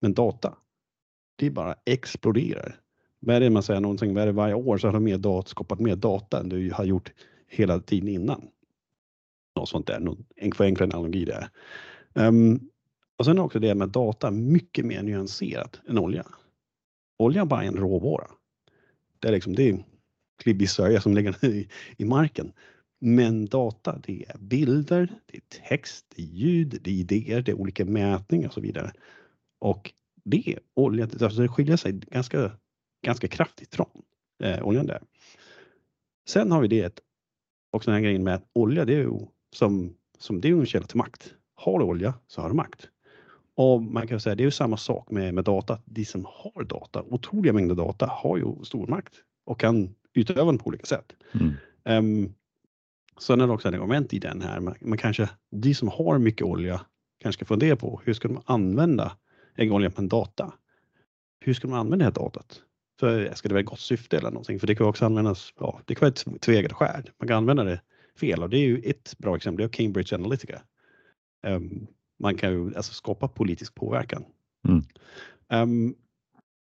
Men 0.00 0.14
data, 0.14 0.56
det 1.36 1.50
bara 1.50 1.74
exploderar. 1.84 2.80
Vad 3.20 3.36
är 3.36 3.40
det 3.40 3.50
man 3.50 3.62
säger 3.62 3.80
någonting, 3.80 4.14
vad 4.14 4.22
är 4.22 4.26
det 4.26 4.32
varje 4.32 4.54
år 4.54 4.78
så 4.78 4.88
har 4.88 4.92
de 4.92 5.04
mer 5.04 5.18
data, 5.18 5.48
skapat 5.48 5.80
mer 5.80 5.96
data 5.96 6.40
än 6.40 6.48
du 6.48 6.72
har 6.72 6.84
gjort 6.84 7.12
hela 7.48 7.80
tiden 7.80 8.08
innan. 8.08 8.48
Något 9.56 9.68
sånt 9.68 9.86
där, 9.86 10.00
någon 10.00 10.24
en 10.36 10.52
förenklad 10.52 10.94
analogi 10.94 11.24
där. 11.24 11.48
Um, 12.14 12.70
och 13.16 13.24
sen 13.24 13.38
också 13.38 13.58
det 13.58 13.74
med 13.74 13.88
data, 13.88 14.30
mycket 14.30 14.86
mer 14.86 15.02
nyanserat 15.02 15.80
än 15.88 15.98
olja. 15.98 16.26
Olja 17.18 17.42
är 17.42 17.46
bara 17.46 17.62
en 17.62 17.76
råvara. 17.76 18.26
Det 19.18 19.28
är 19.28 19.32
liksom, 19.32 19.54
det 19.54 19.68
är 19.68 19.84
klibbig 20.38 20.70
sörja 20.70 21.00
som 21.00 21.14
ligger 21.14 21.44
i, 21.44 21.68
i 21.96 22.04
marken. 22.04 22.52
Men 23.04 23.46
data, 23.46 23.98
det 24.02 24.24
är 24.28 24.38
bilder, 24.38 25.08
det 25.26 25.36
är 25.36 25.68
text, 25.68 26.06
det 26.16 26.22
är 26.22 26.26
ljud, 26.26 26.78
det 26.82 26.90
är 26.90 26.94
idéer, 26.94 27.42
det 27.42 27.52
är 27.52 27.60
olika 27.60 27.84
mätningar 27.84 28.48
och 28.48 28.54
så 28.54 28.60
vidare. 28.60 28.92
Och 29.60 29.92
det 30.24 30.58
olja, 30.74 31.04
alltså 31.04 31.42
det 31.42 31.48
skiljer 31.48 31.76
sig 31.76 31.92
ganska, 31.92 32.50
ganska 33.06 33.28
kraftigt 33.28 33.74
från 33.74 33.88
eh, 34.42 34.62
oljan 34.62 34.86
där. 34.86 35.02
Sen 36.28 36.52
har 36.52 36.60
vi 36.60 36.68
det 36.68 37.00
också 37.70 37.90
den 37.90 37.94
här 37.94 38.02
grejen 38.02 38.24
med 38.24 38.34
att 38.34 38.48
olja, 38.52 38.84
det 38.84 38.94
är 38.94 38.98
ju 39.00 39.18
som, 39.54 39.94
som 40.18 40.40
det 40.40 40.48
är 40.48 40.52
en 40.52 40.66
källa 40.66 40.86
till 40.86 40.98
makt. 40.98 41.34
Har 41.54 41.78
du 41.78 41.84
olja 41.84 42.14
så 42.26 42.40
har 42.40 42.48
du 42.48 42.54
makt. 42.54 42.88
Och 43.54 43.82
man 43.82 44.06
kan 44.06 44.20
säga 44.20 44.34
det 44.34 44.42
är 44.42 44.44
ju 44.44 44.50
samma 44.50 44.76
sak 44.76 45.10
med, 45.10 45.34
med 45.34 45.44
data. 45.44 45.78
De 45.84 46.04
som 46.04 46.26
har 46.28 46.64
data, 46.64 47.02
otroliga 47.02 47.52
mängder 47.52 47.74
data, 47.74 48.06
har 48.06 48.36
ju 48.36 48.64
stor 48.64 48.86
makt 48.86 49.14
och 49.44 49.60
kan 49.60 49.94
utöva 50.14 50.44
den 50.44 50.58
på 50.58 50.68
olika 50.68 50.86
sätt. 50.86 51.12
Mm. 51.32 51.54
Um, 51.84 52.34
sen 53.18 53.40
är 53.40 53.46
det 53.46 53.52
också 53.52 53.68
ett 53.68 53.74
argument 53.74 54.12
i 54.12 54.18
den 54.18 54.42
här. 54.42 54.60
Man, 54.60 54.98
kanske, 54.98 55.28
de 55.50 55.74
som 55.74 55.88
har 55.88 56.18
mycket 56.18 56.46
olja 56.46 56.80
kanske 57.20 57.38
ska 57.38 57.48
fundera 57.48 57.76
på 57.76 58.00
hur 58.04 58.14
ska 58.14 58.28
de 58.28 58.42
använda 58.44 59.16
en 59.54 59.72
olja 59.72 59.90
på 59.90 60.00
en 60.00 60.08
data? 60.08 60.52
Hur 61.40 61.54
ska 61.54 61.68
de 61.68 61.74
använda 61.74 61.96
det 61.96 62.04
här 62.04 62.24
datat? 62.24 62.62
För 63.00 63.34
ska 63.34 63.48
det 63.48 63.54
vara 63.54 63.60
ett 63.60 63.66
gott 63.66 63.80
syfte 63.80 64.16
eller 64.16 64.30
någonting? 64.30 64.60
För 64.60 64.66
det 64.66 64.74
kan 64.74 64.86
också 64.86 65.04
användas, 65.04 65.52
ja, 65.58 65.80
det 65.84 65.94
kan 65.94 66.00
vara 66.00 66.12
ett 66.12 66.40
tveeggat 66.40 66.78
svärd. 66.78 67.10
Man 67.18 67.28
kan 67.28 67.36
använda 67.36 67.64
det 67.64 67.80
fel 68.20 68.42
och 68.42 68.50
det 68.50 68.56
är 68.56 68.66
ju 68.66 68.78
ett 68.78 69.18
bra 69.18 69.36
exempel. 69.36 69.62
Det 69.62 69.64
är 69.64 69.84
Cambridge 69.84 70.14
Analytica. 70.16 70.62
Um, 71.46 71.86
man 72.18 72.36
kan 72.36 72.52
ju 72.52 72.76
alltså 72.76 72.92
skapa 72.94 73.28
politisk 73.28 73.74
påverkan. 73.74 74.24
Mm. 74.68 74.84
Um, 75.52 75.94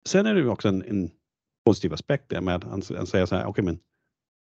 sen 0.06 0.26
är 0.26 0.34
det 0.34 0.48
också 0.48 0.68
en, 0.68 0.82
en 0.82 1.10
positiv 1.64 1.92
aspekt 1.92 2.28
där 2.28 2.40
med 2.40 2.64
att 2.64 2.84
säger 3.08 3.26
så 3.26 3.34
här, 3.34 3.42
okej 3.42 3.50
okay, 3.50 3.64
men 3.64 3.78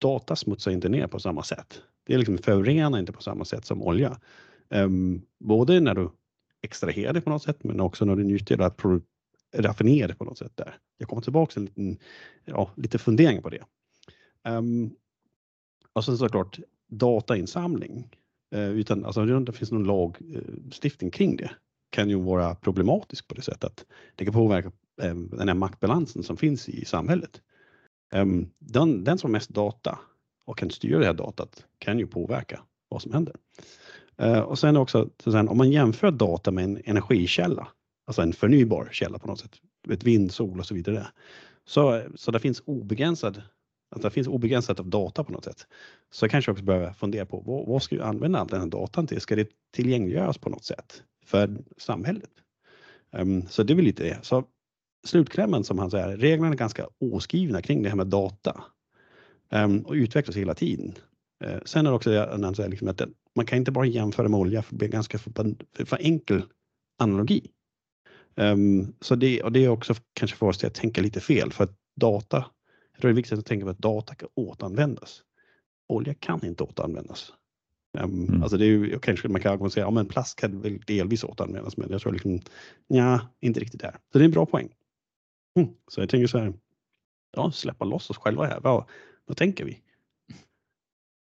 data 0.01 0.37
smutsar 0.37 0.71
inte 0.71 0.89
ner 0.89 1.07
på 1.07 1.21
samma 1.21 1.43
sätt. 1.43 1.83
Det 2.07 2.15
är 2.15 2.19
liksom 2.19 2.39
förorenar 2.39 2.99
inte 2.99 3.13
på 3.13 3.23
samma 3.23 3.45
sätt 3.45 3.65
som 3.65 3.83
olja. 3.83 4.21
Um, 4.69 5.23
både 5.39 5.81
när 5.81 5.95
du 5.95 6.11
extraherar 6.63 7.13
det 7.13 7.21
på 7.21 7.31
något 7.31 7.43
sätt 7.43 7.65
men 7.65 7.81
också 7.81 8.05
när 8.05 8.17
du 8.17 8.25
nyttjar 8.25 8.59
att 8.59 8.81
raffinera 9.55 10.09
det 10.09 10.15
på 10.15 10.25
något 10.25 10.39
sätt 10.39 10.53
där. 10.55 10.79
Jag 10.99 11.09
kommer 11.09 11.23
tillbaka 11.23 11.53
till 11.53 11.63
en 11.63 11.67
liten, 11.67 11.99
ja, 12.45 12.71
lite 12.77 12.99
funderingar 12.99 13.43
på 13.43 13.51
det. 13.51 13.63
Um, 14.49 14.91
och 15.93 16.05
sen 16.05 16.19
såklart 16.19 16.59
datainsamling. 16.91 18.09
Uh, 18.55 18.71
utan, 18.71 19.05
alltså, 19.05 19.25
det 19.25 19.53
finns 19.53 19.73
någon 19.73 19.85
lagstiftning 19.85 21.09
eh, 21.09 21.13
kring 21.13 21.37
det 21.37 21.51
kan 21.91 22.11
ju 22.11 22.21
vara 22.21 22.55
problematisk 22.55 23.29
på 23.29 23.35
det 23.35 23.43
sättet 23.43 23.65
att 23.65 23.85
det 24.15 24.25
kan 24.25 24.35
påverka 24.35 24.73
den 24.97 25.49
här 25.49 25.55
maktbalansen 25.55 26.23
som 26.23 26.37
finns 26.37 26.69
i 26.69 26.85
samhället. 26.85 27.41
Um, 28.13 28.51
den, 28.59 29.05
den 29.05 29.19
som 29.19 29.31
har 29.31 29.33
mest 29.33 29.51
data 29.51 29.99
och 30.45 30.59
kan 30.59 30.71
styra 30.71 30.99
det 30.99 31.07
här 31.07 31.15
datat 31.15 31.65
kan 31.79 31.99
ju 31.99 32.07
påverka 32.07 32.61
vad 32.89 33.03
som 33.03 33.13
händer. 33.13 33.35
Uh, 34.23 34.39
och 34.39 34.59
sen 34.59 34.77
också, 34.77 35.09
sen, 35.25 35.49
om 35.49 35.57
man 35.57 35.71
jämför 35.71 36.11
data 36.11 36.51
med 36.51 36.65
en 36.65 36.83
energikälla, 36.85 37.69
alltså 38.07 38.23
en 38.23 38.33
förnybar 38.33 38.89
källa 38.93 39.19
på 39.19 39.27
något 39.27 39.41
sätt, 39.41 39.57
ett 39.91 40.05
vind, 40.05 40.33
sol 40.33 40.59
och 40.59 40.67
så 40.67 40.75
vidare. 40.75 41.07
Så, 41.65 42.03
så 42.15 42.31
det 42.31 42.39
finns 42.39 42.63
obegränsad 42.65 43.43
att 43.91 44.03
det 44.03 44.11
finns 44.11 44.29
obegränsat 44.29 44.81
av 44.81 44.87
data 44.87 45.25
på 45.25 45.33
något 45.33 45.45
sätt. 45.45 45.67
Så 46.11 46.25
jag 46.25 46.31
kanske 46.31 46.51
också 46.51 46.65
behöver 46.65 46.93
fundera 46.93 47.27
på 47.27 47.41
vad, 47.41 47.67
vad 47.67 47.83
ska 47.83 47.97
vi 47.97 48.03
använda 48.03 48.39
all 48.39 48.47
den 48.47 48.61
här 48.61 48.69
datan 48.69 49.07
till? 49.07 49.21
Ska 49.21 49.37
det 49.37 49.49
tillgängliggöras 49.73 50.39
på 50.39 50.51
något 50.51 50.65
sätt 50.65 51.03
för 51.25 51.57
samhället? 51.77 52.31
Um, 53.13 53.49
så 53.49 53.63
det 53.63 53.73
är 53.73 53.75
väl 53.75 53.85
lite 53.85 54.03
det. 54.03 54.19
Så 54.23 54.45
slutklämmen 55.07 55.65
som 55.65 55.79
han 55.79 55.91
säger, 55.91 56.17
reglerna 56.17 56.53
är 56.53 56.57
ganska 56.57 56.87
oskrivna 57.01 57.63
kring 57.63 57.83
det 57.83 57.89
här 57.89 57.97
med 57.97 58.07
data 58.07 58.65
um, 59.53 59.81
och 59.81 59.93
utvecklas 59.93 60.37
hela 60.37 60.55
tiden. 60.55 60.95
Uh, 61.45 61.59
sen 61.65 61.87
är 61.87 61.91
det 61.91 61.97
också 61.97 62.11
det 62.11 62.39
han 62.43 62.55
säger 62.55 62.71
liksom 62.71 62.89
att 62.89 63.03
man 63.37 63.47
kan 63.47 63.59
inte 63.59 63.73
bara 63.73 63.87
jämföra 63.87 64.29
med 64.29 64.41
olja 64.41 64.63
för 64.63 64.75
det 64.75 64.79
blir 64.79 64.89
ganska 64.89 65.19
för, 65.19 65.31
för, 65.77 65.85
för 65.85 65.99
enkel 66.01 66.43
analogi. 66.99 67.51
Um, 68.37 68.95
så 69.01 69.15
det, 69.15 69.43
och 69.43 69.53
det 69.53 69.65
är 69.65 69.69
också 69.69 69.95
kanske 70.13 70.37
för 70.37 70.47
oss 70.47 70.65
att 70.65 70.75
tänka 70.75 71.03
lite 71.03 71.21
fel 71.21 71.53
för 71.53 71.65
att 71.65 71.77
data, 71.97 72.45
jag 72.93 73.01
tror 73.01 73.09
det 73.09 73.13
är 73.13 73.17
viktigt 73.17 73.39
att 73.39 73.47
tänka 73.47 73.65
på 73.65 73.71
att 73.71 73.79
data 73.79 74.15
kan 74.15 74.29
återanvändas. 74.35 75.23
Olja 75.89 76.15
kan 76.15 76.45
inte 76.45 76.65
återanvändas. 76.65 77.33
Um, 77.99 78.29
mm. 78.29 78.43
Alltså 78.43 78.57
det 78.57 78.65
är 78.65 78.69
ju, 78.69 78.99
kanske 78.99 79.29
man 79.29 79.41
kan 79.41 79.71
säga, 79.71 79.87
ja 79.87 79.91
men 79.91 80.07
plast 80.07 80.41
kan 80.41 80.61
väl 80.61 80.81
delvis 80.87 81.25
återanvändas 81.25 81.77
men 81.77 81.91
jag 81.91 82.01
tror 82.01 82.13
liksom, 82.13 82.41
ja, 82.87 83.21
inte 83.41 83.61
riktigt 83.61 83.81
där. 83.81 83.97
Så 84.13 84.19
det 84.19 84.25
är 84.25 84.27
en 84.27 84.31
bra 84.31 84.47
poäng. 84.47 84.69
Mm. 85.59 85.75
Så 85.89 86.01
jag 86.01 86.09
tänker 86.09 86.27
så 86.27 86.39
här, 86.39 86.53
ja, 87.37 87.53
släppa 87.53 87.85
loss 87.85 88.11
oss 88.11 88.19
själva 88.19 88.47
här. 88.47 88.61
Vad, 88.61 88.85
vad 89.25 89.37
tänker 89.37 89.65
vi? 89.65 89.83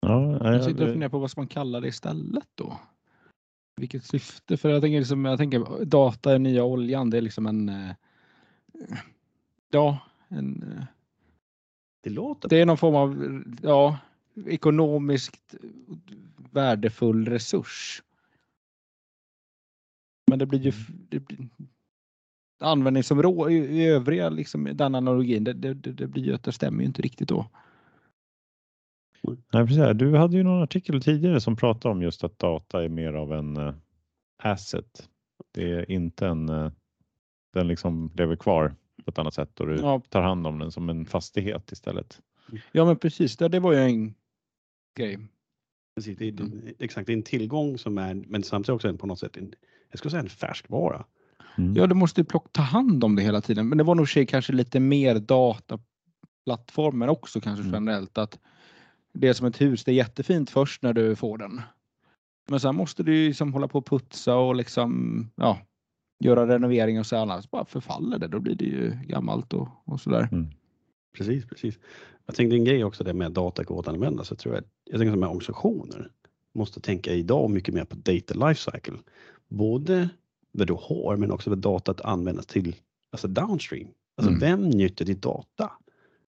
Ja, 0.00 0.32
jag, 0.32 0.54
jag 0.54 0.64
sitter 0.64 0.82
och 0.82 0.90
funderar 0.90 1.10
på 1.10 1.18
vad 1.18 1.30
ska 1.30 1.40
man 1.40 1.48
kalla 1.48 1.80
det 1.80 1.88
istället 1.88 2.48
då? 2.54 2.78
Vilket 3.76 4.04
syfte? 4.04 4.56
För 4.56 4.68
jag 4.68 4.82
tänker, 4.82 4.98
liksom, 4.98 5.24
jag 5.24 5.38
tänker 5.38 5.84
data 5.84 6.32
är 6.32 6.38
nya 6.38 6.64
oljan. 6.64 7.10
Det 7.10 7.16
är 7.16 7.22
liksom 7.22 7.46
en... 7.46 7.68
Eh, 7.68 7.92
ja, 9.70 9.98
en... 10.28 10.62
Eh, 10.62 10.84
det 12.02 12.10
låter... 12.10 12.48
Det 12.48 12.60
är 12.60 12.66
någon 12.66 12.78
form 12.78 12.94
av 12.94 13.42
ja, 13.62 13.98
ekonomiskt 14.46 15.54
värdefull 16.50 17.28
resurs. 17.28 18.02
Men 20.30 20.38
det 20.38 20.46
blir 20.46 20.60
ju... 20.60 20.72
Det 20.88 21.20
blir, 21.20 21.48
användningsområde 22.58 23.52
i 23.52 23.86
övriga, 23.86 24.28
liksom, 24.28 24.68
den 24.74 24.94
analogin, 24.94 25.44
det, 25.44 25.52
det, 25.52 25.74
det 25.74 26.06
blir 26.06 26.24
ju 26.24 26.36
det 26.36 26.52
stämmer 26.52 26.80
ju 26.80 26.86
inte 26.86 27.02
riktigt 27.02 27.28
då. 27.28 27.50
Nej, 29.52 29.66
precis. 29.66 29.84
Du 29.94 30.16
hade 30.16 30.36
ju 30.36 30.42
någon 30.42 30.62
artikel 30.62 31.02
tidigare 31.02 31.40
som 31.40 31.56
pratade 31.56 31.92
om 31.92 32.02
just 32.02 32.24
att 32.24 32.38
data 32.38 32.84
är 32.84 32.88
mer 32.88 33.12
av 33.12 33.32
en 33.32 33.56
uh, 33.56 33.74
asset. 34.42 35.08
Det 35.52 35.72
är 35.72 35.90
inte 35.90 36.26
en, 36.26 36.50
uh, 36.50 36.72
den 37.52 37.68
liksom 37.68 38.10
lever 38.14 38.36
kvar 38.36 38.74
på 39.04 39.10
ett 39.10 39.18
annat 39.18 39.34
sätt 39.34 39.60
och 39.60 39.66
du 39.66 39.76
ja. 39.76 40.02
tar 40.08 40.22
hand 40.22 40.46
om 40.46 40.58
den 40.58 40.72
som 40.72 40.88
en 40.88 41.06
fastighet 41.06 41.72
istället. 41.72 42.20
Ja, 42.72 42.84
men 42.84 42.96
precis. 42.96 43.36
Det, 43.36 43.48
det 43.48 43.60
var 43.60 43.72
ju 43.72 43.78
en 43.78 44.14
grej. 44.96 45.18
Precis, 45.94 46.18
det 46.18 46.28
är, 46.28 46.32
mm. 46.32 46.74
exakt, 46.78 47.06
det 47.06 47.12
är 47.12 47.16
en 47.16 47.22
tillgång 47.22 47.78
som 47.78 47.98
är, 47.98 48.14
men 48.14 48.42
samtidigt 48.42 48.74
också 48.74 48.88
en, 48.88 48.98
på 48.98 49.06
något 49.06 49.18
sätt 49.18 49.36
en, 49.36 49.54
jag 49.90 49.98
skulle 49.98 50.10
säga 50.10 50.22
en 50.22 50.28
färskvara. 50.28 51.04
Mm. 51.58 51.76
Ja, 51.76 51.86
du 51.86 51.94
måste 51.94 52.24
plocka, 52.24 52.48
ta 52.52 52.62
hand 52.62 53.04
om 53.04 53.16
det 53.16 53.22
hela 53.22 53.40
tiden. 53.40 53.68
Men 53.68 53.78
det 53.78 53.84
var 53.84 53.94
nog 53.94 54.08
sig 54.08 54.26
kanske 54.26 54.52
lite 54.52 54.80
mer 54.80 55.14
dataplattformen 55.14 57.08
också 57.08 57.40
kanske 57.40 57.62
mm. 57.62 57.74
generellt. 57.74 58.18
att 58.18 58.38
det 59.12 59.28
är 59.28 59.32
som 59.32 59.46
ett 59.46 59.60
hus, 59.60 59.84
det 59.84 59.90
är 59.90 59.94
jättefint 59.94 60.50
först 60.50 60.82
när 60.82 60.92
du 60.92 61.16
får 61.16 61.38
den. 61.38 61.60
Men 62.48 62.60
sen 62.60 62.76
måste 62.76 63.02
du 63.02 63.26
liksom 63.26 63.52
hålla 63.52 63.68
på 63.68 63.78
och 63.78 63.86
putsa 63.86 64.36
och 64.36 64.56
liksom, 64.56 65.30
ja, 65.34 65.58
göra 66.24 66.48
renovering 66.48 66.98
och 67.00 67.06
så 67.06 67.16
annars 67.16 67.50
bara 67.50 67.64
förfaller 67.64 68.18
det. 68.18 68.28
Då 68.28 68.40
blir 68.40 68.54
det 68.54 68.64
ju 68.64 68.98
gammalt 69.06 69.52
och, 69.52 69.68
och 69.84 70.00
sådär. 70.00 70.28
Mm. 70.32 70.46
Precis, 71.16 71.46
precis. 71.46 71.78
Jag 72.26 72.34
tänkte 72.34 72.56
en 72.56 72.64
grej 72.64 72.84
också 72.84 73.04
det 73.04 73.14
med 73.14 73.32
data 73.32 73.64
kan 73.64 73.76
återanvändas. 73.76 74.30
Jag 74.30 74.38
tror 74.38 74.56
att 74.56 74.64
jag 74.84 74.98
tänker 74.98 75.12
som 75.12 75.20
med 75.20 75.28
organisationer 75.28 76.10
måste 76.54 76.80
tänka 76.80 77.12
idag 77.12 77.50
mycket 77.50 77.74
mer 77.74 77.84
på 77.84 77.96
data 77.96 78.48
lifecycle. 78.48 78.98
Både 79.48 80.08
vad 80.58 80.66
du 80.66 80.76
har 80.80 81.16
men 81.16 81.30
också 81.30 81.50
vad 81.50 81.58
datat 81.58 82.00
användas 82.00 82.46
till, 82.46 82.76
alltså 83.12 83.28
downstream. 83.28 83.88
Alltså 84.16 84.30
mm. 84.30 84.40
vem 84.40 84.70
nyttjar 84.70 85.06
ditt 85.06 85.22
data? 85.22 85.70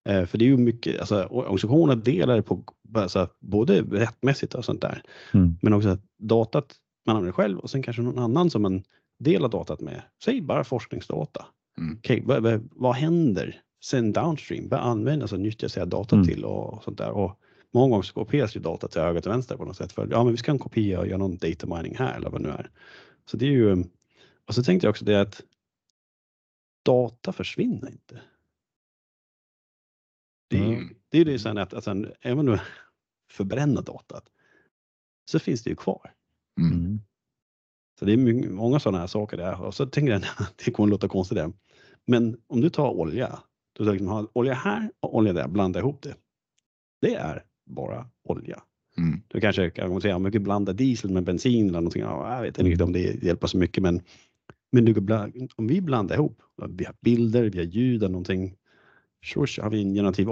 Eh, 0.09 0.27
för 0.27 0.38
det 0.38 0.45
är 0.45 0.47
ju 0.47 0.57
mycket, 0.57 1.01
alltså 1.01 1.25
organisationer 1.25 1.97
delar 1.97 2.41
på 2.41 2.64
alltså, 2.95 3.29
både 3.41 3.83
rättmässigt 3.83 4.55
och 4.55 4.64
sånt 4.64 4.81
där. 4.81 5.03
Mm. 5.35 5.57
Men 5.62 5.73
också 5.73 5.88
att 5.88 6.03
datat 6.19 6.75
man 7.07 7.17
använder 7.17 7.33
själv 7.33 7.59
och 7.59 7.71
sen 7.71 7.83
kanske 7.83 8.03
någon 8.03 8.19
annan 8.19 8.51
som 8.51 8.62
man 8.62 8.83
delar 9.19 9.49
datat 9.49 9.81
med. 9.81 10.03
Säg 10.25 10.41
bara 10.41 10.64
forskningsdata. 10.64 11.47
Mm. 11.79 11.99
Okay, 11.99 12.23
vad, 12.25 12.43
vad, 12.43 12.69
vad, 12.73 12.95
händer 12.95 13.61
sen 13.85 14.12
downstream? 14.12 14.69
Vad 14.69 14.81
används 14.81 15.33
och 15.33 15.41
nyttjas 15.41 15.75
det 15.75 15.85
data 15.85 16.17
mm. 16.17 16.29
till 16.29 16.45
och 16.45 16.85
sånt 16.85 16.99
där? 16.99 17.11
Och 17.11 17.38
många 17.75 17.91
gånger 17.91 18.03
så 18.03 18.14
kopieras 18.14 18.57
ju 18.57 18.61
data 18.61 18.88
till 18.88 19.01
höger 19.01 19.21
till 19.21 19.31
vänster 19.31 19.57
på 19.57 19.64
något 19.64 19.77
sätt. 19.77 19.93
För 19.93 20.09
ja, 20.11 20.25
men 20.25 20.33
vi 20.33 20.37
ska 20.37 20.51
en 20.51 20.59
kopia 20.59 21.01
och 21.01 21.07
göra 21.07 21.19
någon 21.19 21.37
data 21.37 21.67
mining 21.67 21.97
här 21.99 22.17
eller 22.17 22.31
vad 22.31 22.43
det 22.43 22.49
nu 22.49 22.55
är. 22.55 22.71
Så 23.31 23.37
det 23.37 23.47
är 23.47 23.51
ju, 23.51 23.85
och 24.48 24.54
så 24.54 24.62
tänkte 24.62 24.87
jag 24.87 24.90
också 24.90 25.04
det 25.04 25.20
att 25.20 25.42
data 26.84 27.32
försvinner 27.32 27.90
inte. 27.90 28.20
Det 30.50 30.56
är 30.56 30.66
ju 30.66 30.74
mm. 30.74 30.96
det, 31.08 31.18
är 31.18 31.24
det 31.24 31.38
sen 31.38 31.58
att 31.58 31.74
alltså, 31.74 31.90
även 32.20 32.38
om 32.38 32.46
du 32.46 32.58
förbränner 33.30 33.82
datat 33.82 34.28
så 35.30 35.38
finns 35.38 35.62
det 35.62 35.70
ju 35.70 35.76
kvar. 35.76 36.14
Mm. 36.61 36.72
mm. 36.72 37.00
Så 37.98 38.04
det 38.04 38.12
är 38.12 38.48
många 38.48 38.80
sådana 38.80 38.98
här 38.98 39.06
saker 39.06 39.37
där 39.37 39.61
och 39.62 39.74
så 39.74 39.87
tänker 39.87 40.12
jag 40.12 40.22
att 40.22 40.58
det 40.64 40.70
kommer 40.70 40.87
att 40.87 40.90
låta 40.90 41.08
konstigt 41.08 41.38
där. 41.38 41.52
Men 42.06 42.40
om 42.46 42.61
du 42.61 42.70
tar 42.70 42.88
olja, 42.88 43.38
du 43.72 43.84
ska 43.84 43.92
liksom 43.92 44.08
ha 44.08 44.28
olja 44.32 44.54
här 44.54 44.90
och 45.00 45.16
olja 45.16 45.32
där, 45.32 45.48
blanda 45.48 45.80
ihop 45.80 46.02
det. 46.02 46.16
Det 47.00 47.14
är 47.14 47.44
bara 47.66 48.11
olja. 48.24 48.62
Mm. 48.98 49.22
Du 49.28 49.40
kanske 49.40 49.70
kan 49.70 50.00
säga 50.00 50.18
mycket 50.18 50.42
blanda 50.42 50.72
diesel 50.72 51.11
med 51.11 51.24
bensin 51.24 51.68
eller 51.68 51.80
någonting. 51.80 52.02
Ja, 52.02 52.34
jag 52.34 52.42
vet 52.42 52.58
inte 52.58 52.72
mm. 52.72 52.87
om 52.87 52.92
det 52.92 53.22
hjälper 53.22 53.46
så 53.46 53.58
mycket, 53.58 53.82
men, 53.82 54.02
men 54.72 54.84
du, 54.84 54.94
om 55.56 55.66
vi 55.66 55.80
blandar 55.80 56.16
ihop, 56.16 56.42
vi 56.68 56.84
har 56.84 56.94
bilder, 57.00 57.42
vi 57.42 57.58
har 57.58 57.64
ljud 57.64 58.02
eller 58.02 58.12
någonting, 58.12 58.56
så 59.24 59.40
har 59.62 59.70
vi 59.70 59.82
en 59.82 59.94
generativ, 59.94 60.26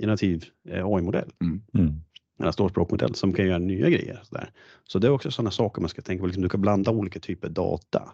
generativ 0.00 0.44
AI-modell. 0.64 1.30
Mm. 1.40 1.62
Mm. 1.74 1.92
En 2.38 2.52
stor 2.52 2.68
språkmodell 2.68 3.14
som 3.14 3.32
kan 3.32 3.46
göra 3.46 3.58
nya 3.58 3.90
grejer. 3.90 4.20
Så, 4.22 4.34
där. 4.34 4.50
så 4.84 4.98
det 4.98 5.06
är 5.06 5.10
också 5.10 5.30
sådana 5.30 5.50
saker 5.50 5.80
man 5.80 5.88
ska 5.88 6.02
tänka 6.02 6.20
på. 6.20 6.26
Liksom, 6.26 6.42
du 6.42 6.48
kan 6.48 6.60
blanda 6.60 6.90
olika 6.90 7.20
typer 7.20 7.48
data 7.48 8.12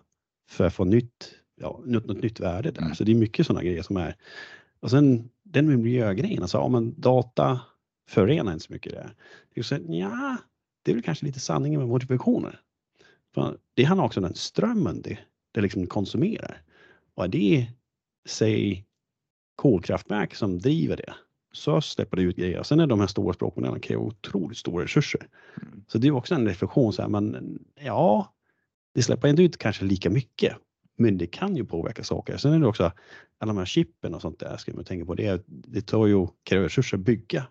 för 0.49 0.67
att 0.67 0.75
få 0.75 0.85
nytt, 0.85 1.35
ja, 1.61 1.81
något, 1.85 2.07
något 2.07 2.23
nytt 2.23 2.41
värde 2.41 2.71
där. 2.71 2.83
Mm. 2.83 2.95
Så 2.95 3.05
det 3.05 3.13
är 3.13 3.17
mycket 3.17 3.47
sådana 3.47 3.65
grejer 3.65 3.83
som 3.83 3.97
är. 3.97 4.17
Och 4.81 4.91
sen 4.91 5.29
den 5.43 5.67
med 5.67 5.79
miljögrejen, 5.79 6.43
alltså, 6.43 6.59
ja, 6.59 6.69
men 6.69 7.01
data 7.01 7.61
förorenar 8.09 8.53
inte 8.53 8.65
så 8.65 8.73
mycket 8.73 8.93
där. 8.93 9.15
Det 9.55 9.73
är, 9.73 9.95
ja, 9.95 10.37
det 10.83 10.91
är 10.91 10.95
väl 10.95 11.03
kanske 11.05 11.27
lite 11.27 11.41
sanningen 11.41 11.81
med 11.81 11.89
modifikationer. 11.89 12.61
Det 13.75 13.85
handlar 13.85 14.05
också 14.05 14.21
om 14.21 14.25
den 14.25 14.35
strömmen 14.35 15.03
det, 15.03 15.19
det 15.53 15.61
liksom 15.61 15.87
konsumerar. 15.87 16.63
Och 17.15 17.31
det, 17.31 17.67
säg 18.29 18.87
kolkraftverk 19.57 20.35
som 20.35 20.59
driver 20.59 20.97
det 20.97 21.15
så 21.53 21.81
släpper 21.81 22.17
det 22.17 22.23
ut 22.23 22.37
grejer. 22.37 22.63
Sen 22.63 22.81
är 22.81 22.87
de 22.87 23.01
här 23.01 23.07
stora 23.07 23.35
språkmodellerna 23.35 23.81
kräver 23.81 24.03
otroligt 24.03 24.59
stora 24.59 24.85
resurser. 24.85 25.29
Mm. 25.63 25.85
Så 25.89 25.99
det 25.99 26.09
är 26.09 26.13
också 26.13 26.35
en 26.35 26.47
reflektion 26.47 26.93
så 26.93 27.03
här, 27.03 27.09
men 27.09 27.59
ja, 27.81 28.35
det 28.95 29.03
släpper 29.03 29.29
inte 29.29 29.43
ut 29.43 29.59
kanske 29.59 29.85
lika 29.85 30.11
mycket, 30.11 30.57
men 30.97 31.19
det 31.19 31.27
kan 31.27 31.57
ju 31.57 31.65
påverka 31.65 32.05
saker. 32.05 32.37
Sen 32.37 32.53
är 32.53 32.61
det 32.61 32.67
också 32.67 32.93
alla 33.39 33.53
de 33.53 33.59
här 33.59 33.65
chippen 33.65 34.15
och 34.15 34.21
sånt 34.21 34.39
där 34.39 34.57
ska 34.57 34.73
man 34.75 34.85
tänka 34.85 35.07
på. 35.07 35.15
Det, 35.15 35.45
det 35.47 35.83
tar 35.83 36.07
ju 36.07 36.27
kräver 36.45 36.65
resurser 36.65 36.97
att 36.97 37.05
bygga 37.05 37.47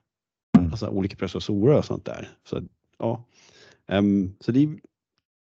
mm. 0.58 0.72
alltså 0.72 0.88
olika 0.88 1.15
processorer 1.15 1.78
och 1.78 1.86
sånt 1.86 2.06
där. 2.06 2.30
Så 2.50 2.62
ja, 2.98 3.26
um, 3.88 4.36
så 4.39 4.52
det 4.52 4.63
är 4.63 4.80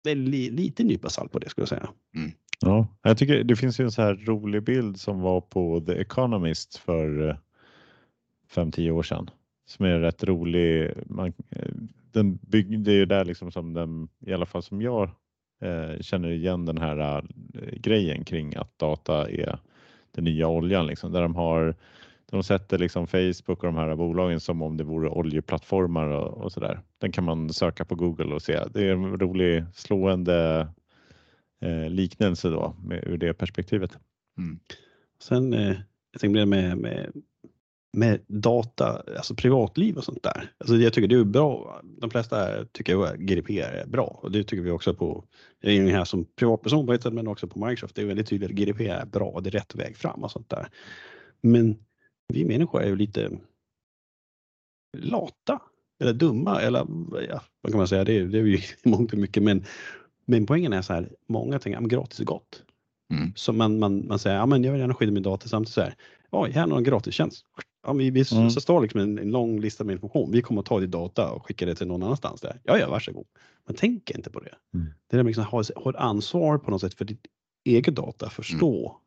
väldigt 0.10 0.54
lite 0.54 0.84
nypa 0.84 1.10
salt 1.10 1.32
på 1.32 1.40
det 1.40 1.50
skulle 1.50 1.62
jag 1.62 1.70
säga. 1.70 1.90
Mm. 2.16 2.32
Ja, 2.60 2.88
jag 3.02 3.18
tycker 3.18 3.44
det 3.44 3.56
finns 3.56 3.80
ju 3.80 3.84
en 3.84 3.92
så 3.92 4.02
här 4.02 4.16
rolig 4.16 4.64
bild 4.64 5.00
som 5.00 5.22
var 5.22 5.42
på 5.42 5.82
The 5.82 5.94
Economist 5.94 6.78
för 6.78 7.38
5-10 8.56 8.88
eh, 8.88 8.96
år 8.96 9.04
sedan 9.04 9.30
som 9.66 9.86
är 9.86 10.00
rätt 10.00 10.24
rolig. 10.24 10.92
Man, 11.06 11.34
eh, 11.50 11.72
den 12.12 12.36
bygg, 12.36 12.80
det 12.80 12.92
är 12.92 12.96
ju 12.96 13.06
där 13.06 13.26
liksom 13.26 13.52
som 13.52 13.74
den, 13.74 14.08
i 14.26 14.34
alla 14.34 14.46
fall 14.46 14.64
som 14.64 14.82
jag 14.82 15.10
eh, 15.62 16.02
känner 16.02 16.30
igen 16.30 16.66
den 16.66 16.78
här 16.78 17.24
eh, 17.54 17.80
grejen 17.80 18.24
kring 18.24 18.56
att 18.56 18.80
data 18.80 19.30
är 19.30 19.60
den 20.12 20.24
nya 20.24 20.48
oljan 20.48 20.88
liksom, 20.88 21.12
där 21.12 21.22
de 21.22 21.36
har 21.36 21.76
de 22.32 22.44
sätter 22.44 22.78
liksom 22.78 23.08
Facebook 23.08 23.50
och 23.50 23.66
de 23.66 23.76
här 23.76 23.96
bolagen 23.96 24.40
som 24.40 24.62
om 24.62 24.78
det 24.78 24.84
vore 24.84 25.10
oljeplattformar 25.10 26.08
och, 26.08 26.44
och 26.44 26.52
så 26.52 26.60
där. 26.60 26.82
Den 26.98 27.12
kan 27.12 27.24
man 27.24 27.54
söka 27.54 27.86
på 27.86 27.96
Google 27.96 28.36
och 28.36 28.42
se. 28.42 28.60
Det 28.74 28.88
är 28.88 28.92
en 28.92 29.20
rolig 29.20 29.66
slående 29.74 30.68
eh, 31.62 31.90
liknelse 31.90 32.50
då 32.50 32.76
med, 32.84 33.04
ur 33.08 33.18
det 33.18 33.34
perspektivet. 33.34 33.98
Sen 35.24 35.54
eh, 35.54 35.78
jag 36.12 36.22
tänkte 36.22 36.46
med, 36.46 36.78
med, 36.78 37.12
med 37.98 38.22
data, 38.28 39.04
alltså 39.18 39.36
privatliv 39.36 39.98
och 39.98 40.04
sånt 40.04 40.24
där. 40.24 40.52
Alltså 40.58 40.76
jag 40.76 40.94
tycker 40.94 41.08
det 41.08 41.16
är 41.16 41.24
bra. 41.24 41.82
De 41.84 42.10
flesta 42.10 42.66
tycker 42.72 43.04
att 43.04 43.16
GDPR 43.16 43.74
är 43.74 43.88
bra 43.88 44.20
och 44.24 44.32
det 44.32 44.44
tycker 44.44 44.64
vi 44.64 44.72
också 44.72 44.94
på 44.94 45.26
regeringen 45.62 45.96
här 45.96 46.06
som 46.06 46.26
privatperson 46.26 46.88
på 46.88 47.12
men 47.12 47.28
också 47.28 47.48
på 47.48 47.66
Microsoft. 47.66 47.96
Det 47.96 48.02
är 48.02 48.06
väldigt 48.06 48.28
tydligt 48.28 48.50
att 48.50 48.56
GDPR 48.56 48.90
är 48.90 49.06
bra 49.06 49.26
och 49.26 49.44
det 49.44 49.50
är 49.50 49.52
rätt 49.52 49.76
väg 49.76 49.98
fram 49.98 50.24
och 50.24 50.32
sånt 50.32 50.50
där. 50.50 50.68
Men 51.42 51.78
vi 52.34 52.46
människor 52.46 52.82
är 52.82 52.88
ju 52.88 52.96
lite 52.96 53.32
lata 54.98 55.62
eller 56.00 56.14
dumma 56.14 56.62
eller 56.62 56.80
ja, 57.30 57.42
vad 57.62 57.72
kan 57.72 57.78
man 57.78 57.88
säga? 57.88 58.04
Det 58.04 58.14
är, 58.14 58.26
det 58.26 58.38
är 58.38 58.44
ju 58.44 58.60
mångt 58.90 59.14
och 59.14 59.20
mycket 59.20 59.44
men, 59.44 59.66
men 60.26 60.46
poängen 60.46 60.74
är 60.74 60.82
så 60.82 60.94
här, 60.94 61.10
många 61.28 61.60
tänker 61.60 61.80
att 61.80 61.90
gratis 61.90 62.20
är 62.20 62.26
gott. 62.26 62.64
Mm. 63.14 63.34
Så 63.36 63.54
man, 63.54 63.80
man, 63.80 64.08
man 64.08 64.20
säger, 64.20 64.36
ja 64.36 64.46
men 64.46 64.64
jag 64.64 64.72
vill 64.72 64.82
gärna 64.82 64.94
skydda 64.94 65.12
min 65.12 65.24
data 65.24 65.48
samtidigt 65.48 65.74
så 65.74 65.82
här, 65.82 65.96
oj 66.32 66.52
här 66.52 66.64
är 66.64 66.68
någon 66.68 66.84
gratistjänst. 66.84 67.46
Ja, 67.88 67.94
vi, 67.94 68.10
vi, 68.10 68.26
Mm. 68.32 68.50
Så 68.50 68.62
står 68.62 68.82
liksom 68.82 69.00
en, 69.00 69.20
en 69.20 69.32
lång 69.32 69.60
lista 69.60 69.84
med 69.84 69.94
information. 69.94 70.32
Vi 70.32 70.42
kommer 70.42 70.62
att 70.62 70.66
ta 70.66 70.80
ditt 70.80 70.92
data 70.92 71.32
och 71.32 71.46
skicka 71.46 71.66
det 71.66 71.76
till 71.76 71.88
någon 71.88 72.04
annanstans. 72.04 72.42
Där. 72.42 72.60
Ja, 72.64 72.78
ja, 72.78 72.90
varsågod. 72.90 73.26
Man 73.68 73.76
tänker 73.76 74.18
inte 74.18 74.30
på 74.30 74.40
det. 74.40 74.56
Mm. 74.74 74.88
Det 75.08 75.18
är 75.18 75.24
liksom 75.24 75.44
har, 75.44 75.82
har 75.84 75.92
ett 75.92 76.00
ansvar 76.00 76.58
på 76.58 76.72
något 76.72 76.82
sätt 76.82 76.94
för 76.94 77.06
ditt 77.06 77.26
eget 77.66 77.96
data, 77.96 78.30
förstå 78.30 78.98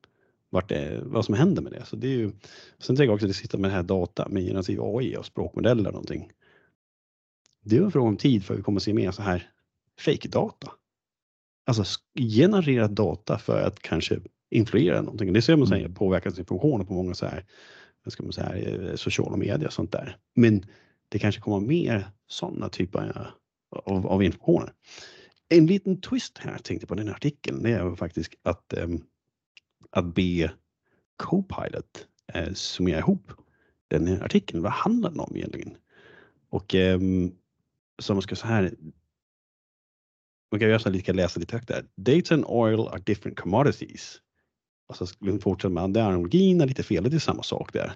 vart 0.52 0.68
det, 0.68 1.00
vad 1.04 1.24
som 1.24 1.34
händer 1.34 1.62
med 1.62 1.72
det. 1.72 1.84
Så 1.84 1.96
det 1.96 2.06
är 2.06 2.16
ju, 2.16 2.32
sen 2.78 2.96
tänker 2.96 3.04
jag 3.04 3.14
också 3.14 3.26
det 3.26 3.34
sista 3.34 3.58
med 3.58 3.70
det 3.70 3.74
här 3.74 3.82
data 3.82 4.28
med 4.28 4.42
generativ 4.42 4.78
AI 4.82 5.16
och 5.16 5.26
språkmodeller 5.26 5.86
och 5.86 5.92
någonting. 5.92 6.30
Det 7.64 7.76
är 7.76 7.82
en 7.82 7.92
fråga 7.92 8.08
om 8.08 8.16
tid 8.16 8.44
för 8.44 8.54
vi 8.54 8.62
kommer 8.62 8.78
att 8.78 8.82
se 8.82 8.94
mer 8.94 9.10
så 9.10 9.22
här 9.22 9.50
fake-data. 10.00 10.72
Alltså 11.66 11.82
sk- 11.82 12.30
generera 12.36 12.88
data 12.88 13.38
för 13.38 13.62
att 13.62 13.78
kanske 13.82 14.20
influera 14.50 15.02
någonting. 15.02 15.32
Det 15.32 15.42
ser 15.42 15.56
man 15.56 15.66
säga 15.66 15.88
påverkansinformationer 15.88 16.84
på 16.84 16.92
många 16.92 17.14
så 17.14 17.26
här, 17.26 17.44
ska 18.06 18.22
man 18.22 18.32
säga, 18.32 18.56
eh, 18.56 18.94
sociala 18.94 19.36
medier 19.36 19.66
och 19.66 19.72
sånt 19.72 19.92
där. 19.92 20.16
Men 20.36 20.66
det 21.08 21.18
kanske 21.18 21.40
kommer 21.40 21.60
mer 21.60 22.10
sådana 22.26 22.68
typer 22.68 23.30
av, 23.84 24.06
av 24.06 24.22
informationer. 24.22 24.72
En 25.48 25.66
liten 25.66 26.00
twist 26.00 26.38
här 26.38 26.58
tänkte 26.58 26.84
jag 26.84 26.88
på 26.88 26.94
den 26.94 27.08
här 27.08 27.14
artikeln, 27.14 27.62
det 27.62 27.70
är 27.70 27.94
faktiskt 27.96 28.32
att, 28.42 28.72
ehm, 28.72 29.02
att 29.92 30.14
be 30.14 30.52
Copilot 31.16 32.06
eh, 32.34 32.52
summera 32.52 32.98
ihop 32.98 33.32
den 33.88 34.06
här 34.06 34.24
artikeln. 34.24 34.62
Vad 34.62 34.72
handlar 34.72 35.10
den 35.10 35.20
om 35.20 35.36
egentligen? 35.36 35.76
Och 36.48 36.74
eh, 36.74 37.00
så 37.98 38.14
man 38.14 38.22
ska 38.22 38.36
så 38.36 38.46
här. 38.46 38.74
Man 40.50 40.60
kan 40.60 40.68
göra 40.68 40.78
så 40.78 40.90
lite, 40.90 41.12
läsa 41.12 41.40
lite 41.40 41.56
högt 41.56 41.68
där. 41.68 41.84
Data 41.96 42.34
and 42.34 42.44
oil 42.46 42.88
are 42.88 43.02
different 43.06 43.38
commodities. 43.38 44.20
Och 44.88 44.96
så 44.96 45.06
skulle 45.06 45.32
vi 45.32 45.38
fortsätta 45.38 45.74
med 45.74 45.82
andra 45.82 46.06
analogin 46.06 46.60
är 46.60 46.66
lite 46.66 46.82
fel, 46.82 47.10
det 47.10 47.16
är 47.16 47.18
samma 47.18 47.42
sak 47.42 47.72
där. 47.72 47.92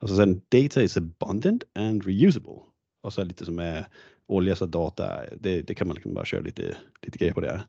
Och 0.00 0.08
så 0.08 0.16
sen 0.16 0.42
data 0.48 0.82
is 0.82 0.96
abundant 0.96 1.64
and 1.74 2.06
reusable. 2.06 2.60
Och 3.02 3.12
så 3.12 3.24
lite 3.24 3.44
som 3.44 3.58
är 3.58 3.86
olja 4.26 4.56
så 4.56 4.66
data, 4.66 5.22
det, 5.40 5.62
det 5.62 5.74
kan 5.74 5.86
man 5.86 5.94
liksom 5.94 6.14
bara 6.14 6.24
köra 6.24 6.40
lite, 6.40 6.76
lite 7.02 7.18
grejer 7.18 7.34
på 7.34 7.40
det. 7.40 7.64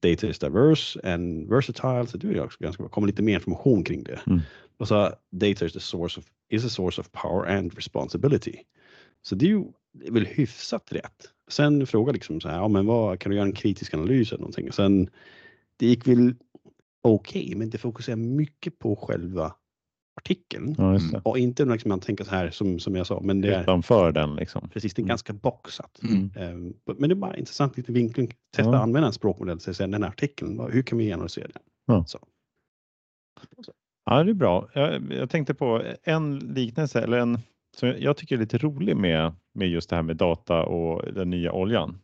Data 0.00 0.26
is 0.26 0.38
diverse 0.38 1.00
and 1.04 1.48
versatile, 1.48 2.06
så 2.06 2.16
det 2.16 2.28
är 2.28 2.44
också 2.44 2.58
ganska 2.60 2.82
bra. 2.82 2.90
kommer 2.90 3.06
lite 3.06 3.22
mer 3.22 3.34
information 3.34 3.84
kring 3.84 4.02
det. 4.02 4.20
Mm. 4.26 4.40
Och 4.76 4.88
så 4.88 5.14
data 5.30 5.66
is 5.66 5.72
the 5.72 5.80
source 5.80 6.20
of, 6.20 6.26
is 6.48 6.64
a 6.64 6.68
source 6.68 7.00
of 7.00 7.12
power 7.12 7.56
and 7.56 7.74
responsibility. 7.74 8.56
Så 9.22 9.34
det 9.34 9.44
är 9.44 9.48
ju 9.48 9.64
väl 10.10 10.26
hyfsat 10.26 10.92
rätt. 10.92 11.30
Sen 11.48 11.86
fråga 11.86 12.12
liksom 12.12 12.40
så 12.40 12.48
här, 12.48 12.56
ja 12.56 12.68
men 12.68 12.86
vad 12.86 13.20
kan 13.20 13.30
du 13.30 13.36
göra 13.36 13.46
en 13.46 13.52
kritisk 13.52 13.94
analys 13.94 14.32
eller 14.32 14.40
någonting? 14.40 14.72
Sen 14.72 15.10
det 15.76 15.86
gick 15.86 16.06
väl 16.06 16.34
okej, 17.02 17.54
men 17.56 17.70
det 17.70 17.78
fokuserar 17.78 18.16
mycket 18.16 18.78
på 18.78 18.96
själva 18.96 19.54
artikeln 20.20 20.74
Ja, 20.78 21.00
och 21.24 21.38
inte 21.38 21.64
liksom 21.64 21.88
man 21.88 22.00
tänker 22.00 22.24
så 22.24 22.30
här 22.30 22.50
som, 22.50 22.78
som 22.78 22.96
jag 22.96 23.06
sa, 23.06 23.20
men 23.20 23.40
det 23.40 23.54
är 23.54 23.62
Utanför 23.62 24.12
den 24.12 24.36
liksom. 24.36 24.68
precis, 24.68 24.94
det 24.94 25.00
är 25.00 25.02
Mm. 25.02 25.08
ganska 25.08 25.32
boxat. 25.32 26.00
Mm. 26.02 26.30
Ehm, 26.36 26.74
men 26.98 27.08
det 27.08 27.12
är 27.12 27.16
bara 27.16 27.36
intressant 27.36 27.76
lite 27.76 27.92
vinkling. 27.92 28.26
Testa 28.56 28.70
Ja. 28.70 28.76
att 28.76 28.82
använda 28.82 29.06
en 29.06 29.12
språkmodell, 29.12 29.60
säga, 29.60 29.86
den 29.86 30.02
här 30.02 30.10
artikeln, 30.10 30.60
hur 30.72 30.82
kan 30.82 30.98
vi 30.98 31.12
analysera 31.12 31.46
den? 31.46 31.62
Ja. 31.86 32.04
Så. 32.06 32.18
Ja, 34.04 34.24
det 34.24 34.30
är 34.30 34.34
bra. 34.34 34.68
Jag, 34.74 35.12
jag 35.12 35.30
tänkte 35.30 35.54
på 35.54 35.82
en 36.02 36.38
liknelse, 36.38 37.00
eller 37.02 37.18
en 37.18 37.38
som 37.76 37.88
jag- 37.88 38.00
jag 38.00 38.16
tycker 38.16 38.34
är 38.36 38.40
lite 38.40 38.58
rolig 38.58 38.96
med, 38.96 39.32
med 39.54 39.68
just 39.68 39.90
det 39.90 39.96
här 39.96 40.02
med 40.02 40.16
data 40.16 40.62
och 40.62 41.12
den 41.14 41.30
nya 41.30 41.52
oljan. 41.52 41.98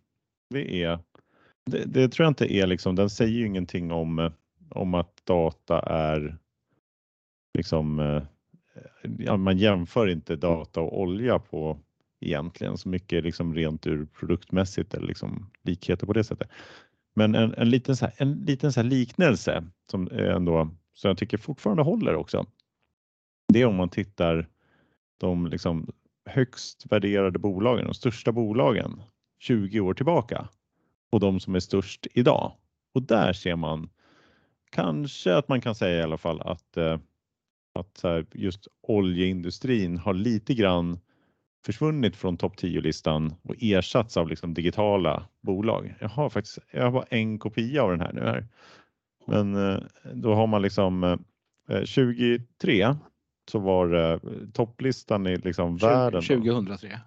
Det 0.51 0.83
är, 0.83 0.99
det, 1.71 1.85
det 1.87 2.09
tror 2.09 2.25
jag 2.25 2.31
inte 2.31 2.55
är 2.55 2.67
liksom, 2.67 2.95
den 2.95 3.11
säger 3.11 3.33
ju 3.33 3.47
ingenting 3.47 3.93
om, 3.93 4.31
om 4.71 4.95
att 4.95 5.13
data 5.25 5.81
är 5.81 6.37
liksom, 7.57 8.01
eh, 8.01 8.23
ja, 9.19 9.37
man 9.37 9.59
jämför 9.59 10.07
inte 10.07 10.37
data 10.37 10.81
och 10.81 11.01
olja 11.01 11.39
på 11.39 11.81
egentligen 12.21 12.79
så 12.79 12.89
mycket 12.89 13.25
liksom 13.25 13.55
rent 13.55 13.87
ur 13.87 14.07
produktmässigt 14.07 14.95
eller 14.95 15.07
liksom 15.07 15.51
likheter 15.63 16.07
på 16.07 16.13
det 16.13 16.25
sättet. 16.25 16.49
Men 17.15 17.35
en, 17.35 17.55
en 17.55 17.71
liten, 17.71 17.97
så 17.97 18.05
här, 18.05 18.15
en 18.17 18.33
liten 18.33 18.73
så 18.73 18.81
här 18.81 18.89
liknelse 18.89 19.65
som 19.91 20.09
ändå, 20.13 20.71
som 20.95 21.09
jag 21.09 21.19
tycker 21.19 21.39
fortfarande 21.39 21.83
håller 21.83 22.15
också. 22.15 22.47
Det 23.53 23.63
är 23.63 23.67
om 23.67 23.77
man 23.77 23.89
tittar 23.89 24.49
de 25.19 25.47
liksom 25.47 25.93
högst 26.27 26.93
värderade 26.93 27.39
bolagen, 27.39 27.85
de 27.85 27.95
största 27.95 28.33
bolagen 28.33 29.03
20 29.39 29.81
år 29.81 29.95
tillbaka 29.95 30.49
och 31.11 31.21
de 31.21 31.41
som 31.41 31.55
är 31.55 31.61
störst 31.61 32.07
idag. 32.15 32.53
Och 32.95 33.03
där 33.03 33.33
ser 33.33 33.57
man 33.57 33.89
kanske 34.71 35.37
att 35.37 35.49
man 35.49 35.61
kan 35.61 35.75
säga 35.75 36.01
i 36.01 36.03
alla 36.03 36.19
fall 36.19 36.41
att, 36.41 36.77
eh, 36.77 36.99
att 37.77 38.05
just 38.33 38.69
oljeindustrin 38.83 39.99
har 39.99 40.15
lite 40.15 40.55
grann 40.55 40.99
försvunnit 41.67 42.17
från 42.17 42.37
topp 42.37 42.57
10-listan 42.57 43.35
och 43.43 43.55
ersatts 43.61 44.17
av 44.17 44.29
liksom 44.29 44.55
digitala 44.55 45.27
bolag. 45.41 45.95
Jag 46.01 46.09
har 46.09 46.31
faktiskt 46.31 46.59
jag 46.71 46.83
har 46.85 46.91
bara 46.91 47.07
en 47.11 47.39
kopia 47.39 47.83
av 47.83 47.91
den 47.91 48.01
här 48.01 48.13
nu 48.13 48.21
här. 48.21 48.47
Men 49.27 49.71
eh, 49.71 49.83
då 50.15 50.35
har 50.35 50.47
man 50.47 50.63
liksom 50.63 51.05
eh, 51.69 51.85
23 51.85 52.95
så 53.51 53.59
var 53.59 54.13
eh, 54.13 54.19
topplistan 54.53 55.27
i 55.27 55.37
liksom 55.37 55.77
världen. 55.77 56.23
då. 56.29 56.37
2003. 56.37 57.01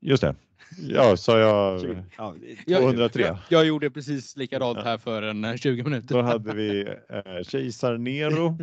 Just 0.00 0.22
det. 0.22 0.34
Ja, 0.78 1.16
sa 1.16 1.38
jag 1.38 1.80
Ja, 2.18 2.34
Jag- 2.66 2.82
203. 2.82 3.22
Jag, 3.22 3.38
jag 3.48 3.66
gjorde 3.66 3.90
precis 3.90 4.36
likadant 4.36 4.78
här 4.78 4.98
för 4.98 5.22
en 5.22 5.44
eh, 5.44 5.56
20 5.56 5.82
minuter. 5.82 6.14
Då 6.14 6.22
hade 6.22 6.54
vi 6.54 6.80
eh, 7.08 7.42
kejsar 7.42 7.98
Nero. 7.98 8.58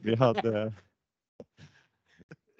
Vi 0.00 0.14
hade 0.14 0.72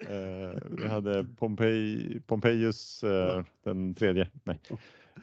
eh, 0.07 0.61
vi 0.69 0.87
hade 0.87 1.23
Pompej, 1.23 2.19
Pompejus 2.27 3.03
eh, 3.03 3.43
den 3.63 3.95
tredje. 3.95 4.27
Nej, 4.43 4.59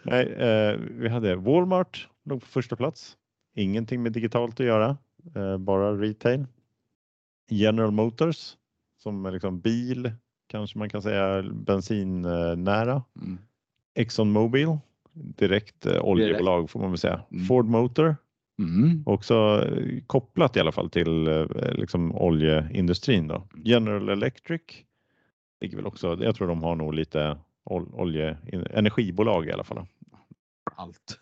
Nej 0.03 0.27
eh, 0.33 0.77
vi 0.79 1.09
hade 1.09 1.37
Walmart 1.37 2.09
låg 2.25 2.41
på 2.41 2.47
första 2.47 2.77
plats. 2.77 3.17
Ingenting 3.55 4.03
med 4.03 4.13
digitalt 4.13 4.61
att 4.61 4.67
göra, 4.67 4.97
eh, 5.37 5.59
bara 5.59 5.93
retail. 5.97 6.47
General 7.51 7.91
Motors 7.91 8.57
som 9.03 9.27
är 9.27 9.31
liksom 9.33 9.61
bil, 9.61 10.13
kanske 10.47 10.79
man 10.79 10.89
kan 10.89 11.03
säga 11.03 11.43
bensinnära. 11.43 13.03
Mm. 13.21 13.39
Exxon 13.95 14.31
Mobil, 14.31 14.79
direkt 15.13 15.87
eh, 15.87 16.05
oljebolag 16.05 16.71
får 16.71 16.81
man 16.81 16.91
väl 16.91 16.99
säga. 16.99 17.23
Mm. 17.33 17.45
Ford 17.45 17.67
Motor, 17.67 18.17
Mm. 18.59 19.03
också 19.07 19.35
eh, 19.69 20.03
kopplat 20.07 20.57
i 20.57 20.61
alla 20.61 20.73
fall 20.73 20.91
till 20.91 21.27
eh, 21.29 21.47
liksom 21.73 22.15
oljeindustrin 22.15 23.29
då. 23.29 23.49
General 23.65 24.09
Electric 24.09 24.63
ligger 25.61 25.77
väl 25.77 25.87
också, 25.87 26.19
jag 26.21 26.35
tror 26.35 26.49
de 26.49 26.63
har 26.63 26.77
nog 26.77 26.95
lite 26.95 27.39
ol, 27.65 27.89
olje, 27.93 28.37
energibolag 28.71 29.47
i 29.47 29.53
alla 29.53 29.65
fall. 29.65 29.87
Allt. 30.77 31.19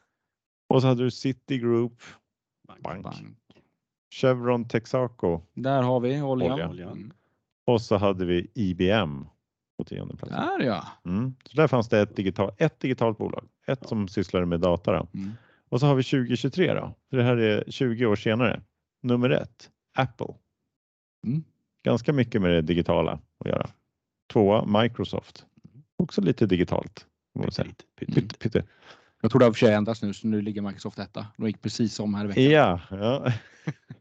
Och 0.69 0.81
så 0.83 0.89
hade 0.89 1.05
du 1.05 1.11
Citigroup, 1.11 2.03
bank, 2.83 3.05
Bank. 3.05 3.17
Chevron 4.15 4.69
Texaco 4.69 5.41
Där 5.55 5.83
har 5.83 6.01
vi 6.01 6.23
oljan. 6.23 6.53
Olja. 6.53 6.69
Olja. 6.69 6.87
Mm. 6.91 7.13
och 7.67 7.81
så 7.83 7.97
hade 7.97 8.25
vi 8.25 8.51
IBM 8.55 9.27
på 9.81 9.85
tionde 9.85 10.17
plats. 10.17 10.33
Där 10.33 10.61
ja. 10.67 10.87
Mm. 11.05 11.35
Så 11.45 11.57
där 11.57 11.69
fanns 11.69 11.89
det 11.89 12.01
ett, 12.01 12.17
digital, 12.17 12.53
ett 12.59 12.81
digitalt 12.81 13.19
bolag, 13.19 13.49
ett 13.67 13.79
Ja. 13.83 13.89
som 13.89 14.09
sysslade 14.09 14.47
med 14.47 14.61
data. 14.61 14.93
Då. 14.93 15.07
Mm. 15.15 15.31
Och 15.69 15.81
så 15.81 15.87
har 15.87 15.95
vi 15.95 16.03
2023 16.03 16.75
då. 16.75 16.95
Så 17.11 17.17
det 17.17 17.23
här 17.23 17.37
är 17.37 17.65
20 17.69 18.07
år 18.07 18.17
senare. 18.17 18.61
Nummer 19.03 19.31
ett, 19.31 19.71
Apple. 19.99 20.35
Mm. 21.27 21.45
Ganska 21.85 22.13
mycket 22.13 22.43
med 22.43 22.51
det 22.51 22.63
digitala 22.63 23.19
att 23.39 23.47
göra. 23.49 23.71
Tvåa, 24.33 24.83
Microsoft. 24.83 25.47
Också 25.97 26.21
lite 26.21 26.47
digitalt. 26.47 27.07
Pytte, 27.47 27.85
pytte. 27.97 28.39
Pytte. 28.39 28.65
Jag 29.23 29.31
tror 29.31 29.39
det 29.39 29.45
har 29.45 29.53
för 29.53 29.67
ändrats 29.73 30.03
nu, 30.03 30.15
så 30.15 30.27
nu 30.27 30.43
ligger 30.43 30.63
Microsoft 30.63 30.99
etta. 30.99 31.27
De 31.37 31.47
gick 31.47 31.63
precis 31.63 32.01
om 32.01 32.15
här 32.15 32.25
i 32.25 32.29
veckan. 32.29 32.45
Ja, 32.45 32.81
ja. 32.91 33.33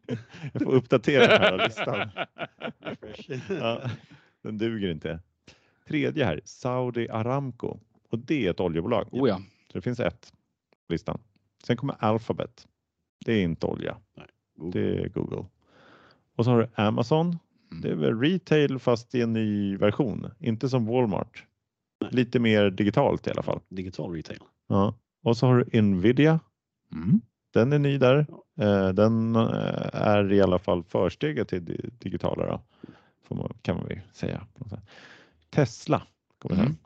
jag 0.54 0.64
får 0.64 0.74
uppdatera 0.74 1.28
den 1.28 1.42
här 1.42 1.68
listan. 1.68 2.10
Ja, 3.60 3.82
den 4.44 4.58
duger 4.58 4.92
inte. 4.92 5.20
Tredje 5.90 6.26
här, 6.26 6.42
Saudi 6.46 7.10
Aramco. 7.10 7.78
Och 8.10 8.20
det 8.20 8.46
är 8.48 8.52
ett 8.52 8.60
oljebolag. 8.60 9.08
Oh 9.12 9.30
ja. 9.30 9.42
Så 9.68 9.74
det 9.78 9.82
finns 9.82 10.00
ett 10.00 10.34
på 10.88 10.94
listan. 10.94 11.20
Sen 11.64 11.78
kommer 11.78 11.96
Alphabet. 12.00 12.68
Det 13.26 13.34
är 13.34 13.44
inte 13.44 13.66
olja. 13.66 13.98
Google. 14.56 14.80
Det 14.82 15.04
är 15.04 15.10
Google. 15.10 15.46
Och 16.36 16.46
så 16.46 16.52
har 16.52 16.58
du 16.60 16.68
Amazon. 16.76 17.28
Mm. 17.72 17.82
Det 17.82 17.90
är 17.90 17.96
väl 17.96 18.20
retail 18.20 18.80
fast 18.80 19.16
i 19.16 19.22
en 19.22 19.34
ny 19.34 19.78
version. 19.78 20.28
Inte 20.40 20.70
som 20.70 20.86
Walmart. 20.86 21.46
Nej. 22.02 22.10
Lite 22.14 22.40
mer 22.40 22.70
digitalt 22.70 23.28
i 23.28 23.32
alla 23.32 23.44
fall. 23.44 23.60
Digital 23.70 24.14
retail. 24.14 24.40
Ja. 24.68 24.94
Och 25.24 25.38
så 25.38 25.48
har 25.48 25.66
du 25.72 25.82
Nvidia. 25.82 26.40
Mm. 26.92 27.22
Den 27.54 27.74
är 27.74 27.80
ny 27.80 27.98
där. 27.98 28.26
Eh, 28.60 28.90
Den 28.90 29.36
eh, 29.36 29.90
är 29.94 30.34
i 30.34 30.42
alla 30.42 30.60
fall 30.60 30.84
försteget 30.84 31.48
till 31.48 31.66
di- 31.66 31.90
digitala 32.00 32.46
då, 32.46 32.62
får 33.28 33.36
man, 33.36 33.54
kan 33.62 33.76
man 33.78 33.88
väl 33.88 34.00
säga. 34.14 34.48
Tesla. 35.50 36.02
Kommer 36.42 36.56
Mm. 36.56 36.66
mm. 36.66 36.78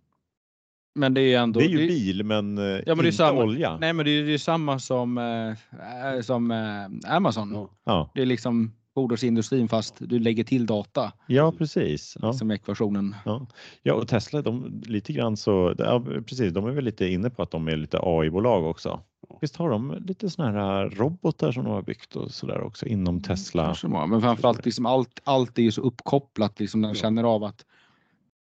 Men 0.96 1.14
det 1.14 1.22
är 1.34 1.40
ändå... 1.40 1.60
Det 1.60 1.66
är 1.66 1.70
ju 1.70 1.88
bil 1.88 2.24
men, 2.24 2.58
eh, 2.58 2.64
Ja, 2.64 2.70
men 2.70 2.84
det 2.86 2.92
är 2.92 3.06
inte 3.06 3.12
samma- 3.12 3.44
olja. 3.44 3.78
Nej, 3.78 3.94
men 3.94 4.06
det 4.06 4.12
är 4.12 4.24
ju 4.24 4.38
samma 4.40 4.80
som, 4.80 5.18
eh, 5.18 6.22
som 6.22 6.52
eh, 6.52 7.16
Amazon. 7.16 7.68
Ja. 7.84 8.12
Det 8.16 8.22
är 8.22 8.26
liksom 8.26 8.72
fordonsindustrin 8.96 9.68
fast 9.70 9.96
du 10.00 10.20
lägger 10.20 10.44
till 10.44 10.66
data 10.66 11.12
ja, 11.28 11.52
precis. 11.58 12.18
Ja. 12.22 12.34
som 12.34 12.52
ekvationen. 12.52 13.16
Ja. 13.26 13.48
ja, 13.84 13.94
och 13.94 14.08
Tesla, 14.08 14.42
de, 14.42 14.82
lite 14.86 15.14
grann 15.14 15.38
så, 15.38 15.76
ja, 15.78 16.04
precis, 16.28 16.54
de 16.54 16.66
är 16.66 16.72
väl 16.72 16.84
lite 16.86 17.08
inne 17.08 17.30
på 17.30 17.42
att 17.44 17.52
de 17.52 17.68
är 17.68 17.76
lite 17.78 18.00
AI-bolag 18.02 18.66
också. 18.66 19.00
Visst 19.42 19.56
har 19.56 19.70
de 19.70 19.98
lite 20.06 20.30
såna 20.30 20.52
här 20.52 20.90
robotar 20.90 21.52
som 21.52 21.64
de 21.64 21.74
har 21.74 21.82
byggt 21.82 22.16
och 22.16 22.32
sådär 22.32 22.62
också 22.62 22.86
inom 22.86 23.22
Tesla? 23.22 23.66
Kanske 23.66 23.88
Men 23.88 24.22
framförallt 24.22 24.66
liksom 24.66 24.86
allt, 24.86 25.20
allt 25.24 25.58
är 25.58 25.64
ju 25.64 25.72
så 25.72 25.82
uppkopplat. 25.82 26.60
Liksom 26.60 26.82
den 26.82 26.90
Ja. 26.92 26.96
känner 26.96 27.24
av 27.24 27.44
att 27.44 27.66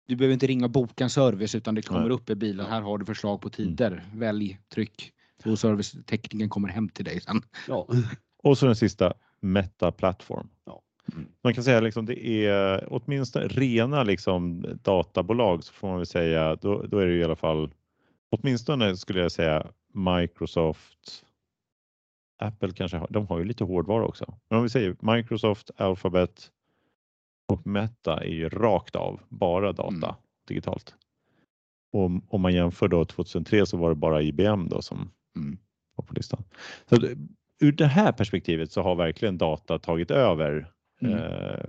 du 0.09 0.16
behöver 0.16 0.32
inte 0.32 0.46
ringa 0.46 0.64
och 0.64 0.70
boka 0.70 1.04
en 1.04 1.11
service 1.11 1.54
utan 1.54 1.74
det 1.74 1.82
kommer 1.82 2.00
Nej. 2.00 2.11
upp 2.11 2.30
i 2.30 2.34
bilen. 2.34 2.66
Här 2.66 2.80
har 2.80 2.98
du 2.98 3.04
förslag 3.04 3.40
på 3.40 3.50
tider. 3.50 4.04
Välj, 4.14 4.59
tryck. 4.74 5.12
Och 5.44 5.59
servicetekniken 5.59 6.48
kommer 6.48 6.68
hem 6.68 6.88
till 6.88 7.04
dig 7.04 7.20
sen. 7.20 7.42
Ja. 7.68 7.88
Och 8.42 8.59
så 8.59 8.66
den 8.66 8.76
sista, 8.76 9.12
Meta 9.40 9.92
Platform. 9.92 10.48
Ja. 10.64 10.82
Mm. 11.12 11.28
Man 11.44 11.54
kan 11.54 11.64
säga 11.64 11.80
liksom 11.80 12.06
det 12.06 12.26
är 12.26 12.86
åtminstone 12.90 13.48
rena 13.48 14.02
liksom 14.02 14.64
databolag 14.82 15.64
så 15.64 15.72
får 15.72 15.88
man 15.88 15.96
väl 15.96 16.06
säga 16.06 16.56
då, 16.56 16.82
då 16.82 16.98
är 16.98 17.06
det 17.06 17.16
i 17.16 17.24
alla 17.24 17.36
fall 17.36 17.70
åtminstone 18.30 18.96
skulle 18.96 19.20
jag 19.20 19.32
säga 19.32 19.66
Microsoft. 19.94 21.24
Apple 22.38 22.72
kanske 22.72 22.96
har, 22.96 23.09
de 23.11 23.26
har 23.26 23.38
ju 23.38 23.44
lite 23.44 23.64
hårdvara 23.64 24.04
också. 24.04 24.34
Men 24.48 24.56
om 24.59 24.62
vi 24.62 24.70
säger 24.70 25.14
Microsoft, 25.14 25.70
Alphabet 25.76 26.50
och 27.49 27.66
Meta 27.66 28.24
är 28.24 28.28
ju 28.30 28.49
rakt 28.49 28.96
av 28.96 29.20
bara 29.28 29.72
data 29.72 30.07
Mm. 30.07 30.14
digitalt. 30.49 30.94
Och 31.92 32.11
om 32.28 32.40
man 32.40 32.55
jämför 32.55 32.88
då 32.88 33.05
2003 33.05 33.66
så 33.66 33.76
var 33.76 33.88
det 33.88 33.94
bara 33.94 34.22
IBM 34.22 34.68
då 34.68 34.82
som 34.82 35.11
Mm. 35.36 35.59
var 35.96 36.05
på 36.05 36.14
listan. 36.14 36.44
Så 36.86 36.96
ur 37.61 37.72
det 37.72 37.86
här 37.86 38.12
perspektivet 38.12 38.72
så 38.72 38.82
har 38.82 38.94
verkligen 38.94 39.38
data 39.38 39.78
tagit 39.78 40.11
över 40.11 40.70
Mm. 41.01 41.14
eh, 41.14 41.64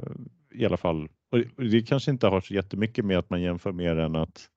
i 0.53 0.65
alla 0.65 0.77
fall. 0.77 1.07
Och 1.31 1.37
det- 1.37 1.47
och 1.57 1.63
det 1.63 1.81
kanske 1.81 2.11
inte 2.11 2.27
har 2.27 2.41
så 2.41 2.53
jättemycket 2.53 3.05
med 3.05 3.17
att 3.17 3.29
man 3.29 3.41
jämför 3.41 3.71
mer 3.71 3.95
än 3.97 4.15
att 4.15 4.49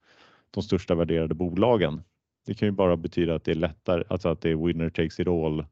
de 0.50 0.62
största 0.62 0.94
värderade 0.94 1.34
bolagen. 1.34 2.02
Det 2.46 2.54
kan 2.54 2.68
ju 2.68 2.72
bara 2.72 2.96
betyda 2.96 3.34
att 3.34 3.44
det 3.44 3.50
är 3.50 3.54
lättare, 3.54 4.04
alltså 4.08 4.28
att 4.28 4.40
det 4.40 4.50
är 4.50 4.66
winner 4.66 4.90
takes 4.90 5.20
it 5.20 5.28
all 5.28 5.64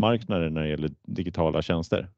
marknaden 0.00 0.54
när 0.54 0.62
det 0.62 0.68
gäller 0.68 0.90
digitala 1.02 1.62
tjänster. 1.62 2.08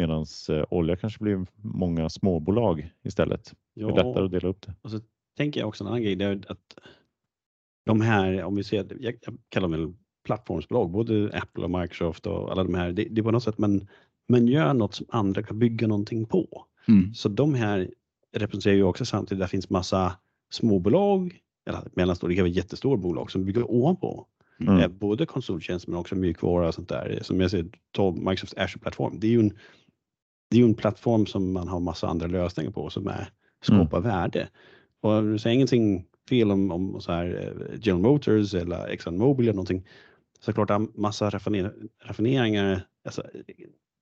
Medan 0.00 0.26
eh, 0.48 0.64
olja 0.70 0.96
kanske 0.96 1.24
blir 1.24 1.46
många 1.62 2.08
småbolag 2.08 2.90
istället. 3.02 3.54
Det 3.74 3.82
är 3.82 3.86
lättare 3.86 4.24
att 4.24 4.30
dela 4.30 4.48
upp 4.48 4.62
det. 4.62 4.74
Och 4.82 4.90
så 4.90 5.00
tänker 5.36 5.60
jag 5.60 5.68
också 5.68 5.84
en 5.84 5.88
annan 5.88 6.02
grej. 6.02 6.16
Det 6.16 6.24
är 6.24 6.44
att 6.48 6.78
de 7.86 8.00
här, 8.00 8.44
om 8.44 8.54
vi 8.56 8.64
ser, 8.64 8.76
jag, 8.76 9.14
jag 9.20 9.38
kallar 9.48 9.68
dem 9.68 9.98
plattformsbolag, 10.24 10.90
både 10.90 11.30
Apple 11.34 11.64
och 11.64 11.70
Microsoft 11.70 12.26
och 12.26 12.52
alla 12.52 12.64
de 12.64 12.74
här. 12.74 12.92
Det, 12.92 13.04
det 13.04 13.20
är 13.20 13.22
på 13.22 13.30
något 13.30 13.42
sätt 13.42 13.58
man, 13.58 13.88
man 14.28 14.46
gör 14.46 14.74
något 14.74 14.94
som 14.94 15.06
andra 15.08 15.42
kan 15.42 15.58
bygga 15.58 15.86
någonting 15.86 16.26
på. 16.26 16.66
Mm. 16.88 17.14
Så 17.14 17.28
de 17.28 17.54
här 17.54 17.90
representerar 18.36 18.74
ju 18.74 18.82
också 18.82 19.04
samtidigt, 19.04 19.40
där 19.40 19.46
finns 19.46 19.70
massa 19.70 20.12
småbolag, 20.50 21.40
eller 21.66 21.80
mellanstora, 21.92 22.28
det 22.28 22.34
kan 22.34 22.44
vara 22.44 22.52
jättestora 22.52 22.96
bolag 22.96 23.30
som 23.30 23.44
bygger 23.44 23.70
ovanpå. 23.70 24.26
Mm. 24.60 24.78
Eh, 24.78 24.88
Både 24.88 25.26
konsulttjänst 25.26 25.86
men 25.86 25.98
också 25.98 26.14
mjukvara 26.14 26.68
och 26.68 26.74
sånt 26.74 26.88
där. 26.88 27.18
Som 27.22 27.40
jag 27.40 27.50
ser, 27.50 27.66
ta 27.90 28.10
Microsoft 28.10 28.58
Azure-plattform. 28.58 29.20
Det 29.20 29.26
är 29.26 29.30
ju 29.30 29.40
en, 29.40 29.52
det 30.50 30.56
är 30.56 30.60
ju 30.60 30.64
en 30.66 30.74
plattform 30.74 31.26
som 31.26 31.52
man 31.52 31.68
har 31.68 31.80
massa 31.80 32.08
andra 32.08 32.26
lösningar 32.26 32.70
på 32.70 32.90
som 32.90 33.06
är, 33.06 33.28
skapar 33.62 34.00
värde. 34.00 34.48
Och 35.00 35.22
du 35.22 35.38
säger 35.38 35.54
ingenting 35.54 36.04
fel 36.28 36.50
om, 36.50 36.70
om 36.70 37.00
så 37.00 37.12
här, 37.12 37.26
eh, 37.70 37.78
General 37.82 38.02
Motors 38.12 38.54
eller 38.54 38.88
Exxon 38.88 39.18
Mobil 39.18 39.44
eller 39.46 39.52
någonting. 39.56 39.86
Såklart 40.40 40.70
massa 40.94 41.30
raffiner, 41.30 41.74
raffineringar 42.04 42.86
alltså, 43.04 43.22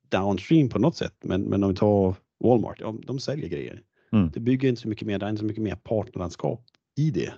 downstream 0.08 0.68
på 0.68 0.78
något 0.78 0.96
sätt. 0.96 1.14
Men, 1.24 1.42
men 1.42 1.64
om 1.64 1.70
vi 1.70 1.76
tar 1.76 2.14
Walmart, 2.44 2.80
ja, 2.80 2.94
de 3.06 3.18
säljer 3.18 3.48
grejer. 3.48 3.82
Mm. 4.12 4.30
Det 4.34 4.40
bygger 4.40 4.68
inte 4.68 4.80
så 4.80 4.88
mycket 4.88 5.06
mer, 5.06 5.18
det 5.18 5.26
är 5.26 5.30
inte 5.30 5.40
så 5.40 5.46
mycket 5.46 5.62
mer 5.62 5.74
partnerlandskap 5.76 6.64
i 6.96 7.10
det. 7.10 7.32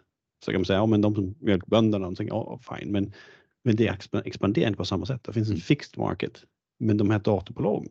Så 0.45 0.51
kan 0.51 0.61
man 0.61 0.65
säga, 0.65 0.79
ja 0.79 0.87
men 0.87 1.01
de 1.01 1.15
som 1.15 1.35
mjölkbönderna, 1.41 2.05
de 2.07 2.15
tänker, 2.15 2.35
ja 2.35 2.59
fine, 2.63 2.93
men, 2.93 3.13
men 3.65 3.77
det 3.77 3.89
exp- 3.91 4.23
expanderar 4.25 4.67
inte 4.67 4.77
på 4.79 4.85
samma 4.85 5.07
sätt. 5.07 5.25
Det 5.25 5.33
finns 5.33 5.49
en 5.49 5.53
Mm. 5.55 5.61
fixed 5.61 5.99
market. 5.99 6.45
Men 6.79 6.97
de 6.97 7.11
här 7.11 7.19
datorbolagen, 7.19 7.89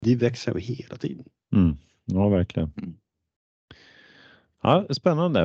de 0.00 0.16
växer 0.16 0.50
över 0.50 0.60
hela 0.60 0.96
tiden. 0.96 1.24
Mm. 1.52 1.76
Ja, 2.04 2.28
verkligen. 2.28 2.72
Mm. 2.76 2.96
Ja, 4.62 4.86
spännande. 4.90 5.40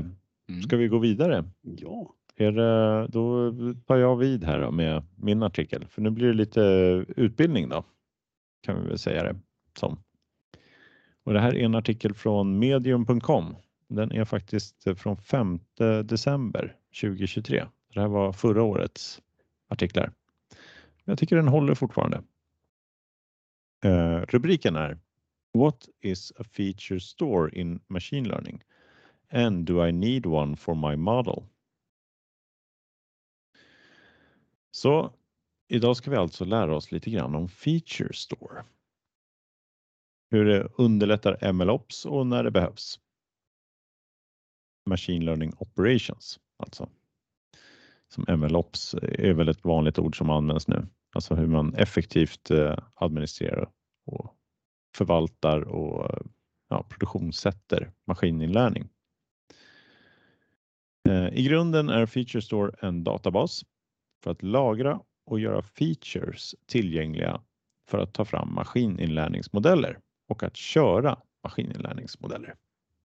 Mm. 0.49 0.61
Ska 0.61 0.77
vi 0.77 0.87
gå 0.87 0.97
vidare? 0.97 1.45
Ja, 1.61 2.15
Är 2.35 2.51
det, 2.51 3.07
då 3.07 3.53
tar 3.85 3.97
jag 3.97 4.17
vid 4.17 4.43
här 4.43 4.61
då 4.61 4.71
med 4.71 5.03
min 5.15 5.43
artikel, 5.43 5.87
för 5.87 6.01
nu 6.01 6.09
blir 6.09 6.27
det 6.27 6.33
lite 6.33 6.61
utbildning 7.15 7.69
då, 7.69 7.83
kan 8.61 8.81
vi 8.81 8.87
väl 8.87 8.99
säga 8.99 9.23
det 9.23 9.35
som. 9.79 9.99
Och 11.23 11.33
det 11.33 11.39
här 11.39 11.55
är 11.55 11.65
en 11.65 11.75
artikel 11.75 12.13
från 12.13 12.59
medium.com. 12.59 13.55
Den 13.87 14.11
är 14.11 14.25
faktiskt 14.25 14.83
från 14.97 15.17
5 15.17 15.59
december 16.03 16.75
2023. 17.01 17.65
Det 17.93 17.99
här 17.99 18.07
var 18.07 18.33
förra 18.33 18.63
årets 18.63 19.21
artiklar. 19.67 20.11
Jag 21.05 21.19
tycker 21.19 21.35
den 21.35 21.47
håller 21.47 21.75
fortfarande. 21.75 22.21
Eh, 23.83 24.21
rubriken 24.21 24.75
är 24.75 24.99
What 25.53 25.89
is 26.01 26.33
a 26.37 26.43
feature 26.43 26.99
store 26.99 27.51
in 27.59 27.79
machine 27.87 28.27
learning? 28.27 28.63
And 29.29 29.65
do 29.65 29.85
I 29.87 29.91
need 29.91 30.25
one 30.25 30.55
for 30.55 30.75
my 30.75 30.95
model? 30.95 31.43
Så 34.71 35.13
idag 35.67 35.97
ska 35.97 36.11
vi 36.11 36.17
alltså 36.17 36.45
lära 36.45 36.75
oss 36.75 36.91
lite 36.91 37.09
grann 37.09 37.35
om 37.35 37.49
Feature 37.49 38.13
Store. 38.13 38.63
Hur 40.29 40.45
det 40.45 40.67
underlättar 40.77 41.53
MLOps 41.53 42.05
och 42.05 42.27
när 42.27 42.43
det 42.43 42.51
behövs. 42.51 42.99
Machine 44.85 45.25
Learning 45.25 45.53
Operations 45.57 46.39
alltså. 46.57 46.89
Som 48.07 48.39
MLOps 48.39 48.93
är 48.93 49.33
väl 49.33 49.49
ett 49.49 49.63
vanligt 49.63 49.99
ord 49.99 50.17
som 50.17 50.29
används 50.29 50.67
nu. 50.67 50.87
Alltså 51.11 51.35
hur 51.35 51.47
man 51.47 51.75
effektivt 51.75 52.51
eh, 52.51 52.77
administrerar 52.95 53.69
och 54.05 54.35
förvaltar 54.97 55.61
och 55.61 56.19
ja, 56.69 56.83
produktionssätter 56.89 57.91
maskininlärning. 58.07 58.89
Eh, 61.09 61.27
I 61.33 61.43
grunden 61.43 61.89
är 61.89 62.05
Feature 62.05 62.41
Store 62.41 62.71
en 62.79 63.03
databas 63.03 63.65
för 64.23 64.31
att 64.31 64.43
lagra 64.43 64.99
och 65.25 65.39
göra 65.39 65.61
features 65.61 66.55
tillgängliga 66.65 67.41
för 67.89 67.97
att 67.97 68.13
ta 68.13 68.25
fram 68.25 68.53
maskininlärningsmodeller 68.53 69.99
och 70.27 70.43
att 70.43 70.55
köra 70.57 71.19
maskininlärningsmodeller. 71.43 72.55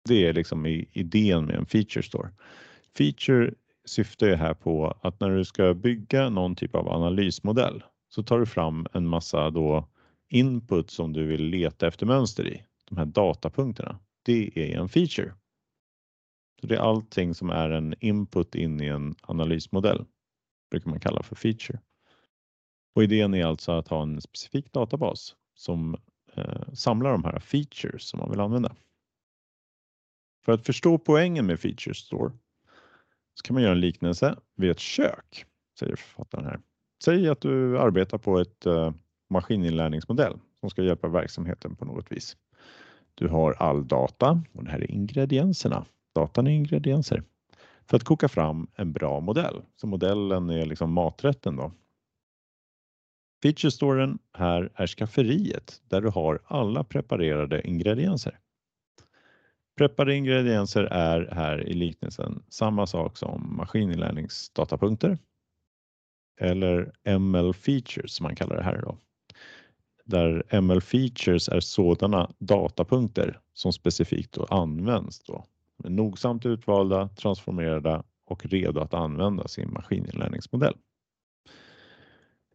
Det 0.08 0.28
är 0.28 0.34
liksom 0.34 0.66
idén 0.91 1.46
med 1.46 1.56
en 1.56 1.66
feature 1.66 2.04
store. 2.04 2.32
Feature 2.98 3.54
syftar 3.86 4.27
ju 4.27 4.36
här 4.36 4.53
på 4.53 4.97
att 5.01 5.19
när 5.19 5.29
du 5.29 5.45
ska 5.45 5.73
bygga 5.73 6.29
någon 6.29 6.55
typ 6.55 6.75
av 6.75 6.89
analysmodell 6.89 7.83
så 8.09 8.23
tar 8.23 8.39
du 8.39 8.45
fram 8.45 8.88
en 8.93 9.07
massa 9.07 9.49
då 9.49 9.88
input 10.29 10.89
som 10.89 11.13
du 11.13 11.25
vill 11.25 11.43
leta 11.43 11.88
efter 11.88 12.05
mönster 12.05 12.47
i. 12.47 12.65
De 12.89 12.97
här 12.97 13.05
datapunkterna. 13.05 13.99
Det 14.23 14.51
är 14.55 14.79
en 14.79 14.89
feature. 14.89 15.33
Så 16.61 16.67
det 16.67 16.75
är 16.75 16.79
allting 16.79 17.36
som 17.36 17.49
är 17.49 17.69
en 17.69 17.95
input 17.99 18.55
in 18.55 18.81
i 18.81 18.88
en 18.88 19.15
analysmodell 19.21 20.05
brukar 20.71 20.89
man 20.89 20.99
kalla 20.99 21.23
för 21.23 21.36
feature. 21.36 21.79
Och 22.95 23.03
idén 23.03 23.33
är 23.33 23.45
alltså 23.45 23.71
att 23.71 23.88
ha 23.88 24.01
en 24.01 24.21
specifik 24.21 24.73
databas 24.73 25.36
som 25.55 25.97
eh, 26.33 26.73
samlar 26.73 27.11
de 27.11 27.23
här 27.23 27.39
features 27.39 28.03
som 28.03 28.19
man 28.19 28.29
vill 28.29 28.39
använda. 28.39 28.75
För 30.45 30.51
att 30.51 30.65
förstå 30.65 30.97
poängen 30.97 31.45
med 31.45 31.59
Feature 31.59 31.95
Store 31.95 32.31
så 33.36 33.43
kan 33.43 33.53
man 33.53 33.63
göra 33.63 33.71
en 33.71 33.79
liknelse 33.79 34.36
vid 34.55 34.71
ett 34.71 34.79
kök, 34.79 35.45
säger 35.79 35.95
författaren 35.95 36.45
här. 36.45 36.59
Säg 37.03 37.29
att 37.29 37.41
du 37.41 37.79
arbetar 37.79 38.17
på 38.17 38.39
ett 38.39 38.67
uh, 38.67 38.91
maskininlärningsmodell 39.29 40.39
som 40.59 40.69
ska 40.69 40.83
hjälpa 40.83 41.07
verksamheten 41.07 41.75
på 41.75 41.86
något 41.86 42.11
vis. 42.11 42.38
Du 43.15 43.27
har 43.27 43.53
all 43.53 43.88
data 43.88 44.41
och 44.53 44.63
det 44.63 44.71
här 44.71 44.79
är 44.79 44.91
ingredienserna. 44.91 45.86
Datan 46.15 46.47
är 46.47 46.51
ingredienser 46.51 47.23
för 47.86 47.97
att 47.97 48.03
koka 48.03 48.27
fram 48.27 48.67
en 48.75 48.93
bra 48.93 49.19
modell. 49.19 49.61
Så 49.75 49.88
modellen 49.88 50.49
är 50.49 50.65
liksom 50.65 50.93
maträtten 50.93 51.55
då. 51.55 51.71
Feature 53.43 53.71
storen 53.71 54.19
här 54.33 54.71
är 54.75 54.88
skafferiet 54.88 55.81
där 55.89 56.01
du 56.01 56.09
har 56.09 56.39
alla 56.45 56.83
preparerade 56.83 57.67
ingredienser. 57.67 58.39
Preppade 59.78 60.15
ingredienser 60.15 60.84
är 60.84 61.30
här 61.32 61.67
i 61.67 61.73
liknelsen 61.73 62.43
samma 62.49 62.88
sak 62.88 63.17
som 63.17 63.55
maskininlärningsdatapunkter 63.57 65.17
eller 66.39 66.91
ML 67.19 67.53
features 67.53 68.13
som 68.13 68.23
man 68.23 68.36
kallar 68.36 68.55
det 68.55 68.63
här 68.63 68.82
då. 68.82 68.97
Där 70.05 70.61
ML 70.61 70.82
features 70.82 71.49
är 71.49 71.59
sådana 71.59 72.32
datapunkter 72.39 73.39
som 73.53 73.73
specifikt 73.73 74.32
då 74.32 74.45
används 74.45 75.19
då. 75.19 75.45
Nogsamt 75.84 76.45
utvalda, 76.45 77.07
transformerade 77.07 78.03
och 78.26 78.45
redo 78.45 78.82
att 78.82 78.93
användas 78.93 79.57
i 79.57 79.61
en 79.61 79.73
maskininlärningsmodell. 79.73 80.76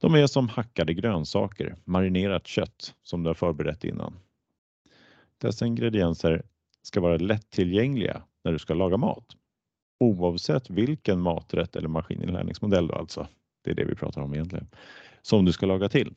De 0.01 0.15
är 0.15 0.27
som 0.27 0.49
hackade 0.49 0.95
grönsaker, 0.95 1.77
marinerat 1.85 2.47
kött 2.47 2.95
som 3.03 3.23
du 3.23 3.29
har 3.29 3.35
förberett 3.35 3.85
innan. 3.85 4.19
Dessa 5.39 5.67
ingredienser 5.67 6.43
ska 6.83 7.01
vara 7.01 7.17
lättillgängliga 7.17 8.23
när 8.45 8.53
du 8.53 8.59
ska 8.59 8.75
laga 8.75 8.97
mat. 8.97 9.37
Oavsett 10.01 10.71
vilken 10.71 11.21
maträtt 11.21 11.77
eller 11.77 11.89
maskininlärningsmodell 11.89 12.87
då 12.87 12.95
alltså, 12.95 13.29
det 13.65 13.71
är 13.71 13.75
det 13.75 13.85
vi 13.85 13.95
pratar 13.95 14.23
om 14.23 14.35
egentligen, 14.35 14.69
som 15.23 15.45
du 15.45 15.53
ska 15.53 15.67
laga 15.67 15.89
till. 15.89 16.15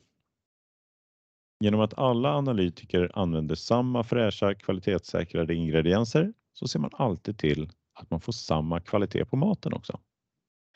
Genom 1.60 1.80
att 1.80 1.98
alla 1.98 2.34
analytiker 2.34 3.10
använder 3.14 3.54
samma 3.54 4.04
fräscha 4.04 4.54
kvalitetssäkrade 4.54 5.54
ingredienser 5.54 6.32
så 6.52 6.68
ser 6.68 6.78
man 6.78 6.90
alltid 6.92 7.38
till 7.38 7.70
att 7.94 8.10
man 8.10 8.20
får 8.20 8.32
samma 8.32 8.80
kvalitet 8.80 9.24
på 9.24 9.36
maten 9.36 9.72
också. 9.72 10.00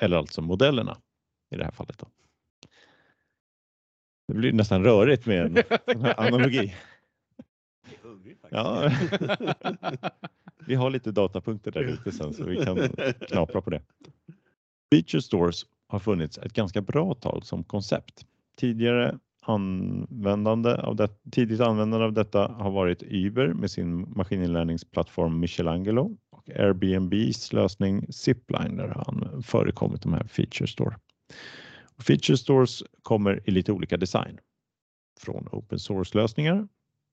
Eller 0.03 0.17
alltså 0.17 0.43
modellerna 0.43 0.99
i 1.51 1.57
det 1.57 1.65
här 1.65 1.71
fallet. 1.71 1.99
Då. 1.99 2.07
Det 4.29 4.35
blir 4.35 4.53
nästan 4.53 4.85
rörigt 4.85 5.27
med 5.27 5.65
en 5.87 6.07
analogi. 6.17 6.75
Ja. 8.51 8.91
vi 10.67 10.75
har 10.75 10.91
lite 10.91 11.11
datapunkter 11.11 11.71
där 11.71 11.83
ute 11.83 12.13
sen 12.13 12.35
så 12.35 12.45
vi 12.45 12.65
kan 12.65 12.89
knapra 13.21 13.61
på 13.61 13.71
det. 13.71 13.83
Feature 14.95 15.23
stores 15.23 15.67
har 15.89 15.99
funnits 15.99 16.39
ett 16.39 16.53
ganska 16.53 16.81
bra 16.81 17.15
tag 17.15 17.45
som 17.45 17.65
koncept. 17.65 18.27
Tidigare 18.57 19.19
användande 19.43 20.75
av 20.75 20.97
det, 20.97 21.09
tidigt 21.33 21.61
användande 21.61 22.07
av 22.07 22.13
detta 22.13 22.49
har 22.49 22.71
varit 22.71 23.03
Uber 23.03 23.49
med 23.49 23.71
sin 23.71 24.13
maskininlärningsplattform 24.17 25.41
Michelangelo 25.41 26.17
och 26.31 26.51
Airbnbs 26.51 27.53
lösning 27.53 28.13
Zipline 28.13 28.77
där 28.77 28.89
har 28.89 29.43
förekommit 29.43 30.03
de 30.03 30.13
här 30.13 30.25
Feature 30.25 30.67
Store. 30.67 30.97
Feature 31.99 32.37
Stores 32.37 32.83
kommer 33.03 33.41
i 33.45 33.51
lite 33.51 33.73
olika 33.73 33.97
design. 33.97 34.39
Från 35.21 35.49
open 35.53 35.79
source-lösningar 35.79 36.69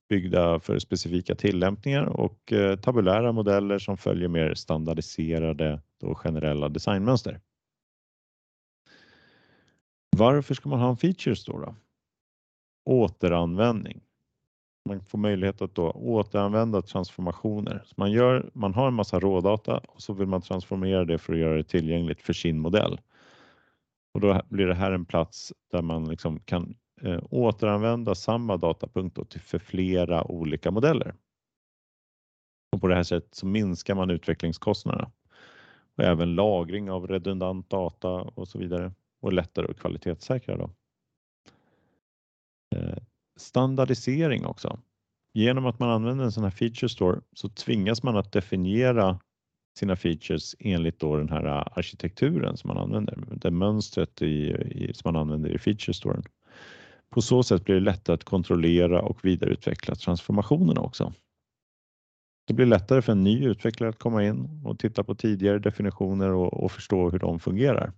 byggda 0.09 0.59
för 0.59 0.79
specifika 0.79 1.35
tillämpningar 1.35 2.05
och 2.05 2.53
eh, 2.53 2.75
tabulära 2.75 3.31
modeller 3.31 3.79
som 3.79 3.97
följer 3.97 4.27
mer 4.27 4.53
standardiserade 4.53 5.81
och 6.03 6.17
generella 6.17 6.69
designmönster. 6.69 7.41
Varför 10.17 10.53
ska 10.53 10.69
man 10.69 10.79
ha 10.79 10.89
en 10.89 10.97
feature 10.97 11.35
store 11.35 11.65
då? 11.65 11.75
Återanvändning. 12.85 14.01
Man 14.89 15.01
får 15.05 15.17
möjlighet 15.17 15.61
att 15.61 15.75
då 15.75 15.91
återanvända 15.91 16.81
transformationer. 16.81 17.83
Så 17.85 17.93
man, 17.97 18.11
gör, 18.11 18.49
man 18.53 18.73
har 18.73 18.87
en 18.87 18.93
massa 18.93 19.19
rådata 19.19 19.77
och 19.77 20.01
så 20.01 20.13
vill 20.13 20.27
man 20.27 20.41
transformera 20.41 21.05
det 21.05 21.17
för 21.17 21.33
att 21.33 21.39
göra 21.39 21.57
det 21.57 21.63
tillgängligt 21.63 22.21
för 22.21 22.33
sin 22.33 22.59
modell. 22.59 22.99
Och 24.13 24.21
då 24.21 24.41
blir 24.49 24.67
det 24.67 24.75
här 24.75 24.91
en 24.91 25.05
plats 25.05 25.53
där 25.71 25.81
man 25.81 26.09
liksom 26.09 26.39
kan 26.39 26.75
eh, 27.01 27.19
återanvända 27.29 28.15
samma 28.15 28.57
datapunkt 28.57 29.29
till 29.29 29.41
för 29.41 29.59
flera 29.59 30.31
olika 30.31 30.71
modeller. 30.71 31.15
Och 32.71 32.81
på 32.81 32.87
det 32.87 32.95
här 32.95 33.03
sättet 33.03 33.35
så 33.35 33.45
minskar 33.45 33.95
man 33.95 34.09
utvecklingskostnaderna 34.09 35.11
och 35.97 36.03
även 36.03 36.35
lagring 36.35 36.91
av 36.91 37.07
redundant 37.07 37.69
data 37.69 38.09
och 38.09 38.47
så 38.47 38.59
vidare 38.59 38.91
och 39.21 39.33
lättare 39.33 39.67
att 39.71 39.79
kvalitetssäkra. 39.79 40.57
Då. 40.57 40.69
Eh, 42.75 42.97
standardisering 43.39 44.45
också. 44.45 44.79
Genom 45.33 45.65
att 45.65 45.79
man 45.79 45.89
använder 45.89 46.25
en 46.25 46.31
sån 46.31 46.43
här 46.43 46.51
feature 46.51 46.89
store 46.89 47.21
så 47.33 47.49
tvingas 47.49 48.03
man 48.03 48.17
att 48.17 48.31
definiera 48.31 49.19
sina 49.79 49.95
features 49.95 50.55
enligt 50.59 50.99
då 50.99 51.17
den 51.17 51.29
här 51.29 51.45
arkitekturen 51.79 52.57
som 52.57 52.67
man 52.67 52.77
använder, 52.77 53.23
det 53.31 53.51
mönstret 53.51 54.21
i, 54.21 54.51
i, 54.51 54.93
som 54.93 55.13
man 55.13 55.21
använder 55.21 55.49
i 55.49 55.59
feature 55.59 55.93
storen. 55.93 56.23
På 57.09 57.21
så 57.21 57.43
sätt 57.43 57.63
blir 57.63 57.75
det 57.75 57.81
lättare 57.81 58.13
att 58.13 58.23
kontrollera 58.23 59.01
och 59.01 59.25
vidareutveckla 59.25 59.95
transformationerna 59.95 60.81
också. 60.81 61.13
Det 62.47 62.53
blir 62.53 62.65
lättare 62.65 63.01
för 63.01 63.11
en 63.11 63.23
ny 63.23 63.45
utvecklare 63.45 63.89
att 63.89 63.99
komma 63.99 64.23
in 64.23 64.61
och 64.65 64.79
titta 64.79 65.03
på 65.03 65.15
tidigare 65.15 65.59
definitioner 65.59 66.29
och, 66.29 66.63
och 66.63 66.71
förstå 66.71 67.09
hur 67.09 67.19
de 67.19 67.39
fungerar. 67.39 67.93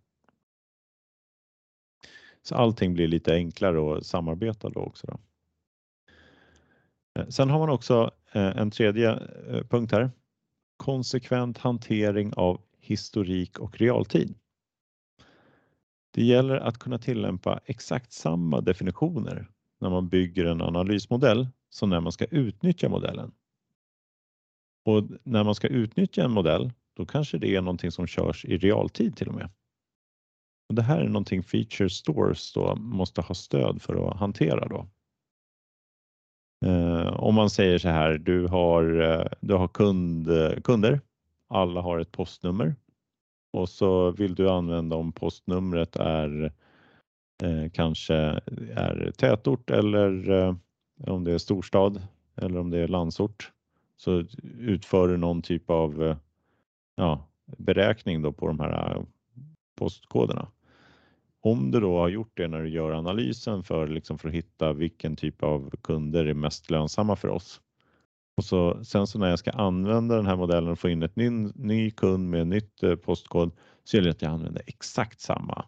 Så 2.42 2.56
allting 2.56 2.94
blir 2.94 3.08
lite 3.08 3.34
enklare 3.34 3.98
att 3.98 4.06
samarbeta 4.06 4.70
då 4.70 4.80
också. 4.80 5.08
Då. 5.08 5.20
Eh, 7.20 7.28
sen 7.28 7.50
har 7.50 7.60
man 7.60 7.70
också 7.70 8.12
eh, 8.32 8.58
en 8.58 8.72
tredje 8.72 9.12
eh, 9.50 9.64
punkt 9.64 9.92
här. 9.92 10.12
Konsekvent 10.78 11.58
hantering 11.58 12.34
av 12.34 12.62
historik 12.80 13.60
och 13.60 13.78
realtid. 13.78 14.36
Det 16.18 16.24
gäller 16.24 16.56
att 16.56 16.78
kunna 16.78 16.98
tillämpa 16.98 17.60
exakt 17.66 18.12
samma 18.12 18.62
definitioner 18.62 19.52
när 19.80 19.90
man 19.90 20.10
bygger 20.10 20.46
en 20.46 20.62
analysmodell 20.62 21.48
som 21.70 21.90
när 21.90 22.00
man 22.00 22.12
ska 22.12 22.26
utnyttja 22.26 22.90
modellen. 22.90 23.32
Och 24.86 25.04
när 25.24 25.44
man 25.44 25.56
ska 25.56 25.68
utnyttja 25.68 26.24
en 26.24 26.32
modell, 26.32 26.72
då 26.96 27.06
kanske 27.06 27.38
det 27.38 27.56
är 27.56 27.62
någonting 27.62 27.92
som 27.92 28.08
körs 28.08 28.46
i 28.46 28.58
realtid 28.58 29.16
till 29.16 29.28
och 29.28 29.34
med. 29.34 29.50
Och 30.70 30.76
det 30.76 30.82
här 30.82 31.02
är 31.02 31.08
någonting 31.08 31.44
Feature 31.44 31.90
Stores 31.90 32.54
då 32.54 32.76
måste 32.76 33.22
ha 33.22 33.36
stöd 33.36 33.82
för 33.82 34.08
att 34.08 34.18
hantera 34.18 34.68
då. 34.68 34.88
Eh, 36.66 37.14
om 37.14 37.36
man 37.36 37.50
säger 37.50 37.78
så 37.78 37.90
här, 37.90 38.18
du 38.18 38.48
har, 38.48 39.02
eh, 39.02 39.28
du 39.42 39.54
har 39.54 39.68
kund, 39.68 40.30
eh, 40.30 40.62
kunder, 40.64 41.02
alla 41.48 41.82
har 41.82 42.00
ett 42.00 42.12
postnummer 42.12 42.76
och 43.52 43.70
så 43.70 44.12
vill 44.12 44.36
du 44.36 44.50
använda 44.50 44.96
om 44.96 45.12
postnumret 45.12 45.96
är 45.96 46.52
eh, 47.44 47.70
kanske 47.74 48.16
är 48.76 49.12
tätort 49.18 49.70
eller 49.70 50.30
eh, 50.30 50.56
om 51.08 51.24
det 51.24 51.32
är 51.34 51.38
storstad 51.38 52.02
eller 52.36 52.60
om 52.60 52.70
det 52.70 52.80
är 52.80 52.88
landsort 52.88 53.52
så 53.98 54.24
utför 54.60 55.08
du 55.08 55.18
någon 55.18 55.42
typ 55.42 55.70
av 55.70 56.04
eh, 56.04 56.18
ja, 56.96 57.28
beräkning 57.58 58.22
då 58.22 58.32
på 58.32 58.48
de 58.48 58.60
här 58.60 58.96
eh, 58.96 59.04
postkoderna. 59.76 60.48
Om 61.42 61.72
du 61.72 61.80
då 61.80 61.98
har 61.98 62.10
gjort 62.10 62.32
det 62.38 62.48
när 62.48 62.62
du 62.62 62.70
gör 62.70 62.92
analysen 62.92 63.64
för, 63.64 63.88
liksom 63.88 64.18
för 64.18 64.30
att 64.30 64.36
hitta 64.36 64.74
vilken 64.74 65.16
typ 65.16 65.44
av 65.44 65.70
kunder 65.82 66.26
är 66.26 66.34
mest 66.34 66.70
lönsamma 66.70 67.16
för 67.16 67.28
oss 67.28 67.62
och 68.38 68.46
så, 68.46 68.84
sen 68.84 69.08
så 69.08 69.20
när 69.20 69.30
jag 69.30 69.40
ska 69.40 69.52
använda 69.52 70.16
den 70.16 70.26
här 70.26 70.36
modellen 70.36 70.72
och 70.72 70.80
få 70.80 70.90
in 70.90 71.04
ett 71.04 71.16
ny, 71.16 71.30
ny 71.56 71.92
kund 71.92 72.30
med 72.30 72.48
nytt 72.48 72.84
eh, 72.84 72.96
postkod 72.96 73.52
så 73.84 73.98
gäller 73.98 74.10
det 74.10 74.12
att 74.12 74.22
jag 74.22 74.32
använder 74.32 74.62
exakt 74.68 75.22
samma 75.22 75.66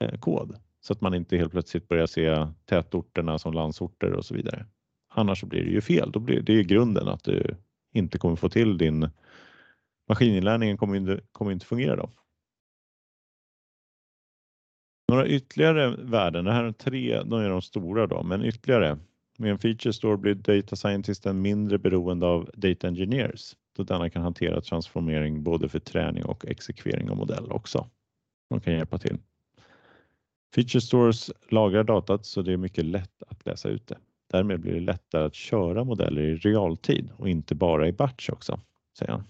eh, 0.00 0.18
kod 0.18 0.56
så 0.80 0.92
att 0.92 1.00
man 1.00 1.14
inte 1.14 1.36
helt 1.36 1.52
plötsligt 1.52 1.88
börjar 1.88 2.06
se 2.06 2.46
tätorterna 2.64 3.38
som 3.38 3.54
landsorter 3.54 4.12
och 4.12 4.24
så 4.24 4.34
vidare. 4.34 4.66
Annars 5.08 5.40
så 5.40 5.46
blir 5.46 5.64
det 5.64 5.70
ju 5.70 5.80
fel. 5.80 6.10
Då 6.12 6.20
blir 6.20 6.40
det 6.40 6.52
är 6.52 6.62
grunden 6.62 7.08
att 7.08 7.24
du 7.24 7.56
inte 7.92 8.18
kommer 8.18 8.36
få 8.36 8.48
till 8.48 8.78
din 8.78 9.10
maskininlärningen 10.08 10.76
kommer 10.76 10.96
inte, 10.96 11.20
kommer 11.32 11.52
inte 11.52 11.66
fungera 11.66 11.96
då. 11.96 12.10
Några 15.08 15.26
ytterligare 15.26 15.96
värden, 15.96 16.44
det 16.44 16.52
här 16.52 16.64
är 16.64 16.72
tre, 16.72 17.22
de 17.22 17.40
är 17.40 17.48
de 17.48 17.62
stora 17.62 18.06
då, 18.06 18.22
men 18.22 18.44
ytterligare 18.44 18.98
med 19.38 19.50
en 19.50 19.58
feature 19.58 19.92
store 19.92 20.16
blir 20.16 20.34
data 20.34 20.76
scientisten 20.76 21.42
mindre 21.42 21.78
beroende 21.78 22.26
av 22.26 22.50
data 22.54 22.88
engineers 22.88 23.56
då 23.76 23.82
denna 23.82 24.10
kan 24.10 24.22
hantera 24.22 24.60
transformering 24.60 25.42
både 25.42 25.68
för 25.68 25.78
träning 25.78 26.24
och 26.24 26.46
exekvering 26.46 27.10
av 27.10 27.16
modell 27.16 27.52
också. 27.52 27.90
De 28.50 28.60
kan 28.60 28.72
hjälpa 28.72 28.98
till. 28.98 29.18
Feature 30.54 30.80
stores 30.80 31.30
lagrar 31.48 31.84
datat 31.84 32.26
så 32.26 32.42
det 32.42 32.52
är 32.52 32.56
mycket 32.56 32.84
lätt 32.84 33.22
att 33.28 33.46
läsa 33.46 33.68
ut 33.68 33.86
det. 33.86 33.98
Därmed 34.30 34.60
blir 34.60 34.74
det 34.74 34.80
lättare 34.80 35.24
att 35.24 35.34
köra 35.34 35.84
modeller 35.84 36.22
i 36.22 36.36
realtid 36.36 37.10
och 37.16 37.28
inte 37.28 37.54
bara 37.54 37.88
i 37.88 37.92
batch 37.92 38.30
också, 38.30 38.60
säger 38.98 39.12
han. 39.12 39.24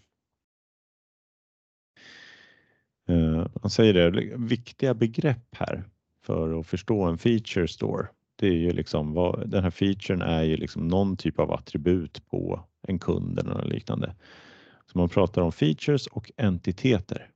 Eh, 3.08 3.46
han 3.62 3.70
säger 3.70 4.10
det, 4.10 4.36
viktiga 4.36 4.94
begrepp 4.94 5.54
här 5.54 5.84
för 6.22 6.60
att 6.60 6.66
förstå 6.66 7.02
en 7.02 7.18
feature 7.18 7.68
store. 7.68 8.08
Det 8.44 8.48
är 8.48 8.58
ju 8.58 8.72
liksom 8.72 9.12
vad, 9.12 9.50
den 9.50 9.62
här 9.62 9.70
featuren 9.70 10.22
är 10.22 10.42
ju 10.42 10.56
liksom 10.56 10.88
någon 10.88 11.16
typ 11.16 11.38
av 11.38 11.52
attribut 11.52 12.26
på 12.26 12.64
en 12.88 12.98
kund 12.98 13.38
eller 13.38 13.50
något 13.50 13.68
liknande. 13.68 14.14
Så 14.86 14.98
man 14.98 15.08
pratar 15.08 15.42
om 15.42 15.52
features 15.52 16.06
och 16.06 16.30
entiteter. 16.36 17.30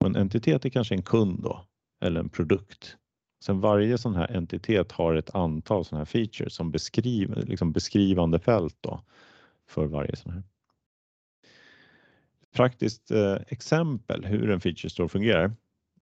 Och 0.00 0.06
en 0.06 0.16
entitet 0.16 0.64
är 0.64 0.68
kanske 0.68 0.94
en 0.94 1.02
kund 1.02 1.42
då 1.42 1.64
eller 2.04 2.20
en 2.20 2.28
produkt. 2.28 2.96
Sen 3.44 3.60
varje 3.60 3.98
sån 3.98 4.14
här 4.14 4.36
entitet 4.36 4.92
har 4.92 5.14
ett 5.14 5.34
antal 5.34 5.84
sådana 5.84 6.00
här 6.00 6.06
features 6.06 6.54
som 6.54 6.70
beskriver, 6.70 7.42
liksom 7.46 7.72
beskrivande 7.72 8.38
fält 8.38 8.76
då 8.80 9.00
för 9.68 9.86
varje 9.86 10.16
sån 10.16 10.32
här. 10.32 10.42
Praktiskt 12.54 13.10
eh, 13.10 13.36
exempel 13.48 14.24
hur 14.24 14.50
en 14.50 14.60
feature 14.60 14.90
store 14.90 15.08
fungerar 15.08 15.52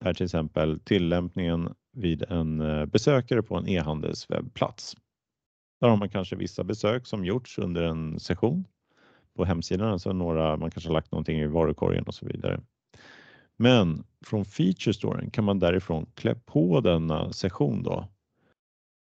är 0.01 0.14
till 0.14 0.24
exempel 0.24 0.81
tillämpningen 0.81 1.74
vid 1.99 2.22
en 2.28 2.61
eh, 2.61 2.86
besökare 2.86 3.42
på 3.42 3.57
en 3.57 3.68
e-handelswebbplats. 3.68 4.96
Där 5.80 5.88
har 5.88 5.96
man 5.96 6.09
kanske 6.09 6.36
vissa 6.36 6.64
besök 6.64 7.07
som 7.07 7.24
gjorts 7.24 7.59
under 7.59 7.82
en 7.82 8.20
session 8.20 8.64
på 9.36 9.44
hemsidan, 9.44 9.88
alltså 9.92 10.12
några, 10.12 10.57
man 10.57 10.70
kanske 10.70 10.88
har 10.88 10.94
lagt 10.94 11.12
någonting 11.12 11.38
i 11.38 11.46
varukorgen 11.46 12.05
och 12.05 12.14
så 12.14 12.26
vidare. 12.26 12.61
Men 13.57 14.05
från 14.26 14.44
feature 14.44 14.94
storen 14.94 15.30
kan 15.30 15.44
man 15.44 15.59
därifrån 15.59 16.07
klä 16.14 16.34
på 16.34 16.80
denna 16.80 17.32
session 17.32 17.82
då 17.82 18.09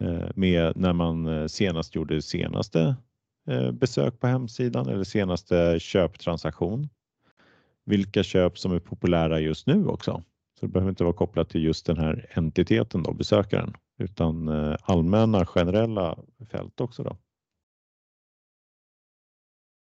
eh, 0.03 0.29
med 0.35 0.77
när 0.77 0.93
man 0.93 1.27
eh, 1.27 1.47
senast 1.47 1.95
gjorde 1.95 2.21
senaste 2.21 2.95
besök 3.73 4.19
på 4.19 4.27
hemsidan 4.27 4.89
eller 4.89 5.03
senaste 5.03 5.79
köptransaktion. 5.79 6.89
Vilka 7.85 8.23
köp 8.23 8.57
som 8.57 8.71
är 8.71 8.79
populära 8.79 9.39
just 9.39 9.67
nu 9.67 9.87
också. 9.87 10.23
Så 10.59 10.65
det 10.65 10.71
behöver 10.71 10.89
inte 10.89 11.03
vara 11.03 11.13
kopplat 11.13 11.49
till 11.49 11.63
just 11.63 11.85
den 11.85 11.97
här 11.97 12.31
entiteten 12.33 13.03
då, 13.03 13.13
besökaren, 13.13 13.73
utan 13.97 14.47
eh, 14.47 14.75
allmänna 14.81 15.45
generella 15.45 16.19
fält 16.51 16.81
också. 16.81 17.03
Då. 17.03 17.17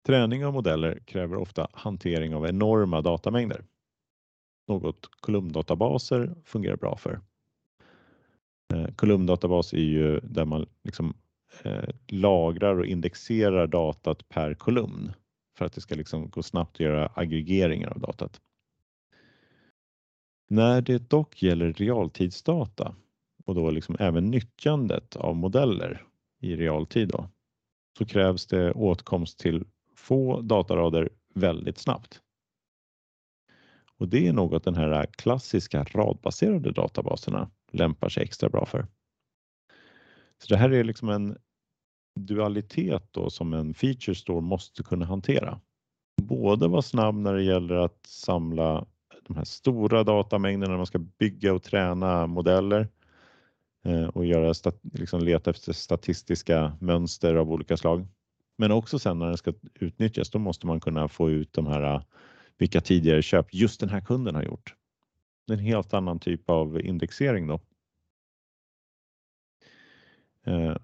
Träning 0.07 0.47
av 0.47 0.53
modeller 0.53 0.99
kräver 1.07 1.37
ofta 1.37 1.69
hantering 1.73 2.35
av 2.35 2.47
enorma 2.47 3.01
datamängder. 3.01 3.65
Något 4.69 5.09
kolumndatabaser 5.21 6.35
fungerar 6.45 6.77
bra 6.77 6.97
för. 6.97 7.21
Eh, 8.75 8.95
kolumndatabas 8.95 9.73
är 9.73 9.79
ju 9.79 10.21
där 10.21 10.45
man 10.45 10.67
liksom 10.85 11.15
eh, 11.63 11.89
lagrar 12.09 12.79
och 12.79 12.87
indexerar 12.87 13.67
datat 13.67 14.29
per 14.29 14.55
kolumn 14.55 15.13
för 15.59 15.65
att 15.65 15.73
det 15.73 15.81
ska 15.81 15.95
liksom 15.95 16.31
gå 16.31 16.43
snabbt 16.43 16.77
att 16.77 16.81
göra 16.81 17.13
aggregeringar 17.15 17.91
av 17.91 18.01
datat. 18.01 18.41
När 20.53 20.81
det 20.81 21.11
dock 21.11 21.43
gäller 21.43 21.73
realtidsdata 21.73 22.95
och 23.45 23.55
då 23.55 23.71
liksom 23.71 23.97
även 23.99 24.31
nyttjandet 24.31 25.17
av 25.17 25.37
modeller 25.37 26.07
i 26.41 26.57
realtid 26.57 27.09
då, 27.09 27.29
så 27.99 28.07
krävs 28.07 28.47
det 28.47 28.73
åtkomst 28.73 29.39
till 29.39 29.65
få 29.97 30.41
datarader 30.41 31.09
väldigt 31.35 31.79
snabbt. 31.79 32.21
Och 33.99 34.09
det 34.09 34.29
är 34.29 34.33
något 34.33 34.65
den 34.65 34.75
här 34.75 35.07
klassiska 35.07 35.85
radbaserade 35.85 36.73
databaserna 36.73 37.51
lämpar 37.73 38.09
sig 38.09 38.23
extra 38.23 38.49
bra 38.49 38.67
för. 38.67 38.87
Så 40.43 40.49
det 40.49 40.57
här 40.57 40.71
är 40.71 40.85
liksom 40.85 41.09
en 41.09 41.37
dualitet 42.21 43.09
då 43.11 43.31
som 43.31 43.53
en 43.55 43.75
feature 43.75 44.15
store 44.15 44.41
måste 44.41 44.83
kunna 44.83 45.05
hantera. 45.05 45.61
Både 46.23 46.69
vara 46.69 46.83
snabb 46.83 47.15
när 47.15 47.35
det 47.35 47.43
gäller 47.43 47.75
att 47.75 48.07
samla 48.07 48.87
de 49.27 49.37
här 49.37 49.45
stora 49.45 50.05
datamängderna 50.05 50.71
när 50.71 50.77
man 50.77 50.87
ska 50.87 50.99
bygga 50.99 51.55
och 51.55 51.63
träna 51.63 52.27
modeller 52.27 52.89
eh, 53.85 54.07
och 54.07 54.27
göra 54.27 54.55
liksom 54.83 55.21
leta 55.21 55.51
efter 55.51 55.73
statistiska 55.73 56.77
mönster 56.81 57.35
av 57.35 57.53
olika 57.53 57.77
slag. 57.77 58.07
Men 58.57 58.73
också 58.73 58.99
sen 58.99 59.19
när 59.19 59.27
den 59.27 59.37
ska 59.37 59.53
utnyttjas, 59.75 60.31
då 60.31 60.39
måste 60.39 60.67
man 60.67 60.81
kunna 60.81 61.09
få 61.09 61.31
ut 61.31 61.53
de 61.53 61.67
här 61.67 61.95
eh, 61.95 62.03
vilka 62.59 62.81
tidigare 62.81 63.23
köp 63.23 63.55
just 63.55 63.81
den 63.81 63.89
här 63.89 64.01
kunden 64.01 64.35
har 64.35 64.43
gjort. 64.43 64.75
Det 65.47 65.53
är 65.53 65.59
en 65.59 65.65
helt 65.65 65.95
annan 65.95 66.19
typ 66.19 66.51
av 66.51 66.81
indexering 66.81 67.47
då. 67.47 67.61
Eh, 70.47 70.77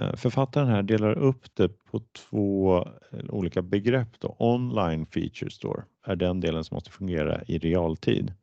Eh, 0.00 0.16
författaren 0.16 0.68
här 0.68 0.82
delar 0.82 1.18
upp 1.18 1.54
det 1.54 1.68
på 1.84 2.00
två 2.00 2.78
eh, 3.12 3.30
olika 3.30 3.62
begrepp. 3.62 4.20
Då. 4.20 4.36
Online 4.38 5.06
feature 5.06 5.50
store 5.50 5.84
är 6.02 6.16
den 6.16 6.40
delen 6.40 6.64
som 6.64 6.74
måste 6.74 6.90
fungera 6.90 7.42
i 7.44 7.58
realtid 7.58 8.34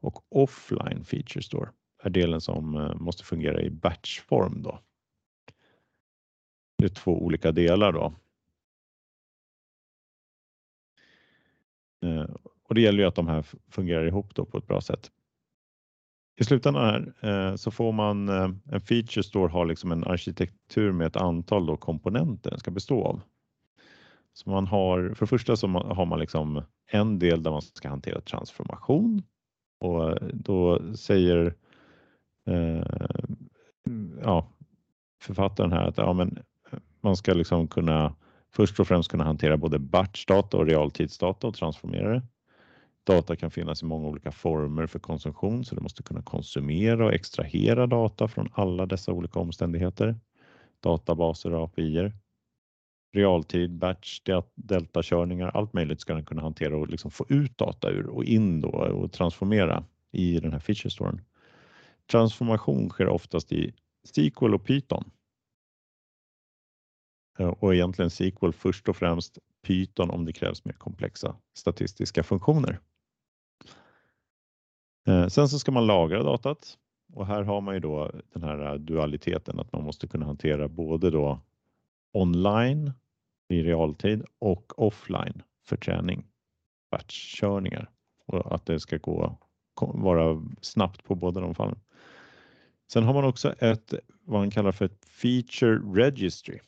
och 0.00 0.24
offline 0.28 1.04
feature 1.04 1.42
store 1.42 1.70
är 2.02 2.10
delen 2.10 2.40
som 2.40 2.76
eh, 2.76 2.94
måste 2.94 3.24
fungera 3.24 3.62
i 3.62 3.70
batchform. 3.70 4.62
Då. 4.62 4.78
Det 6.78 6.84
är 6.84 6.88
två 6.88 7.22
olika 7.22 7.52
delar 7.52 7.92
då. 7.92 8.14
Och 12.62 12.74
det 12.74 12.80
gäller 12.80 12.98
ju 12.98 13.08
att 13.08 13.14
de 13.14 13.28
här 13.28 13.44
fungerar 13.68 14.06
ihop 14.06 14.34
då 14.34 14.44
på 14.44 14.58
ett 14.58 14.66
bra 14.66 14.80
sätt. 14.80 15.10
I 16.36 16.44
slutändan 16.44 16.84
här 16.84 17.14
eh, 17.20 17.56
så 17.56 17.70
får 17.70 17.92
man 17.92 18.28
eh, 18.28 18.50
en 18.72 18.80
feature 18.80 19.22
store 19.22 19.50
har 19.50 19.66
liksom 19.66 19.92
en 19.92 20.04
arkitektur 20.04 20.92
med 20.92 21.06
ett 21.06 21.16
antal 21.16 21.66
då 21.66 21.76
komponenter 21.76 22.50
den 22.50 22.58
ska 22.58 22.70
bestå 22.70 23.04
av. 23.04 23.20
Så 24.32 24.50
man 24.50 24.66
har, 24.66 25.14
för 25.14 25.26
det 25.26 25.30
första 25.30 25.56
så 25.56 25.68
har 25.68 26.06
man 26.06 26.18
liksom 26.18 26.62
en 26.90 27.18
del 27.18 27.42
där 27.42 27.50
man 27.50 27.62
ska 27.62 27.88
hantera 27.88 28.20
transformation 28.20 29.22
och 29.80 30.10
eh, 30.10 30.28
då 30.32 30.80
säger 30.96 31.54
eh, 32.46 32.86
ja, 34.22 34.48
författaren 35.22 35.72
här 35.72 35.88
att 35.88 35.96
ja, 35.96 36.12
men 36.12 36.38
eh, 36.70 36.78
man 37.00 37.16
ska 37.16 37.34
liksom 37.34 37.68
kunna 37.68 38.14
först 38.54 38.80
och 38.80 38.88
främst 38.88 39.10
kunna 39.10 39.24
hantera 39.24 39.56
både 39.56 39.78
batchdata 39.78 40.56
och 40.56 40.66
realtidsdata 40.66 41.46
och 41.46 41.54
transformera 41.54 42.12
det. 42.12 42.22
Data 43.06 43.36
kan 43.36 43.50
finnas 43.50 43.82
i 43.82 43.86
många 43.86 44.08
olika 44.08 44.32
former 44.32 44.86
för 44.86 44.98
konsumtion 44.98 45.64
så 45.64 45.74
du 45.74 45.80
måste 45.80 46.02
kunna 46.02 46.22
konsumera 46.22 47.04
och 47.04 47.12
extrahera 47.12 47.86
data 47.86 48.28
från 48.28 48.48
alla 48.52 48.86
dessa 48.86 49.12
olika 49.12 49.40
omständigheter. 49.40 50.20
Databaser 50.80 51.52
och 51.52 51.64
API. 51.64 52.12
Realtid, 53.12 53.78
batch, 53.78 54.20
deltakörningar, 54.54 55.48
allt 55.48 55.72
möjligt 55.72 56.00
ska 56.00 56.14
den 56.14 56.24
kunna 56.24 56.42
hantera 56.42 56.76
och 56.76 56.88
liksom 56.88 57.10
få 57.10 57.26
ut 57.28 57.58
data 57.58 57.90
ur 57.90 58.06
och 58.06 58.24
in 58.24 58.60
då 58.60 58.68
och 58.68 59.12
transformera 59.12 59.84
i 60.12 60.40
den 60.40 60.52
här 60.52 60.58
feature 60.58 60.90
storen. 60.90 61.20
Transformation 62.10 62.90
sker 62.90 63.08
oftast 63.08 63.52
i 63.52 63.74
SQL 64.06 64.54
och 64.54 64.64
Python. 64.64 65.10
Och 67.38 67.74
egentligen 67.74 68.10
SQL 68.10 68.52
först 68.52 68.88
och 68.88 68.96
främst 68.96 69.38
Python 69.66 70.10
om 70.10 70.24
det 70.24 70.32
krävs 70.32 70.64
mer 70.64 70.72
komplexa 70.72 71.36
statistiska 71.54 72.22
funktioner. 72.22 72.80
Eh, 75.06 75.26
sen 75.26 75.48
så 75.48 75.58
ska 75.58 75.72
man 75.72 75.86
lagra 75.86 76.22
datat 76.22 76.78
och 77.12 77.26
här 77.26 77.42
har 77.42 77.60
man 77.60 77.74
ju 77.74 77.80
då 77.80 78.10
den 78.32 78.42
här 78.42 78.72
eh, 78.72 78.74
dualiteten 78.74 79.60
att 79.60 79.72
man 79.72 79.84
måste 79.84 80.08
kunna 80.08 80.26
hantera 80.26 80.68
både 80.68 81.10
då 81.10 81.40
online 82.12 82.92
i 83.48 83.62
realtid 83.62 84.24
och 84.38 84.78
offline 84.78 85.42
för 85.66 85.76
träning, 85.76 86.26
batchkörningar 86.90 87.90
och 88.26 88.54
att 88.54 88.66
det 88.66 88.80
ska 88.80 88.96
gå 88.96 89.38
vara 89.78 90.42
snabbt 90.60 91.04
på 91.04 91.14
båda 91.14 91.40
de 91.40 91.54
fallen. 91.54 91.78
Sen 92.92 93.04
har 93.04 93.14
man 93.14 93.24
också 93.24 93.52
ett 93.52 93.94
vad 94.24 94.40
man 94.40 94.50
kallar 94.50 94.72
för 94.72 94.84
ett 94.84 95.04
feature 95.04 95.78
registry. 96.04 96.58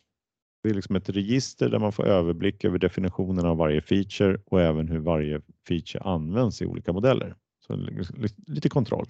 Det 0.62 0.70
är 0.70 0.74
liksom 0.74 0.96
ett 0.96 1.08
register 1.08 1.70
där 1.70 1.78
man 1.78 1.92
får 1.92 2.06
överblick 2.06 2.64
över 2.64 2.78
definitionen 2.78 3.46
av 3.46 3.56
varje 3.56 3.80
feature 3.80 4.38
och 4.46 4.60
även 4.60 4.88
hur 4.88 4.98
varje 4.98 5.40
feature 5.68 6.04
används 6.04 6.62
i 6.62 6.66
olika 6.66 6.92
modeller. 6.92 7.36
Så 7.66 7.90
lite 8.46 8.68
kontroll. 8.68 9.08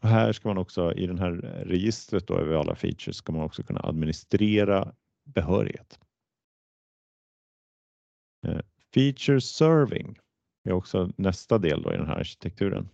Och 0.00 0.08
här 0.08 0.32
ska 0.32 0.48
man 0.48 0.58
också 0.58 0.92
i 0.92 1.06
det 1.06 1.18
här 1.18 1.32
registret 1.66 2.26
då 2.26 2.38
över 2.38 2.54
alla 2.54 2.74
features 2.74 3.16
ska 3.16 3.32
man 3.32 3.42
också 3.42 3.62
kunna 3.62 3.80
administrera 3.80 4.94
behörighet. 5.24 5.98
Eh, 8.46 8.60
feature 8.94 9.40
serving 9.40 10.18
är 10.64 10.72
också 10.72 11.12
nästa 11.16 11.58
del 11.58 11.82
då 11.82 11.94
i 11.94 11.96
den 11.96 12.06
här 12.06 12.18
arkitekturen. 12.18 12.88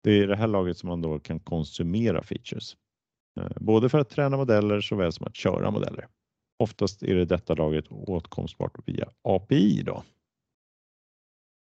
Det 0.00 0.10
är 0.10 0.22
i 0.22 0.26
det 0.26 0.36
här 0.36 0.46
laget 0.46 0.76
som 0.78 0.88
man 0.88 1.02
då 1.02 1.18
kan 1.18 1.40
konsumera 1.40 2.22
features. 2.22 2.76
Eh, 3.40 3.50
både 3.60 3.88
för 3.88 3.98
att 3.98 4.10
träna 4.10 4.36
modeller 4.36 4.80
såväl 4.80 5.12
som 5.12 5.26
att 5.26 5.36
köra 5.36 5.70
modeller. 5.70 6.08
Oftast 6.56 7.02
är 7.02 7.14
det 7.14 7.24
detta 7.24 7.54
laget 7.54 7.84
åtkomstbart 7.90 8.88
via 8.88 9.08
API 9.22 9.82
då. 9.82 10.02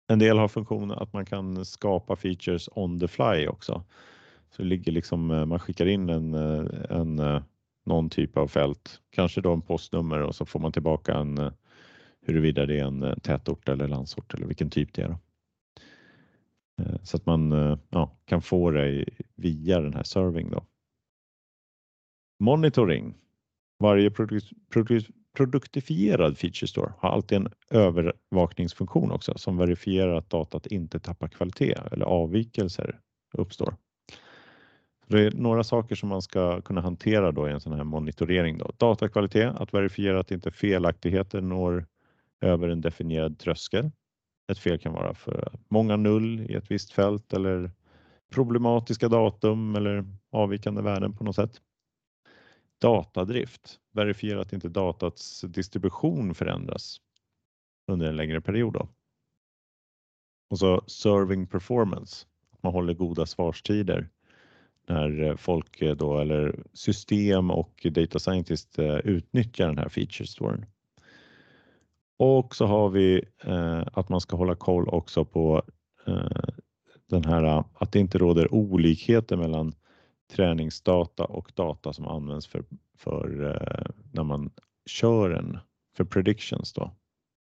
En 0.08 0.20
del 0.20 0.38
har 0.38 0.48
funktionen 0.48 0.98
att 0.98 1.14
man 1.14 1.26
kan 1.26 1.66
skapa 1.66 2.16
features 2.16 2.70
on 2.72 3.00
the 3.00 3.08
fly 3.08 3.48
också. 3.48 3.84
Så 4.52 4.62
det 4.62 4.68
ligger 4.68 4.92
liksom, 4.92 5.32
eh, 5.32 5.46
man 5.46 5.60
skickar 5.60 5.86
in 5.86 6.10
en, 6.10 6.34
eh, 6.34 6.66
en, 6.90 7.20
eh, 7.20 7.44
någon 7.86 8.10
typ 8.10 8.38
av 8.38 8.48
fält, 8.48 9.02
kanske 9.10 9.42
då 9.42 9.54
en 9.54 9.62
postnummer 9.62 10.22
och 10.22 10.36
så 10.36 10.46
får 10.46 10.60
man 10.60 10.72
tillbaka 10.72 11.14
en 11.14 11.52
huruvida 12.22 12.66
det 12.66 12.80
är 12.80 12.86
en 12.86 13.20
tätort 13.20 13.70
eller 13.70 13.88
landsort 13.88 14.34
eller 14.34 14.46
vilken 14.46 14.70
typ 14.70 14.94
det 14.94 15.02
är. 15.02 15.08
Då. 15.08 15.18
så 17.04 17.18
att 17.18 17.26
man 17.26 17.52
ja, 17.90 18.18
kan 18.26 18.42
få 18.42 18.72
det 18.72 19.06
via 19.36 19.82
den 19.82 19.94
här 19.94 20.04
serving. 20.04 20.52
Då. 20.52 20.66
Monitoring. 22.40 23.14
Varje 23.80 24.12
produkt, 24.12 24.50
produkt, 24.70 25.10
produktifierad 25.36 26.38
feature 26.38 26.68
store 26.68 26.94
har 27.00 27.10
alltid 27.10 27.38
en 27.38 27.48
övervakningsfunktion 27.70 29.12
också 29.12 29.34
som 29.36 29.58
verifierar 29.58 30.16
att 30.16 30.30
datat 30.30 30.68
inte 30.68 31.00
tappar 31.00 31.28
kvalitet 31.28 31.78
eller 31.92 32.06
avvikelser 32.06 33.00
uppstår. 33.34 33.76
Det 35.08 35.22
är 35.22 35.32
några 35.32 35.64
saker 35.64 35.96
som 35.96 36.10
man 36.10 36.22
ska 36.22 36.62
kunna 36.62 36.82
hantera 36.82 37.32
då 37.32 37.50
i 37.50 37.52
en 37.52 37.62
sån 37.62 37.74
här 37.74 37.84
monitorering. 37.84 38.58
Då. 38.58 38.72
Datakvalitet, 38.78 39.56
att 39.56 39.74
verifiera 39.74 40.20
att 40.20 40.32
inte 40.32 40.52
felaktigheter 40.52 41.42
når 41.42 41.86
över 42.42 42.70
en 42.70 42.82
definierad 42.82 43.40
tröskel. 43.40 43.92
Ett 44.52 44.60
fel 44.60 44.80
kan 44.80 44.94
vara 44.94 45.14
för 45.14 45.52
många 45.70 45.96
null 45.96 46.52
i 46.52 46.54
ett 46.54 46.72
visst 46.72 46.92
fält 46.92 47.34
eller 47.34 47.72
problematiska 48.34 49.08
datum 49.08 49.76
eller 49.76 50.06
avvikande 50.32 50.82
värden 50.82 51.14
på 51.14 51.24
något 51.24 51.36
sätt. 51.36 51.62
Datadrift, 52.82 53.80
verifiera 53.92 54.42
att 54.42 54.54
inte 54.54 54.70
datats 54.70 55.42
distribution 55.42 56.36
förändras 56.36 57.02
under 57.88 58.08
en 58.08 58.16
längre 58.16 58.42
period. 58.42 58.74
Då. 58.74 58.88
Och 60.50 60.60
så 60.60 60.84
serving 60.88 61.48
performance, 61.48 62.26
att 62.52 62.64
man 62.64 62.74
håller 62.74 62.94
goda 62.94 63.26
svarstider 63.26 64.10
när 64.88 65.24
eh, 65.24 65.36
folk 65.36 65.82
eh, 65.82 65.96
då 65.96 66.20
eller 66.20 66.64
system 66.74 67.52
och 67.52 67.88
data 67.92 68.20
scientist 68.20 68.80
eh, 68.80 68.98
utnyttjar 68.98 69.68
den 69.68 69.78
här 69.78 69.90
feature 69.90 70.28
storen. 70.28 70.66
Och 72.18 72.56
så 72.56 72.66
har 72.66 72.90
vi 72.90 73.24
eh, 73.44 73.84
att 73.94 74.10
man 74.10 74.22
ska 74.22 74.38
hålla 74.38 74.56
koll 74.56 74.90
också 74.90 75.26
på 75.26 75.64
eh, 76.08 76.50
den 77.10 77.26
här 77.26 77.64
att 77.74 77.92
det 77.92 78.00
inte 78.00 78.18
råder 78.18 78.54
olikheter 78.54 79.38
mellan 79.38 79.74
träningsdata 80.28 81.24
och 81.24 81.52
data 81.56 81.94
som 81.94 82.08
används 82.08 82.48
för, 82.48 82.64
för 82.98 83.44
eh, 83.44 83.92
när 84.12 84.24
man 84.24 84.52
kör 84.86 85.30
en 85.30 85.60
för 85.98 86.04
predictions 86.04 86.74
då 86.74 86.92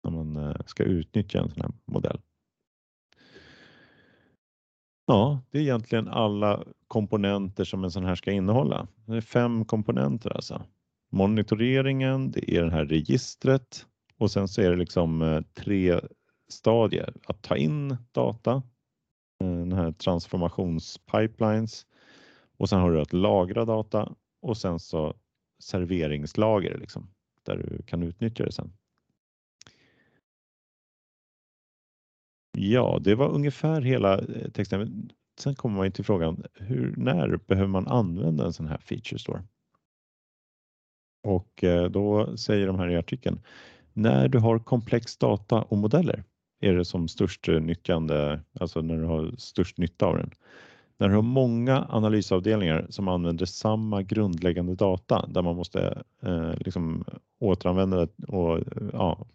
när 0.04 0.12
man 0.12 0.36
eh, 0.36 0.56
ska 0.66 0.84
utnyttja 0.84 1.40
en 1.40 1.50
sån 1.50 1.62
här 1.62 1.72
modell. 1.86 2.20
Ja, 5.06 5.42
det 5.52 5.58
är 5.58 5.62
egentligen 5.62 6.08
alla 6.08 6.64
komponenter 6.88 7.64
som 7.64 7.84
en 7.84 7.92
sån 7.92 8.06
här 8.06 8.16
ska 8.16 8.32
innehålla. 8.32 8.88
Det 9.06 9.18
är 9.18 9.22
fem 9.22 9.66
komponenter 9.66 10.36
alltså. 10.36 10.66
Monitoreringen, 11.12 12.32
det 12.32 12.56
är 12.56 12.64
det 12.64 12.72
här 12.72 12.86
registret 12.86 13.86
och 14.18 14.32
sen 14.32 14.48
så 14.48 14.62
är 14.62 14.70
det 14.70 14.76
liksom 14.76 15.22
eh, 15.22 15.42
tre 15.54 16.00
stadier. 16.50 17.14
Att 17.26 17.42
ta 17.42 17.58
in 17.58 17.98
data, 18.12 18.64
eh, 19.42 19.48
den 19.48 19.74
här 19.74 19.92
transformationspipelines 19.92 21.86
och 22.58 22.70
sen 22.70 22.80
har 22.80 22.91
du 22.91 23.01
att 23.01 23.14
lagra 23.14 23.66
data 23.66 24.16
och 24.41 24.58
sen 24.58 24.80
så 24.80 25.16
serveringslager 25.60 26.78
liksom, 26.78 27.08
där 27.43 27.58
du 27.58 27.84
kan 27.84 28.03
utnyttja 28.03 28.45
det 28.45 28.51
sen. 28.51 28.74
Ja, 32.58 32.99
det 33.01 33.16
var 33.16 33.30
ungefär 33.30 33.82
hela 33.82 34.20
eh, 34.20 34.51
texten. 34.53 35.10
Sen 35.39 35.56
kommer 35.56 35.78
man 35.78 35.91
till 35.91 36.06
frågan, 36.06 36.43
hur, 36.53 36.95
när 36.97 37.38
behöver 37.38 37.68
man 37.68 37.88
använda 37.88 38.45
en 38.45 38.53
sån 38.53 38.68
här 38.68 38.78
feature 38.78 39.20
store? 39.20 39.43
Och 41.24 41.64
eh, 41.64 41.89
då 41.89 42.38
säger 42.38 42.68
de 42.68 42.80
här 42.80 42.89
i 42.89 42.97
artikeln, 42.97 43.39
när 43.93 44.28
du 44.28 44.39
har 44.39 44.60
komplex 44.60 45.18
data 45.18 45.62
och 45.62 45.78
modeller 45.78 46.24
är 46.60 46.74
det 46.74 46.86
som 46.86 47.08
störst 47.08 47.47
nyttjande, 47.47 48.41
alltså 48.60 48.82
när 48.82 48.97
du 48.97 49.03
har 49.03 49.36
störst 49.38 49.78
nytta 49.78 50.06
av 50.06 50.18
den. 50.18 50.32
När 50.98 51.10
du 51.10 51.16
har 51.16 51.22
många 51.22 51.88
analysavdelningar 51.89 52.88
som 52.89 53.08
använder 53.08 53.46
samma 53.46 54.04
grundläggande 54.04 54.76
data 54.76 55.26
där 55.28 55.41
man 55.41 55.56
måste 55.56 56.04
eh, 56.22 56.54
liksom 56.58 57.06
återanvända 57.39 58.08
och 58.28 58.60
ja, 58.93 59.26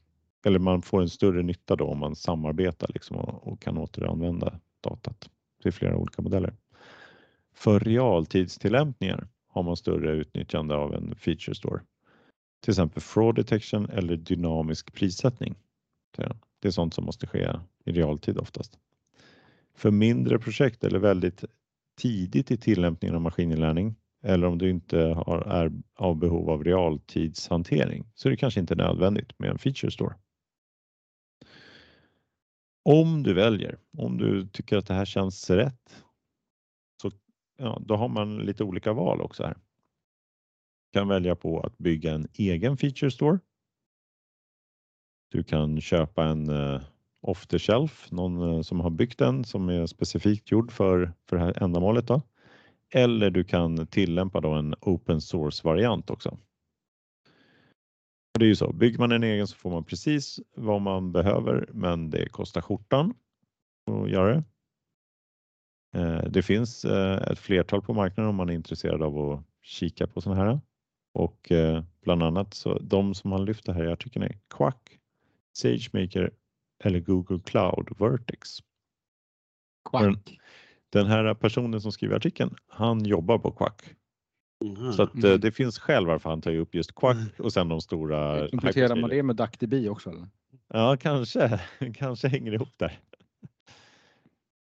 eller 0.45 0.59
man 0.59 0.83
får 0.83 1.03
en 1.03 1.09
större 1.09 1.43
nytta 1.43 1.77
då 1.77 1.85
om 1.85 1.99
man 1.99 2.17
samarbetar 2.17 2.91
liksom 2.95 3.17
och, 3.17 3.53
och 3.53 3.61
kan 3.61 3.79
återanvända 3.79 4.61
datat 4.81 5.31
till 5.63 5.73
flera 5.73 5.97
olika 5.97 6.23
modeller. 6.23 6.55
För 7.55 7.81
realtidstillämpningar 7.81 9.29
har 9.49 9.63
man 9.63 9.77
större 9.77 10.13
utnyttjande 10.13 10.75
av 10.75 10.95
en 10.95 11.15
feature 11.15 11.55
store. 11.55 11.81
Till 12.63 12.71
exempel 12.71 13.03
fraud 13.03 13.35
detection 13.35 13.91
eller 13.91 14.17
dynamisk 14.17 14.93
prissättning. 14.95 15.55
Det 16.61 16.69
är 16.69 16.73
sånt 16.73 16.95
som 16.95 17.05
måste 17.05 17.27
ske 17.27 17.53
i 17.85 17.93
realtid 17.93 18.39
oftast. 18.39 18.79
För 19.75 19.91
mindre 19.91 20.39
projekt 20.39 20.85
eller 20.85 20.99
väldigt 20.99 21.45
tidigt 22.01 22.51
i 22.51 22.57
tillämpningen 22.57 23.15
av 23.15 23.21
maskininlärning 23.21 23.97
eller 24.23 24.47
om 24.47 24.59
du 24.59 24.71
inte 24.71 24.99
har, 24.99 25.41
är 25.41 25.73
av 25.95 26.17
behov 26.17 26.51
av 26.51 26.65
realtidshantering 26.65 28.05
så 28.15 28.29
är 28.29 28.31
det 28.31 28.37
kanske 28.37 28.61
inte 28.61 28.75
nödvändigt 28.75 29.39
med 29.39 29.51
en 29.51 29.59
feature 29.59 29.91
store. 29.91 30.15
Om 32.83 33.23
du 33.23 33.35
väljer, 33.35 33.79
om 33.99 34.19
du 34.19 34.49
tycker 34.49 34.77
att 34.77 34.87
det 34.87 34.95
här 34.95 35.05
känns 35.05 35.51
rätt, 35.51 36.05
så 37.03 37.11
ja, 37.57 37.83
då 37.87 37.97
har 37.97 38.09
man 38.09 38.39
lite 38.39 38.65
olika 38.65 38.93
val 38.93 39.21
också 39.21 39.43
här. 39.43 39.55
Du 40.93 40.99
kan 40.99 41.09
välja 41.09 41.37
på 41.37 41.61
att 41.61 41.79
bygga 41.79 42.15
en 42.15 42.29
egen 42.33 42.77
feature 42.77 43.11
store. 43.11 43.39
Du 45.29 45.43
kan 45.43 45.81
köpa 45.81 46.25
en 46.25 46.51
uh, 46.51 46.83
off 47.21 47.47
the 47.47 47.59
shelf, 47.59 48.11
någon 48.11 48.57
eh, 48.57 48.63
som 48.63 48.81
har 48.81 48.91
byggt 48.91 49.19
den 49.19 49.45
som 49.45 49.69
är 49.69 49.87
specifikt 49.87 50.51
gjord 50.51 50.73
för, 50.73 51.13
för 51.29 51.37
det 51.37 51.43
här 51.43 51.63
ändamålet. 51.63 52.07
Då. 52.07 52.23
Eller 52.95 53.31
du 53.31 53.45
kan 53.45 53.87
tillämpa 53.87 54.41
då 54.41 54.51
en 54.51 54.75
open 54.81 55.21
source 55.21 55.69
variant 55.69 56.11
också. 56.11 56.39
Det 58.39 58.45
är 58.45 58.49
ju 58.49 58.57
så, 58.57 58.73
bygger 58.73 58.99
man 58.99 59.13
en 59.13 59.23
egen 59.23 59.47
så 59.47 59.57
får 59.57 59.71
man 59.71 59.85
precis 59.85 60.41
vad 60.57 60.81
man 60.81 61.13
behöver 61.13 61.69
men 61.73 62.11
det 62.11 62.29
kostar 62.29 62.61
skjortan 62.61 63.15
att 63.91 64.11
göra 64.11 64.35
det. 64.35 64.45
Eh, 65.99 66.25
det 66.31 66.43
finns 66.43 66.85
eh, 66.85 67.33
ett 67.33 67.39
flertal 67.39 67.83
på 67.83 67.95
marknaden 67.95 68.31
om 68.31 68.37
man 68.37 68.51
är 68.51 68.55
intresserad 68.55 69.03
av 69.03 69.19
att 69.19 69.45
kika 69.63 70.07
på 70.07 70.21
sådana 70.21 70.45
här. 70.45 70.61
Och 71.13 71.53
bland 72.03 72.23
annat 72.23 72.55
så 72.55 72.79
de 72.79 73.15
som 73.15 73.31
man 73.31 73.45
lyfter 73.45 73.73
här 73.73 73.85
i 73.85 73.93
artikeln 73.93 74.25
är 74.25 74.39
Quack, 74.49 74.99
SageMaker 75.53 76.31
eller 76.85 77.01
Google 77.01 77.39
Cloud 77.45 77.89
Vertex. 77.99 78.59
Quack. 79.91 80.39
Den 80.93 81.07
här 81.07 81.35
personen 81.35 81.81
som 81.81 81.93
skriver 81.93 82.17
artikeln, 82.17 82.55
han 82.69 83.05
jobbar 83.05 83.39
på 83.39 83.51
Quack. 83.51 83.83
Mm. 84.65 84.93
Så 84.93 85.03
att, 85.03 85.15
eh, 85.15 85.25
Mm. 85.25 85.41
det 85.41 85.53
finns 85.53 85.79
skäl 85.79 86.07
varför 86.07 86.31
han 86.31 86.41
tar 86.43 86.55
upp 86.55 86.75
just 86.75 86.95
Quack 86.95 87.41
och 87.41 87.53
sen 87.53 87.69
de 87.69 87.81
stora. 87.81 88.49
Kompletterar 88.49 88.97
man 88.97 89.11
det 89.11 89.23
med 89.23 89.37
DuckDB 89.37 89.89
också? 89.89 90.11
Eller? 90.11 90.29
Ja, 90.69 90.97
kanske, 91.01 91.61
kanske 91.95 92.29
hänger 92.29 92.53
ihop 92.53 92.79
där. 92.79 92.99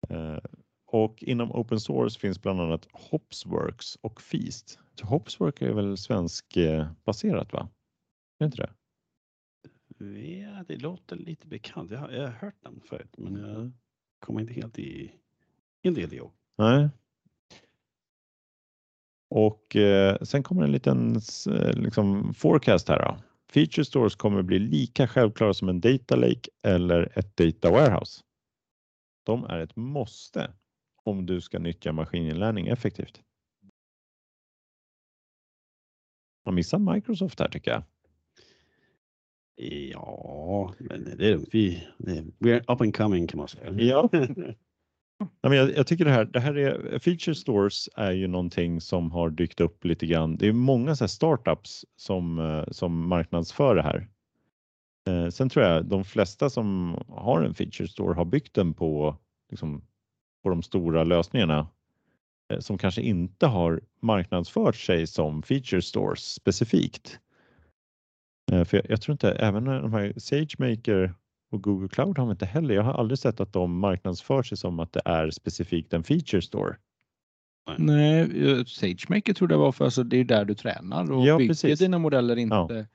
Eh, 0.10 0.38
Och 0.86 1.24
inom 1.24 1.51
open 1.51 1.80
source 1.80 2.20
finns 2.20 2.41
bland 2.41 2.62
annat 2.62 2.88
Hopsworks 2.93 3.95
och 4.01 4.22
Feast. 4.22 4.80
Så 4.99 5.05
Hopsworks 5.08 5.62
är 5.62 5.74
väl 5.74 5.97
svensk 5.97 6.58
eh, 6.58 6.88
baserat 7.05 7.53
va? 7.53 7.70
Är 8.39 8.45
inte 8.45 8.58
det? 8.58 8.70
Ja, 10.00 10.64
det 10.68 10.78
låter 10.78 11.16
lite 11.16 11.48
bekant. 11.48 11.91
Jag 11.91 12.00
har, 12.00 12.10
jag 12.10 12.22
har 12.22 12.32
hört 12.32 12.56
den 12.64 12.82
förut, 12.82 13.14
men 13.18 13.36
jag 13.36 13.72
kommer 14.20 14.41
inte 14.41 14.54
helt 14.54 14.80
i 14.80 15.12
en 15.82 15.95
helt 15.95 16.14
ihåg. 16.14 16.32
Nej. 16.58 16.89
Och 19.30 19.76
eh, 19.76 20.18
sen 20.22 20.43
kommer 20.43 20.64
en 20.64 20.72
liten 20.72 21.16
eh, 21.50 21.74
liksom, 21.74 22.34
forecast 22.34 22.88
här. 22.89 23.00
Då. 23.00 23.18
Feature 23.50 23.86
stores 23.86 24.16
kommer 24.16 24.41
bli 24.41 24.60
lika 24.60 25.08
självklara 25.08 25.54
som 25.54 25.70
en 25.70 25.82
data 25.82 26.16
lake 26.16 26.50
eller 26.64 27.20
ett 27.20 27.38
data 27.38 27.72
warehouse. 27.72 28.24
De 29.24 29.43
är 29.43 29.60
ett 29.60 29.76
måste 29.76 30.54
om 31.04 31.26
du 31.26 31.41
ska 31.41 31.60
nyttja 31.60 31.91
maskininlärning 31.91 32.68
effektivt. 32.68 33.22
Man 36.45 36.56
missar 36.56 36.93
Microsoft 36.93 37.39
här 37.39 37.50
tycker 37.50 37.72
jag. 37.72 37.84
Ja, 39.60 40.74
men 40.80 41.03
det 41.03 41.12
är 41.12 41.32
lugnt. 41.32 41.49
Vi, 41.51 41.84
we're 42.39 42.74
up 42.74 42.82
and 42.82 42.95
coming 42.95 43.28
kan 43.28 43.38
man 43.38 43.47
säga. 43.47 43.72
Ja. 43.72 44.10
Ja, 45.41 45.49
men 45.49 45.58
jag, 45.58 45.88
tycker 45.88 46.05
det 46.05 46.12
här, 46.12 46.26
det 46.26 46.39
här 46.39 46.58
är, 46.58 46.99
feature 46.99 47.36
stores 47.36 47.89
är 47.95 48.12
ju 48.12 48.28
någonting 48.28 48.82
som 48.82 49.12
har 49.12 49.30
dykt 49.30 49.62
upp 49.62 49.86
lite 49.86 50.05
grann. 50.05 50.38
Det 50.38 50.47
är 50.47 50.53
många 50.53 50.95
så 50.95 51.08
startups 51.08 51.86
som, 51.95 52.39
eh, 52.39 52.64
som 52.72 53.08
marknadsför 53.08 53.76
det 53.76 53.82
här. 53.82 54.08
Eh, 55.08 55.30
sen 55.30 55.49
tror 55.49 55.66
jag 55.66 55.86
de 55.86 56.03
flesta 56.03 56.49
som 56.49 56.97
har 57.08 57.41
en 57.41 57.53
feature 57.53 57.88
store 57.88 58.14
har 58.14 58.26
byggt 58.26 58.53
den 58.53 58.74
på, 58.74 59.18
liksom, 59.49 59.82
på 60.43 60.49
de 60.49 60.64
stora 60.64 61.03
lösningarna 61.03 61.68
eh, 62.53 62.60
som 62.60 62.78
kanske 62.78 63.01
inte 63.01 63.47
har 63.47 63.82
marknadsfört 64.01 64.76
sig 64.76 65.08
som 65.08 65.43
feature 65.43 65.82
stores 65.82 66.34
specifikt. 66.34 67.20
Eh, 68.52 68.64
för 68.64 68.78
jag, 68.78 68.86
jag 68.89 69.02
tror 69.02 69.14
inte, 69.14 69.32
även 69.32 69.64
när 69.64 69.82
de 69.82 69.93
här 69.93 70.14
SageMaker 70.18 71.14
och 71.52 71.64
Google 71.64 71.88
Cloud 71.89 72.18
har 72.18 72.26
vi 72.26 72.32
inte 72.32 72.45
heller. 72.45 72.76
Jag 72.76 72.84
har 72.84 72.93
aldrig 72.93 73.20
sett 73.20 73.39
att 73.39 73.54
de 73.54 73.80
marknadsför 73.80 74.43
sig 74.43 74.58
som 74.58 74.80
att 74.80 74.93
det 74.93 75.02
är 75.06 75.30
specifikt 75.30 75.93
en 75.93 76.04
feature 76.04 76.41
store. 76.41 76.76
Nej, 77.78 78.20
eh, 78.22 78.64
SageMaker 78.66 79.34
tror 79.34 79.52
jag 79.52 79.60
var 79.60 79.72
för 79.72 79.86
alltså 79.86 80.04
det 80.04 80.18
är 80.18 80.24
där 80.24 80.45
du 80.45 80.56
tränar 80.56 81.12
och 81.12 81.26
Ja, 81.28 81.38
bygger 81.38 81.50
precis. 81.50 81.80
dina 81.80 81.98
modeller 82.00 82.36
inte. 82.36 82.56
Ja. 82.56 82.86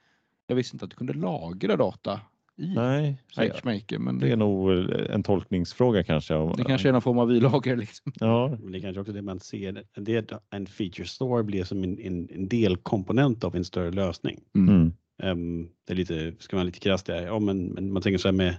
Jag 0.46 0.56
visste 0.56 0.74
inte 0.76 0.84
att 0.84 0.90
du 0.90 0.96
kunde 0.96 1.12
lagra 1.12 1.76
data 1.76 2.20
i 2.56 2.74
Nej, 2.74 3.22
SageMaker, 3.32 3.98
men 3.98 4.18
det 4.18 4.26
är 4.26 4.30
det, 4.30 4.36
nog 4.36 4.70
en 5.10 5.22
tolkningsfråga 5.22 6.04
kanske. 6.04 6.34
om- 6.34 6.54
det 6.56 6.64
kanske 6.64 6.88
är 6.88 6.92
någon 6.92 7.02
form 7.02 7.18
av 7.18 7.28
vi-lager. 7.28 7.76
Liksom. 7.76 8.12
Ja, 8.20 8.56
Men 8.62 8.72
det 8.72 8.78
är 8.78 8.80
kanske 8.82 9.00
också 9.00 9.12
det 9.12 9.22
man 9.22 9.40
ser, 9.40 9.84
det 9.96 10.14
är 10.14 10.18
att 10.34 10.42
en 10.50 10.66
feature 10.66 11.06
store 11.08 11.42
blir 11.42 11.64
som 11.64 11.84
en, 11.84 11.98
en, 11.98 12.28
en 12.32 12.48
delkomponent 12.48 13.44
av 13.44 13.56
en 13.56 13.64
större 13.64 13.90
lösning. 13.90 14.40
mm. 14.54 14.92
Ehm, 15.22 15.68
det 15.86 15.92
är 15.92 15.96
lite, 15.96 16.34
ska 16.38 16.56
man 16.56 16.66
lite 16.66 16.78
krasst 16.80 17.08
ja 17.08 17.38
men, 17.38 17.66
men 17.66 17.92
man 17.92 18.02
tänker 18.02 18.18
så 18.18 18.28
här 18.28 18.32
med, 18.32 18.56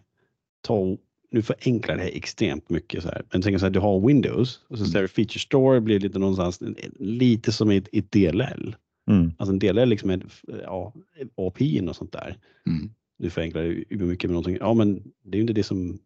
ta, 0.62 0.98
nu 1.32 1.42
förenklar 1.42 1.96
det 1.96 2.02
här 2.02 2.10
extremt 2.14 2.70
mycket 2.70 3.04
så 3.04 3.10
här, 3.10 3.24
men 3.32 3.42
tänker 3.42 3.60
så 3.60 3.66
här, 3.66 3.72
du 3.72 3.80
har 3.80 4.08
Windows 4.08 4.62
och 4.68 4.78
så 4.78 4.84
Mm. 4.84 4.92
ser 4.92 5.08
feature 5.08 5.40
store 5.40 5.82
blir 5.82 6.00
lite 6.00 6.20
någonstans, 6.20 6.60
lite 7.00 7.52
som 7.52 7.70
ett, 7.70 7.90
ett 7.92 8.12
DLL. 8.12 8.76
Mm. 9.12 9.32
Alltså 9.38 9.54
en 9.54 9.60
DLL 9.60 9.90
liksom 9.90 10.10
är, 10.10 10.22
ja, 10.64 10.94
API 11.36 11.82
och 11.90 11.96
sånt 11.96 12.12
där. 12.12 12.38
Mm. 12.68 12.90
Nu 13.20 13.30
förenklar 13.30 13.62
det 13.90 13.96
mycket 13.96 14.30
med 14.30 14.34
någonting, 14.34 14.58
ja 14.60 14.74
men 14.74 15.04
det 15.24 15.36
är 15.36 15.40
ju 15.40 15.42
inte 15.42 15.54
det 15.54 15.64
som, 15.64 16.00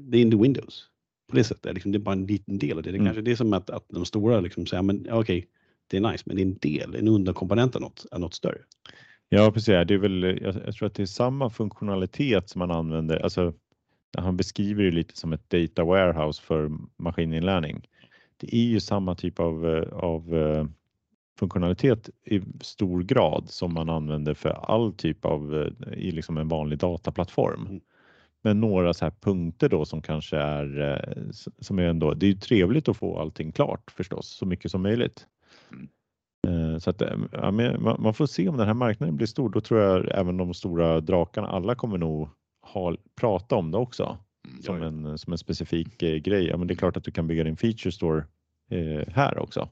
det 0.00 0.18
är 0.18 0.22
inte 0.22 0.36
Windows. 0.36 0.86
På 1.30 1.36
det 1.36 1.44
sättet, 1.44 1.74
liksom, 1.74 1.92
det 1.92 1.98
är 1.98 2.00
bara 2.00 2.12
en 2.12 2.26
liten 2.26 2.58
del 2.58 2.76
av 2.76 2.82
det. 2.82 2.90
Det 2.90 2.96
är 2.96 3.00
Mm. 3.00 3.06
kanske 3.06 3.22
det 3.30 3.36
som 3.36 3.52
att, 3.52 3.70
att 3.70 3.84
de 3.88 4.04
stora 4.04 4.40
liksom 4.40 4.66
säger, 4.66 4.82
men 4.82 5.06
okej, 5.10 5.46
det 5.86 5.96
är 5.96 6.00
nice, 6.12 6.22
men 6.26 6.36
det 6.36 6.42
är 6.42 6.46
en 6.46 6.58
del, 6.58 6.94
en 6.94 7.08
underkomponent 7.08 7.76
av 7.76 7.82
något, 7.82 8.06
av 8.10 8.20
något 8.20 8.34
större. 8.34 8.58
Ja, 9.28 9.50
precis. 9.50 9.66
Det 9.66 9.94
är 9.94 9.98
väl, 9.98 10.22
jag, 10.22 10.54
jag 10.66 10.74
tror 10.74 10.86
att 10.86 10.94
det 10.94 11.02
är 11.02 11.06
samma 11.06 11.50
funktionalitet 11.50 12.48
som 12.48 12.58
man 12.58 12.70
använder. 12.70 13.16
Alltså, 13.16 13.52
han 14.16 14.36
beskriver 14.36 14.84
det 14.84 14.90
lite 14.90 15.16
som 15.16 15.32
ett 15.32 15.50
data 15.50 15.84
warehouse 15.84 16.42
för 16.42 16.70
maskininlärning. 16.96 17.86
Det 18.36 18.54
är 18.56 18.64
ju 18.64 18.80
samma 18.80 19.14
typ 19.14 19.40
av, 19.40 19.68
eh, 19.68 19.92
av 19.92 20.34
eh, 20.34 20.66
funktionalitet 21.38 22.10
i 22.24 22.40
stor 22.60 23.02
grad 23.02 23.50
som 23.50 23.74
man 23.74 23.90
använder 23.90 24.34
för 24.34 24.50
all 24.50 24.92
typ 24.92 25.24
av 25.24 25.54
eh, 25.62 25.92
i 25.98 26.10
liksom 26.10 26.38
en 26.38 26.48
vanlig 26.48 26.78
dataplattform. 26.78 27.66
Mm. 27.66 27.80
Men 28.42 28.60
några 28.60 28.94
så 28.94 29.04
här 29.04 29.12
punkter 29.20 29.68
då 29.68 29.84
som 29.84 30.02
kanske 30.02 30.36
är 30.36 30.80
eh, 30.80 31.30
som 31.58 31.78
är 31.78 31.82
ändå. 31.82 32.14
Det 32.14 32.26
är 32.26 32.30
ju 32.30 32.36
trevligt 32.36 32.88
att 32.88 32.96
få 32.96 33.18
allting 33.18 33.52
klart 33.52 33.90
förstås 33.90 34.28
så 34.28 34.46
mycket 34.46 34.70
som 34.70 34.82
möjligt. 34.82 35.26
Eh, 36.44 36.78
Så 36.78 36.90
att, 36.90 37.02
eh, 37.02 37.16
ja, 37.32 37.50
man 37.50 37.96
man 37.98 38.14
får 38.14 38.26
se 38.26 38.48
om 38.48 38.56
den 38.56 38.66
här 38.66 38.74
marknaden 38.74 39.16
blir 39.16 39.26
stor. 39.26 39.50
Då 39.50 39.60
tror 39.60 39.80
jag 39.80 40.18
även 40.18 40.36
de 40.36 40.54
stora 40.54 41.00
drakarna, 41.00 41.48
alla 41.48 41.74
kommer 41.74 41.98
nog 41.98 42.28
ha, 42.62 42.96
prata 43.16 43.56
om 43.56 43.70
det 43.70 43.78
också 43.78 44.18
som, 44.60 44.78
ja. 44.78 44.86
en, 44.86 45.18
som 45.18 45.32
en 45.32 45.38
specifik 45.38 46.02
eh, 46.02 46.16
grej. 46.16 46.46
Ja, 46.46 46.56
men 46.56 46.66
det 46.66 46.74
är 46.74 46.76
klart 46.76 46.96
att 46.96 47.04
du 47.04 47.10
kan 47.10 47.26
bygga 47.26 47.44
din 47.44 47.56
feature 47.56 47.92
store 47.92 48.24
eh, 48.70 49.08
här 49.14 49.38
också. 49.38 49.68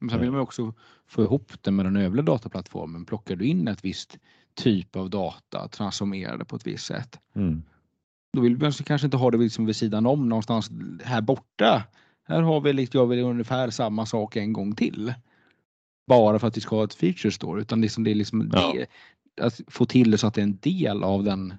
Men 0.00 0.10
sen 0.10 0.20
vill 0.20 0.30
man 0.30 0.38
ju 0.38 0.42
också 0.42 0.74
få 1.06 1.22
ihop 1.22 1.52
det 1.60 1.70
med 1.70 1.86
den 1.86 1.96
övriga 1.96 2.22
dataplattformen. 2.22 3.04
Plockar 3.04 3.36
du 3.36 3.44
in 3.44 3.68
ett 3.68 3.84
visst 3.84 4.18
typ 4.54 4.96
av 4.96 5.10
data, 5.10 5.68
transformerar 5.68 6.38
det 6.38 6.44
på 6.44 6.56
ett 6.56 6.66
visst 6.66 6.86
sätt. 6.86 7.18
Mm. 7.34 7.62
Då 8.32 8.40
vill 8.40 8.58
man 8.58 8.72
kanske 8.72 9.06
inte 9.06 9.16
ha 9.16 9.30
det 9.30 9.38
liksom 9.38 9.66
vid 9.66 9.76
sidan 9.76 10.06
om 10.06 10.28
någonstans 10.28 10.70
här 11.04 11.20
borta. 11.20 11.84
Här 12.24 12.42
har 12.42 12.60
vi 12.60 12.72
lite, 12.72 12.98
gör 12.98 13.06
vi 13.06 13.22
ungefär 13.22 13.70
samma 13.70 14.06
sak 14.06 14.36
en 14.36 14.52
gång 14.52 14.74
till. 14.74 15.14
Bara 16.06 16.38
för 16.38 16.46
att 16.48 16.56
vi 16.56 16.60
ska 16.60 16.76
ha 16.76 16.84
ett 16.84 16.94
feature 16.94 17.30
store 17.32 17.60
utan 17.60 17.80
liksom 17.80 18.04
det 18.04 18.10
är 18.10 18.14
liksom 18.14 18.50
Ja. 18.52 18.72
det, 18.74 18.86
att 19.44 19.60
få 19.68 19.86
till 19.86 20.10
det 20.10 20.18
så 20.18 20.26
att 20.26 20.34
det 20.34 20.40
är 20.40 20.42
en 20.42 20.58
del 20.62 21.04
av 21.04 21.24
den 21.24 21.54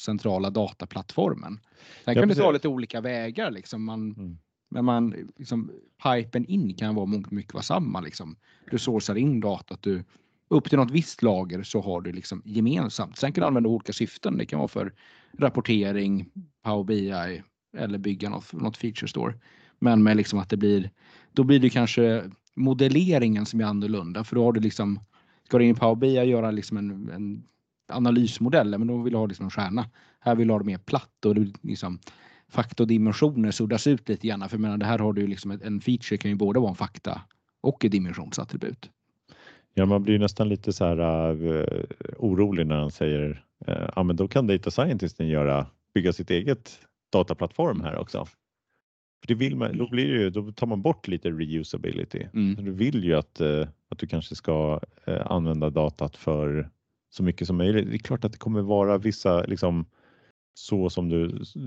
centrala 0.00 0.50
dataplattformen. 0.50 1.60
Sen 2.04 2.14
Ja, 2.14 2.20
kan 2.20 2.28
det 2.28 2.34
ta 2.34 2.50
lite 2.50 2.68
olika 2.68 3.00
vägar 3.00 3.50
liksom. 3.50 3.84
Man, 3.84 4.12
Mm. 4.12 4.38
Men 4.74 4.84
man, 4.84 5.14
liksom, 5.36 5.70
pipen 6.02 6.44
in 6.44 6.74
kan 6.74 6.94
vara 6.94 7.06
mångt 7.06 7.30
mycket 7.30 7.54
vara 7.54 7.62
samma. 7.62 8.00
Liksom. 8.00 8.36
Du 8.70 8.78
sourcar 8.78 9.14
in 9.14 9.40
datat, 9.40 9.82
du, 9.82 10.04
upp 10.48 10.68
till 10.68 10.78
något 10.78 10.90
visst 10.90 11.22
lager 11.22 11.62
så 11.62 11.80
har 11.80 12.00
du 12.00 12.12
liksom 12.12 12.42
gemensamt. 12.44 13.18
Sen 13.18 13.32
kan 13.32 13.42
du 13.42 13.46
använda 13.46 13.68
olika 13.68 13.92
syften. 13.92 14.38
Det 14.38 14.46
kan 14.46 14.58
vara 14.58 14.68
för 14.68 14.92
rapportering, 15.38 16.28
Power 16.64 16.84
BI 16.84 17.42
eller 17.76 17.98
bygga 17.98 18.28
något, 18.30 18.52
något 18.52 18.76
feature 18.76 19.08
store. 19.08 19.34
Men 19.78 20.02
med 20.02 20.16
liksom 20.16 20.38
att 20.38 20.48
det 20.50 20.56
blir, 20.56 20.90
då 21.32 21.44
blir 21.44 21.58
det 21.60 21.70
kanske 21.70 22.30
modelleringen 22.56 23.46
som 23.46 23.60
är 23.60 23.64
annorlunda. 23.64 24.24
För 24.24 24.36
då 24.36 24.44
har 24.44 24.52
du 24.52 24.60
liksom, 24.60 25.00
ska 25.46 25.58
du 25.58 25.64
in 25.64 25.70
i 25.70 25.74
Power 25.74 25.94
BI 25.94 26.20
och 26.20 26.26
göra 26.26 26.50
liksom 26.50 26.76
en, 26.76 27.10
en 27.10 27.42
analysmodell, 27.92 28.78
men 28.78 28.86
då 28.88 29.02
vill 29.02 29.12
du 29.12 29.18
ha 29.18 29.26
liksom 29.26 29.44
en 29.44 29.50
stjärna. 29.50 29.86
Här 30.20 30.34
vill 30.34 30.48
du 30.48 30.54
ha 30.54 30.58
det 30.58 30.64
mer 30.64 30.78
platt 30.78 31.24
och 31.26 31.34
du 31.34 31.52
liksom 31.62 31.98
faktodimensioner 32.48 33.50
suddas 33.50 33.86
ut 33.86 34.08
lite 34.08 34.26
grann. 34.26 34.48
För 34.48 34.56
jag 34.56 34.60
menar, 34.60 34.76
det 34.76 34.86
här 34.86 34.98
har 34.98 35.12
du 35.12 35.20
ju 35.20 35.26
liksom 35.26 35.50
ett- 35.50 35.62
en 35.62 35.80
feature 35.80 36.16
kan 36.18 36.30
ju 36.30 36.36
både 36.36 36.60
vara 36.60 36.70
en 36.70 36.76
fakta 36.76 37.20
och 37.60 37.84
ett 37.84 37.92
dimensionsattribut. 37.92 38.90
Ja, 39.74 39.86
man 39.86 40.02
blir 40.02 40.18
nästan 40.18 40.48
lite 40.48 40.72
så 40.72 40.84
här 40.84 41.32
uh, 41.42 41.84
orolig 42.18 42.66
när 42.66 42.76
han 42.76 42.90
säger 42.90 43.44
uh, 43.68 43.88
ja, 43.96 44.02
men 44.02 44.16
då 44.16 44.28
kan 44.28 44.46
data 44.46 44.70
scientisten 44.70 45.28
göra 45.28 45.66
bygga 45.94 46.12
sitt 46.12 46.30
eget 46.30 46.78
dataplattform 47.12 47.80
här 47.80 47.96
också. 47.98 48.26
För 49.22 49.28
det 49.28 49.34
vill 49.34 49.56
man, 49.56 49.78
då 49.78 49.88
blir 49.88 50.08
det 50.08 50.20
ju, 50.20 50.30
då 50.30 50.52
tar 50.52 50.66
man 50.66 50.82
bort 50.82 51.08
lite 51.08 51.30
reusability. 51.30 52.26
Mm. 52.34 52.64
Du 52.64 52.72
vill 52.72 53.04
ju 53.04 53.14
att, 53.14 53.40
eh, 53.40 53.68
att 53.88 53.98
du 53.98 54.06
kanske 54.06 54.34
ska 54.34 54.80
eh, 55.04 55.26
använda 55.26 55.70
datat 55.70 56.16
för 56.16 56.70
så 57.10 57.22
mycket 57.22 57.46
som 57.46 57.56
möjligt. 57.56 57.90
Det 57.90 57.96
är 57.96 57.98
klart 57.98 58.24
att 58.24 58.32
det 58.32 58.38
kommer 58.38 58.62
vara 58.62 58.98
vissa, 58.98 59.42
liksom, 59.42 59.86
så 60.54 60.90
som 60.90 61.08
du 61.08 61.24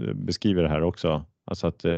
eh, 0.08 0.14
beskriver 0.14 0.64
det 0.64 0.70
här 0.70 0.84
också. 0.84 1.26
Alltså 1.46 1.68
att 1.68 1.86
eh, 1.86 1.98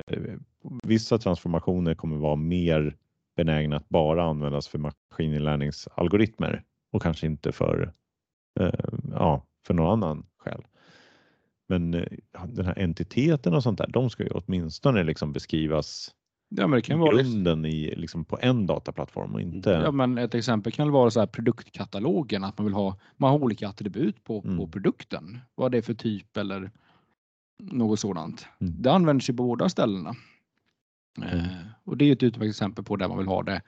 vissa 0.84 1.18
transformationer 1.18 1.95
kommer 1.95 2.18
vara 2.18 2.36
mer 2.36 2.95
benägna 3.36 3.78
att 3.78 3.89
bara 3.89 4.24
användas 4.24 4.68
för 4.68 4.80
maskininlärningsalgoritmer 4.80 6.64
och 6.91 7.01
kanske 7.01 7.28
inte 7.28 7.51
för, 7.51 7.93
eh, 8.60 8.74
ja, 9.12 9.45
för 9.68 9.74
någon 9.74 10.03
annan 10.03 10.26
skäl. 10.38 10.64
Men 11.68 11.93
eh, 11.93 12.03
den 12.47 12.65
här 12.65 12.80
entiteten 12.80 13.53
och 13.53 13.63
sånt 13.63 13.78
där, 13.78 13.88
de 13.88 14.09
ska 14.09 14.24
ju 14.24 14.30
åtminstone 14.30 15.03
liksom 15.03 15.34
beskrivas 15.34 16.13
Ja, 16.49 16.68
men 16.68 16.78
det 16.78 16.82
kan 16.82 16.99
vara 16.99 17.15
grunden 17.18 17.65
i, 17.65 17.95
liksom 17.95 18.26
på 18.26 18.38
en 18.41 18.68
dataplattform 18.68 19.34
och 19.34 19.41
inte... 19.41 19.70
ja, 19.70 19.91
men 19.91 20.18
ett 20.18 20.36
exempel 20.36 20.72
kan 20.74 20.91
vara 20.91 21.11
så 21.11 21.20
här 21.20 21.28
produktkatalogen, 21.28 22.43
att 22.43 22.57
man 22.57 22.65
vill 22.65 22.74
ha, 22.74 22.97
man 23.18 23.32
har 23.32 23.39
olika 23.43 23.68
attribut 23.68 24.24
på, 24.24 24.41
på 24.41 24.47
Mm. 24.47 24.72
produkten. 24.72 25.39
Vad 25.55 25.72
det 25.72 25.78
är 25.78 25.82
för 25.82 25.93
typ 25.93 26.38
eller 26.38 26.72
något 27.59 27.99
sådant. 27.99 28.45
Mm. 28.59 28.82
Det 28.82 28.91
används 28.91 29.30
ju 29.30 29.34
på 29.34 29.43
båda 29.43 29.70
ställena. 29.70 30.15
Mm. 31.18 31.39
Eh, 31.39 31.45
och 31.84 31.97
det 31.97 32.05
är 32.05 32.07
ju 32.07 32.13
ett 32.13 32.24
utmärkt 32.24 32.49
exempel 32.49 32.84
på 32.86 32.95
där 32.95 33.07
man 33.07 33.18
vill 33.18 33.28
ha 33.28 33.43
det 33.43 33.61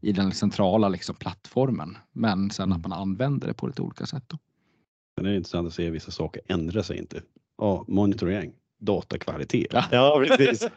i 0.00 0.12
den 0.12 0.32
centrala 0.32 0.88
liksom, 0.88 1.14
plattformen. 1.16 1.96
Men 2.12 2.50
sen 2.50 2.64
Mm. 2.72 2.76
att 2.80 2.88
man 2.88 2.98
använder 3.00 3.48
det 3.48 3.54
på 3.54 3.66
lite 3.66 3.82
olika 3.82 4.06
sätt. 4.06 4.24
Då. 4.26 4.38
Sen 5.18 5.26
är 5.26 5.30
det 5.30 5.36
intressant 5.36 5.66
att 5.68 5.74
se 5.74 5.86
att 5.88 5.92
vissa 5.94 6.10
saker 6.10 6.42
ändrar 6.46 6.82
sig 6.82 6.98
inte. 6.98 7.22
Ja, 7.58 7.84
monitorering, 7.88 8.52
datakvalitet, 8.78 9.72
Ja. 9.92 10.24
Precis. 10.28 10.60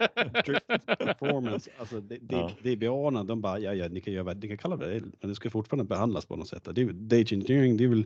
performance, 1.00 1.70
alltså 1.80 2.02
Ja. 2.30 2.52
DBA, 2.64 3.24
de 3.24 3.42
bara, 3.42 3.60
ja, 3.60 3.74
ja, 3.74 3.88
ni 3.88 4.02
kan, 4.02 4.14
göra, 4.14 4.34
ni 4.34 4.48
kan 4.48 4.58
kalla 4.58 4.78
det 4.78 5.02
men 5.22 5.30
det 5.30 5.36
ska 5.36 5.50
fortfarande 5.50 5.86
behandlas 5.86 6.26
på 6.26 6.36
något 6.36 6.48
sätt. 6.48 6.68
Det 6.76 6.84
data 6.84 7.16
engineering, 7.36 7.78
det 7.78 7.84
är 7.84 7.88
väl, 7.88 8.06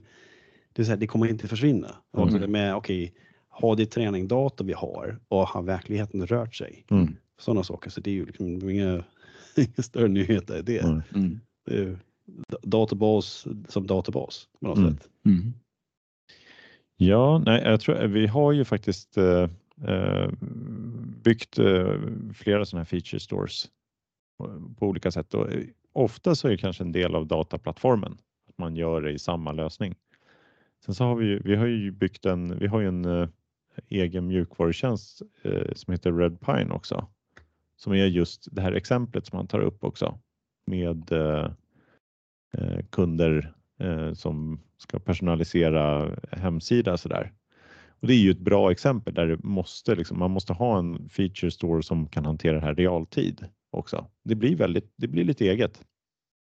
det, 0.74 0.82
är 0.82 0.84
så 0.84 0.92
här, 0.92 0.98
det 0.98 1.08
kommer 1.08 1.28
inte 1.28 1.48
försvinna. 1.48 1.88
Mm. 1.88 2.26
Också 2.28 2.38
det 2.40 2.48
med, 2.48 2.76
okej, 2.76 3.14
har 3.50 3.76
det 3.76 3.86
träningdata 3.86 4.64
vi 4.64 4.74
har 4.74 5.20
och 5.28 5.48
har 5.48 5.62
verkligheten 5.64 6.28
rört 6.28 6.56
sig? 6.56 6.86
Mm. 6.92 7.16
Sådana 7.40 7.64
saker, 7.64 7.90
så 7.90 8.02
det 8.02 8.10
är 8.10 8.14
ju 8.16 8.26
liksom 8.26 8.70
inga, 8.70 9.04
inga 9.58 9.84
större 9.84 10.08
nyheter 10.08 10.60
i 10.60 10.62
det. 10.62 10.80
Mm. 10.84 11.02
Mm. 11.16 11.40
det 11.66 11.78
är, 11.78 12.00
databas 12.62 13.48
som 13.68 13.88
databas 13.88 14.48
på 14.60 14.68
något 14.68 14.78
Mm. 14.78 14.94
sätt. 14.98 15.08
Mm. 15.26 15.54
Ja, 16.98 17.42
nej, 17.46 17.62
jag 17.64 17.82
tror 17.82 18.08
vi 18.08 18.28
har 18.28 18.52
ju 18.52 18.66
faktiskt 18.66 19.18
eh, 19.18 19.50
eh 19.88 20.30
byggt 21.24 21.60
eh, 21.60 22.00
flera 22.34 22.66
sådana 22.66 22.80
här 22.80 22.86
feature 22.86 23.20
stores 23.20 23.66
eh, 24.44 24.76
på, 24.80 24.88
olika 24.88 25.12
sätt 25.12 25.34
och 25.34 25.54
eh, 25.54 25.64
ofta 25.94 26.36
så 26.36 26.48
är 26.48 26.52
det 26.52 26.58
kanske 26.58 26.84
en 26.84 26.92
del 26.92 27.16
av 27.16 27.28
dataplattformen 27.28 28.18
att 28.50 28.58
man 28.58 28.76
gör 28.76 29.02
det 29.02 29.12
i 29.12 29.20
samma 29.20 29.52
lösning. 29.52 29.96
Sen 30.86 30.96
så 30.96 31.04
har 31.04 31.16
vi 31.16 31.26
ju, 31.26 31.40
vi 31.40 31.56
har 31.56 31.66
ju 31.66 31.92
byggt 31.92 32.26
en, 32.26 32.60
vi 32.60 32.68
har 32.68 32.80
ju 32.80 32.88
en 32.88 33.06
eh, 33.06 33.28
egen 33.90 34.28
mjukvarutjänst 34.28 35.22
eh, 35.44 35.74
som 35.74 35.92
heter 35.92 36.14
Red 36.14 36.40
Pine 36.40 36.74
också. 36.74 37.08
Som 37.76 37.94
är 37.94 38.06
just 38.06 38.48
det 38.52 38.62
här 38.62 38.72
exemplet 38.72 39.26
som 39.26 39.38
han 39.38 39.48
tar 39.48 39.60
upp 39.60 39.84
också 39.84 40.20
med 40.66 41.12
eh, 41.12 41.50
kunder 42.90 43.54
eh, 43.80 44.14
som 44.14 44.60
ska 44.78 45.00
personalisera 45.00 46.16
hemsida 46.32 46.98
sådär. 46.98 47.32
Och 48.00 48.08
det 48.08 48.14
är 48.14 48.20
ju 48.20 48.32
ett 48.32 48.40
bra 48.40 48.72
exempel 48.72 49.14
där 49.14 49.28
det 49.28 49.44
måste 49.44 49.96
liksom, 49.96 50.20
man 50.20 50.32
måste 50.32 50.54
ha 50.54 50.80
en 50.80 51.10
feature 51.10 51.52
store 51.52 51.84
som 51.84 52.08
kan 52.08 52.26
hantera 52.26 52.56
det 52.56 52.66
här 52.66 52.76
realtid 52.76 53.46
också. 53.72 54.08
Det 54.24 54.36
blir 54.36 54.56
väldigt, 54.56 54.94
det 54.96 55.08
blir 55.08 55.24
lite 55.24 55.50
eget. 55.50 55.86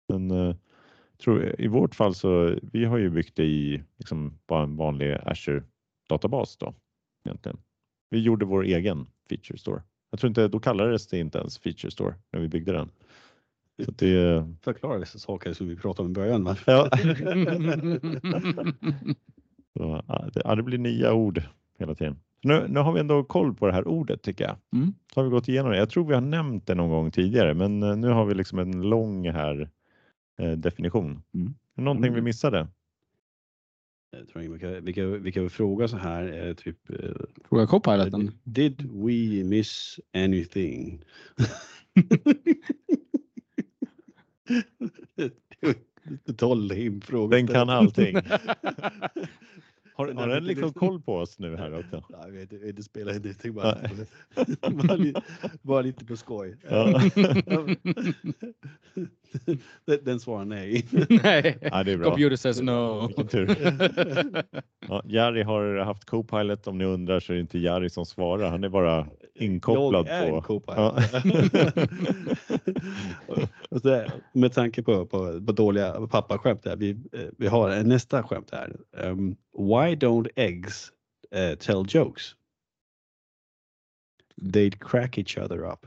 Men 0.09 0.31
eh, 0.31 0.55
tror, 1.23 1.55
i 1.61 1.67
vårt 1.67 1.95
fall 1.95 2.15
så 2.15 2.59
vi 2.71 2.85
har 2.85 2.97
ju 2.97 3.09
byggt 3.09 3.35
det 3.35 3.45
i 3.45 3.83
liksom 3.97 4.39
bara 4.47 4.63
en 4.63 4.77
vanlig 4.77 5.17
Azure 5.25 5.63
databas 6.09 6.57
då 6.57 6.73
egentligen. 7.25 7.57
Vi 8.09 8.19
gjorde 8.19 8.45
vår 8.45 8.63
egen 8.63 9.07
feature 9.29 9.57
store. 9.57 9.83
Jag 10.11 10.19
tror 10.19 10.27
inte, 10.27 10.47
då 10.47 10.59
kallades 10.59 11.07
det 11.07 11.19
inte 11.19 11.37
ens 11.37 11.59
feature 11.59 11.91
store 11.91 12.15
när 12.31 12.39
vi 12.39 12.47
byggde 12.47 12.71
den. 12.71 12.89
Så 13.85 13.91
det, 13.91 14.45
Förklara 14.61 14.99
vissa 14.99 15.19
saker 15.19 15.53
som 15.53 15.67
vi 15.67 15.75
pratade 15.75 16.05
om 16.05 16.11
i 16.11 16.13
början. 16.13 16.43
va? 16.43 16.57
ja. 16.65 16.89
Så, 19.77 20.03
ja, 20.43 20.55
det, 20.55 20.63
blir 20.63 20.77
nya 20.77 21.13
ord 21.13 21.41
hela 21.79 21.95
tiden. 21.95 22.19
Nu, 22.43 22.65
nu 22.69 22.79
har 22.79 22.93
vi 22.93 22.99
ändå 22.99 23.23
koll 23.23 23.53
på 23.53 23.67
det 23.67 23.73
här 23.73 23.87
ordet 23.87 24.21
tycker 24.21 24.43
jag. 24.43 24.55
Mm. 24.73 24.93
Så 25.13 25.19
har 25.19 25.25
vi 25.25 25.29
gått 25.31 25.47
igenom 25.47 25.71
det. 25.71 25.77
Jag 25.77 25.89
tror 25.89 26.07
vi 26.07 26.13
har 26.13 26.21
nämnt 26.21 26.67
det 26.67 26.75
någon 26.75 26.89
gång 26.89 27.11
tidigare, 27.11 27.53
men 27.53 27.83
eh, 27.83 27.95
nu 27.97 28.07
har 28.07 28.25
vi 28.25 28.33
liksom 28.33 28.59
en 28.59 28.81
lång 28.81 29.29
här 29.29 29.69
eh, 30.39 30.51
definition. 30.51 31.21
Mm. 31.33 31.53
Någonting 31.75 32.03
vi 32.03 32.19
Mm. 32.19 32.23
missade? 32.23 32.67
Jag 34.11 34.27
tror 34.27 34.43
inte 34.43 34.53
vi, 34.53 34.59
kan, 34.59 34.85
vi, 34.85 34.93
kan, 34.93 35.23
vi 35.23 35.31
kan 35.31 35.49
fråga 35.49 35.87
så 35.87 35.97
här, 35.97 36.47
eh, 36.47 36.53
typ 36.53 36.89
eh, 36.89 37.09
Fråga 37.49 37.67
Copiloten. 37.67 38.31
Did 38.43 38.81
we 38.91 39.43
miss 39.43 39.99
anything? 40.13 41.03
Total 46.25 46.67
fråga. 47.01 47.37
Den 47.37 47.47
kan 47.47 47.69
allting. 47.69 48.15
Har, 49.97 50.13
har 50.13 50.27
den 50.27 50.43
lite 50.43 50.61
liksom 50.61 50.73
koll 50.73 51.01
på 51.01 51.15
oss 51.15 51.39
nu 51.39 51.55
här 51.55 51.79
också? 51.79 52.03
Jag 52.23 52.31
vet 52.31 52.53
inte, 52.53 52.71
det 52.71 52.83
spelar 52.83 53.11
ingenting. 53.17 53.53
Bara, 53.53 53.77
bara, 54.87 54.95
lite, 54.95 55.21
bara 55.61 55.81
lite 55.81 56.05
på 56.05 56.17
skoj. 56.17 56.57
Ja. 56.69 57.01
den, 59.85 59.99
den 60.03 60.19
svarar 60.19 60.45
nej. 60.45 60.85
Nej. 61.23 61.57
Ja, 61.61 61.83
det 61.83 61.91
är 61.91 61.97
bra. 61.97 62.09
Computer 62.09 62.35
says 62.35 62.61
no. 62.61 63.07
Vilken 63.07 63.27
tur. 63.27 63.55
Ja, 64.87 65.01
Jari 65.05 65.43
har 65.43 65.77
haft 65.77 66.05
Copilot. 66.05 66.67
Om 66.67 66.77
ni 66.77 66.85
undrar 66.85 67.19
så 67.19 67.31
är 67.33 67.35
det 67.35 67.41
inte 67.41 67.59
Jari 67.59 67.89
som 67.89 68.05
svarar. 68.05 68.49
Han 68.49 68.63
är 68.63 68.69
bara 68.69 69.07
inkopplad 69.35 70.07
Jag 70.07 70.15
är 70.15 70.29
på. 70.29 70.35
en 70.35 70.41
Copilot. 70.41 70.93
Och 73.69 73.81
så 73.81 74.05
med 74.33 74.53
tanke 74.53 74.83
på, 74.83 75.05
på, 75.05 75.41
på 75.45 75.51
dåliga 75.51 76.07
pappaskämt 76.07 76.67
vi, 76.77 76.89
eh, 76.89 76.97
vi 77.37 77.47
har 77.47 77.83
nästa 77.83 78.23
skämt 78.23 78.49
här. 78.51 78.75
Um, 78.91 79.35
why 79.57 79.84
don't 79.93 80.27
eggs 80.35 80.91
eh, 81.31 81.55
tell 81.55 81.85
jokes? 81.87 82.35
They'd 84.41 84.79
crack 84.79 85.17
each 85.17 85.37
other 85.37 85.65
up. 85.65 85.85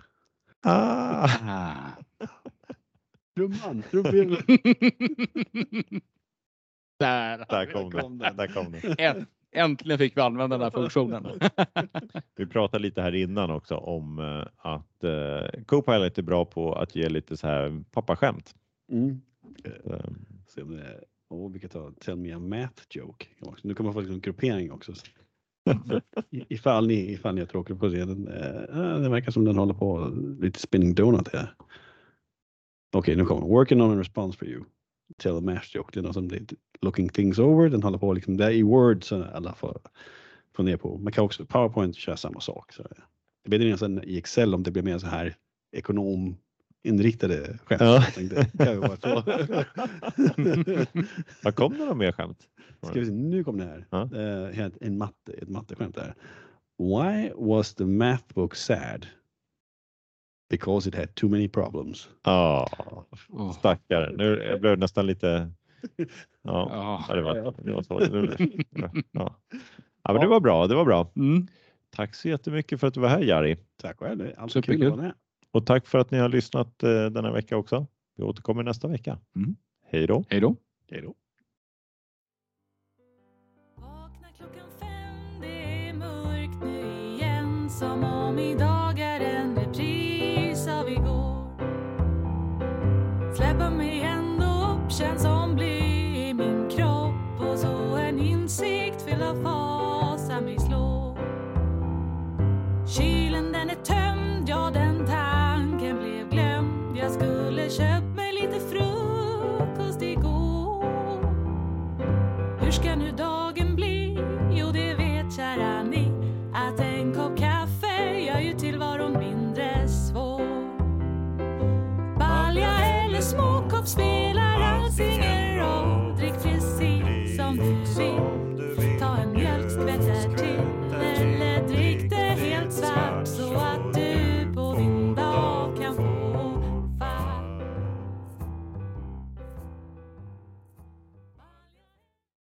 Ah. 0.65 1.97
Trumman, 3.37 3.83
trumvirveln. 3.91 4.43
Där, 6.99 7.47
där 7.49 7.73
kom 7.73 7.91
kom 7.91 8.19
den. 8.19 8.19
den. 8.19 8.37
Där 8.37 8.47
kom 8.47 8.73
den. 8.73 8.81
Ä- 8.99 9.27
Äntligen 9.53 9.99
fick 9.99 10.17
vi 10.17 10.21
använda 10.21 10.57
den 10.59 10.65
här 10.65 10.71
funktionen. 10.71 11.41
Vi 12.37 12.47
pratade 12.47 12.83
lite 12.83 13.03
här 13.03 13.15
innan 13.15 13.51
också 13.51 13.77
om 13.77 14.19
eh, 14.19 14.47
att 14.57 15.05
eh, 15.05 15.63
Copilot 15.67 16.19
är 16.19 16.23
bra 16.23 16.45
på 16.45 16.73
att 16.73 16.97
ge 16.97 17.09
lite 17.09 17.37
så 17.37 17.47
här 17.47 17.85
pappaskämt. 17.91 18.55
Mm. 18.93 19.21
Eh, 19.65 20.11
och 21.31 21.55
vi 21.55 21.61
kan 21.61 21.71
ta 21.71 21.93
Tell 22.01 22.17
me 22.17 22.33
a 22.33 22.39
math 22.39 22.83
joke. 22.91 23.27
Nu 23.63 23.75
kan 23.75 23.85
man 23.85 23.93
få 23.93 24.01
liksom 24.01 24.21
gruppering 24.21 24.73
också. 24.73 24.93
Ifall 26.31 26.87
ni, 26.87 27.13
ifall 27.13 27.35
ni 27.35 27.41
är 27.41 27.47
tråkiga 27.47 27.77
på 27.77 27.89
scenen. 27.89 28.29
Eh, 28.29 29.01
det 29.01 29.09
verkar 29.09 29.33
som 29.33 29.45
den 29.45 29.57
håller 29.57 29.75
på 29.75 30.13
lite 30.41 30.61
spinning 30.61 30.95
donut 30.95 31.29
här. 31.33 31.55
Okej, 32.93 33.17
nu 33.17 33.25
kommer 33.25 33.41
den. 33.41 33.51
Working 33.51 33.83
on 33.83 33.91
a 33.91 34.01
response 34.01 34.39
for 34.39 34.49
you. 34.49 34.65
Tell 35.17 35.37
a 35.37 35.41
math 35.41 35.77
joke. 35.77 35.91
Det 35.93 36.01
är 36.01 36.03
något 36.03 36.15
som 36.15 36.29
det 36.29 36.55
looking 36.81 37.09
things 37.09 37.39
over. 37.39 37.69
Den 37.69 37.83
håller 37.83 37.99
på 37.99 38.13
liksom, 38.13 38.37
där 38.37 38.51
i 38.51 38.63
Word 38.63 39.05
så 39.05 39.21
eh, 39.21 39.35
alla 39.35 39.55
får 39.55 39.81
fundera 40.57 40.79
på. 40.79 40.99
Man 40.99 41.13
kan 41.13 41.25
också 41.25 41.47
PowerPoint 41.47 41.97
köra 41.97 42.17
samma 42.17 42.41
sak. 42.41 42.73
Så 42.73 42.83
det 43.45 43.59
blir 43.59 43.71
nästan 43.71 44.05
i 44.05 44.19
Excel 44.19 44.55
om 44.55 44.63
det 44.63 44.71
blir 44.71 44.83
mer 44.83 44.99
så 44.99 45.07
här 45.07 45.37
ekonom 45.73 46.37
ekonominriktade 46.85 47.59
skämt. 47.65 47.81
Ja. 47.81 48.03
Tänkte. 48.15 48.47
Vad 51.45 51.55
kom 51.55 51.79
det 51.79 51.85
något 51.85 51.97
mer 51.97 52.13
skämt? 52.13 52.49
Ska 52.83 53.01
vi 53.01 53.07
se, 53.07 53.13
nu 53.13 53.45
kom 53.45 53.59
det 53.59 53.65
här. 53.65 53.87
Ja. 53.91 54.05
Helt 54.53 54.77
en 54.81 54.99
matte, 54.99 55.33
ett 55.33 55.49
matteskämt 55.49 55.95
där. 55.95 56.15
Why 56.79 57.31
was 57.37 57.75
the 57.75 57.85
math 57.85 58.35
book 58.35 58.55
sad? 58.55 59.07
Because 60.51 60.89
it 60.89 60.95
had 60.95 61.15
too 61.15 61.31
many 61.31 61.49
problems. 61.49 62.09
Ja, 62.25 62.69
Åh. 63.29 63.53
stackare. 63.53 64.13
Nu 64.17 64.43
jag 64.51 64.61
blev 64.61 64.79
nästan 64.79 65.07
lite. 65.07 65.51
Ja, 66.43 67.05
ja, 67.09 67.15
det 67.15 67.23
var, 67.23 67.55
det 67.63 67.73
var 67.73 67.83
så. 67.83 68.01
Ja. 69.13 69.37
ja, 70.03 70.13
men 70.13 70.21
det 70.21 70.27
var 70.27 70.41
bra. 70.41 70.67
Det 70.67 70.75
var 70.75 70.85
bra. 70.85 71.13
Mm. 71.17 71.47
Tack 71.91 72.15
så 72.15 72.29
jättemycket 72.29 72.81
för 72.81 72.87
att 72.87 72.95
du 72.95 73.01
var 73.01 73.09
här 73.09 73.23
Jari. 73.23 73.57
Tack 73.77 73.99
själv. 73.99 74.19
det 74.19 74.31
är 74.31 74.41
alltid 74.41 74.65
kul 74.65 74.83
att 74.87 74.91
vara 74.91 75.03
med. 75.03 75.13
Och 75.53 75.67
tack 75.67 75.87
för 75.87 75.99
att 75.99 76.11
ni 76.11 76.19
har 76.19 76.29
lyssnat 76.29 76.83
eh, 76.83 77.07
denna 77.07 77.33
vecka 77.33 77.57
också. 77.57 77.87
Vi 78.17 78.23
återkommer 78.25 78.63
nästa 78.63 78.89
vecka. 78.89 79.19
Mm. 79.37 79.57
Hej 79.87 80.07
då! 80.07 80.25
Hej 80.29 80.41
då! 80.41 80.57
Hej 80.91 81.03
då! 81.03 81.15
Vakna 83.77 84.29
klockan 84.37 84.71
fem, 84.81 85.41
det 85.41 85.89
är 85.89 85.95
mörkt 85.95 86.65
nu 86.65 87.15
igen 87.15 87.71
som 87.71 88.05
om 88.05 88.39
idag 88.39 88.78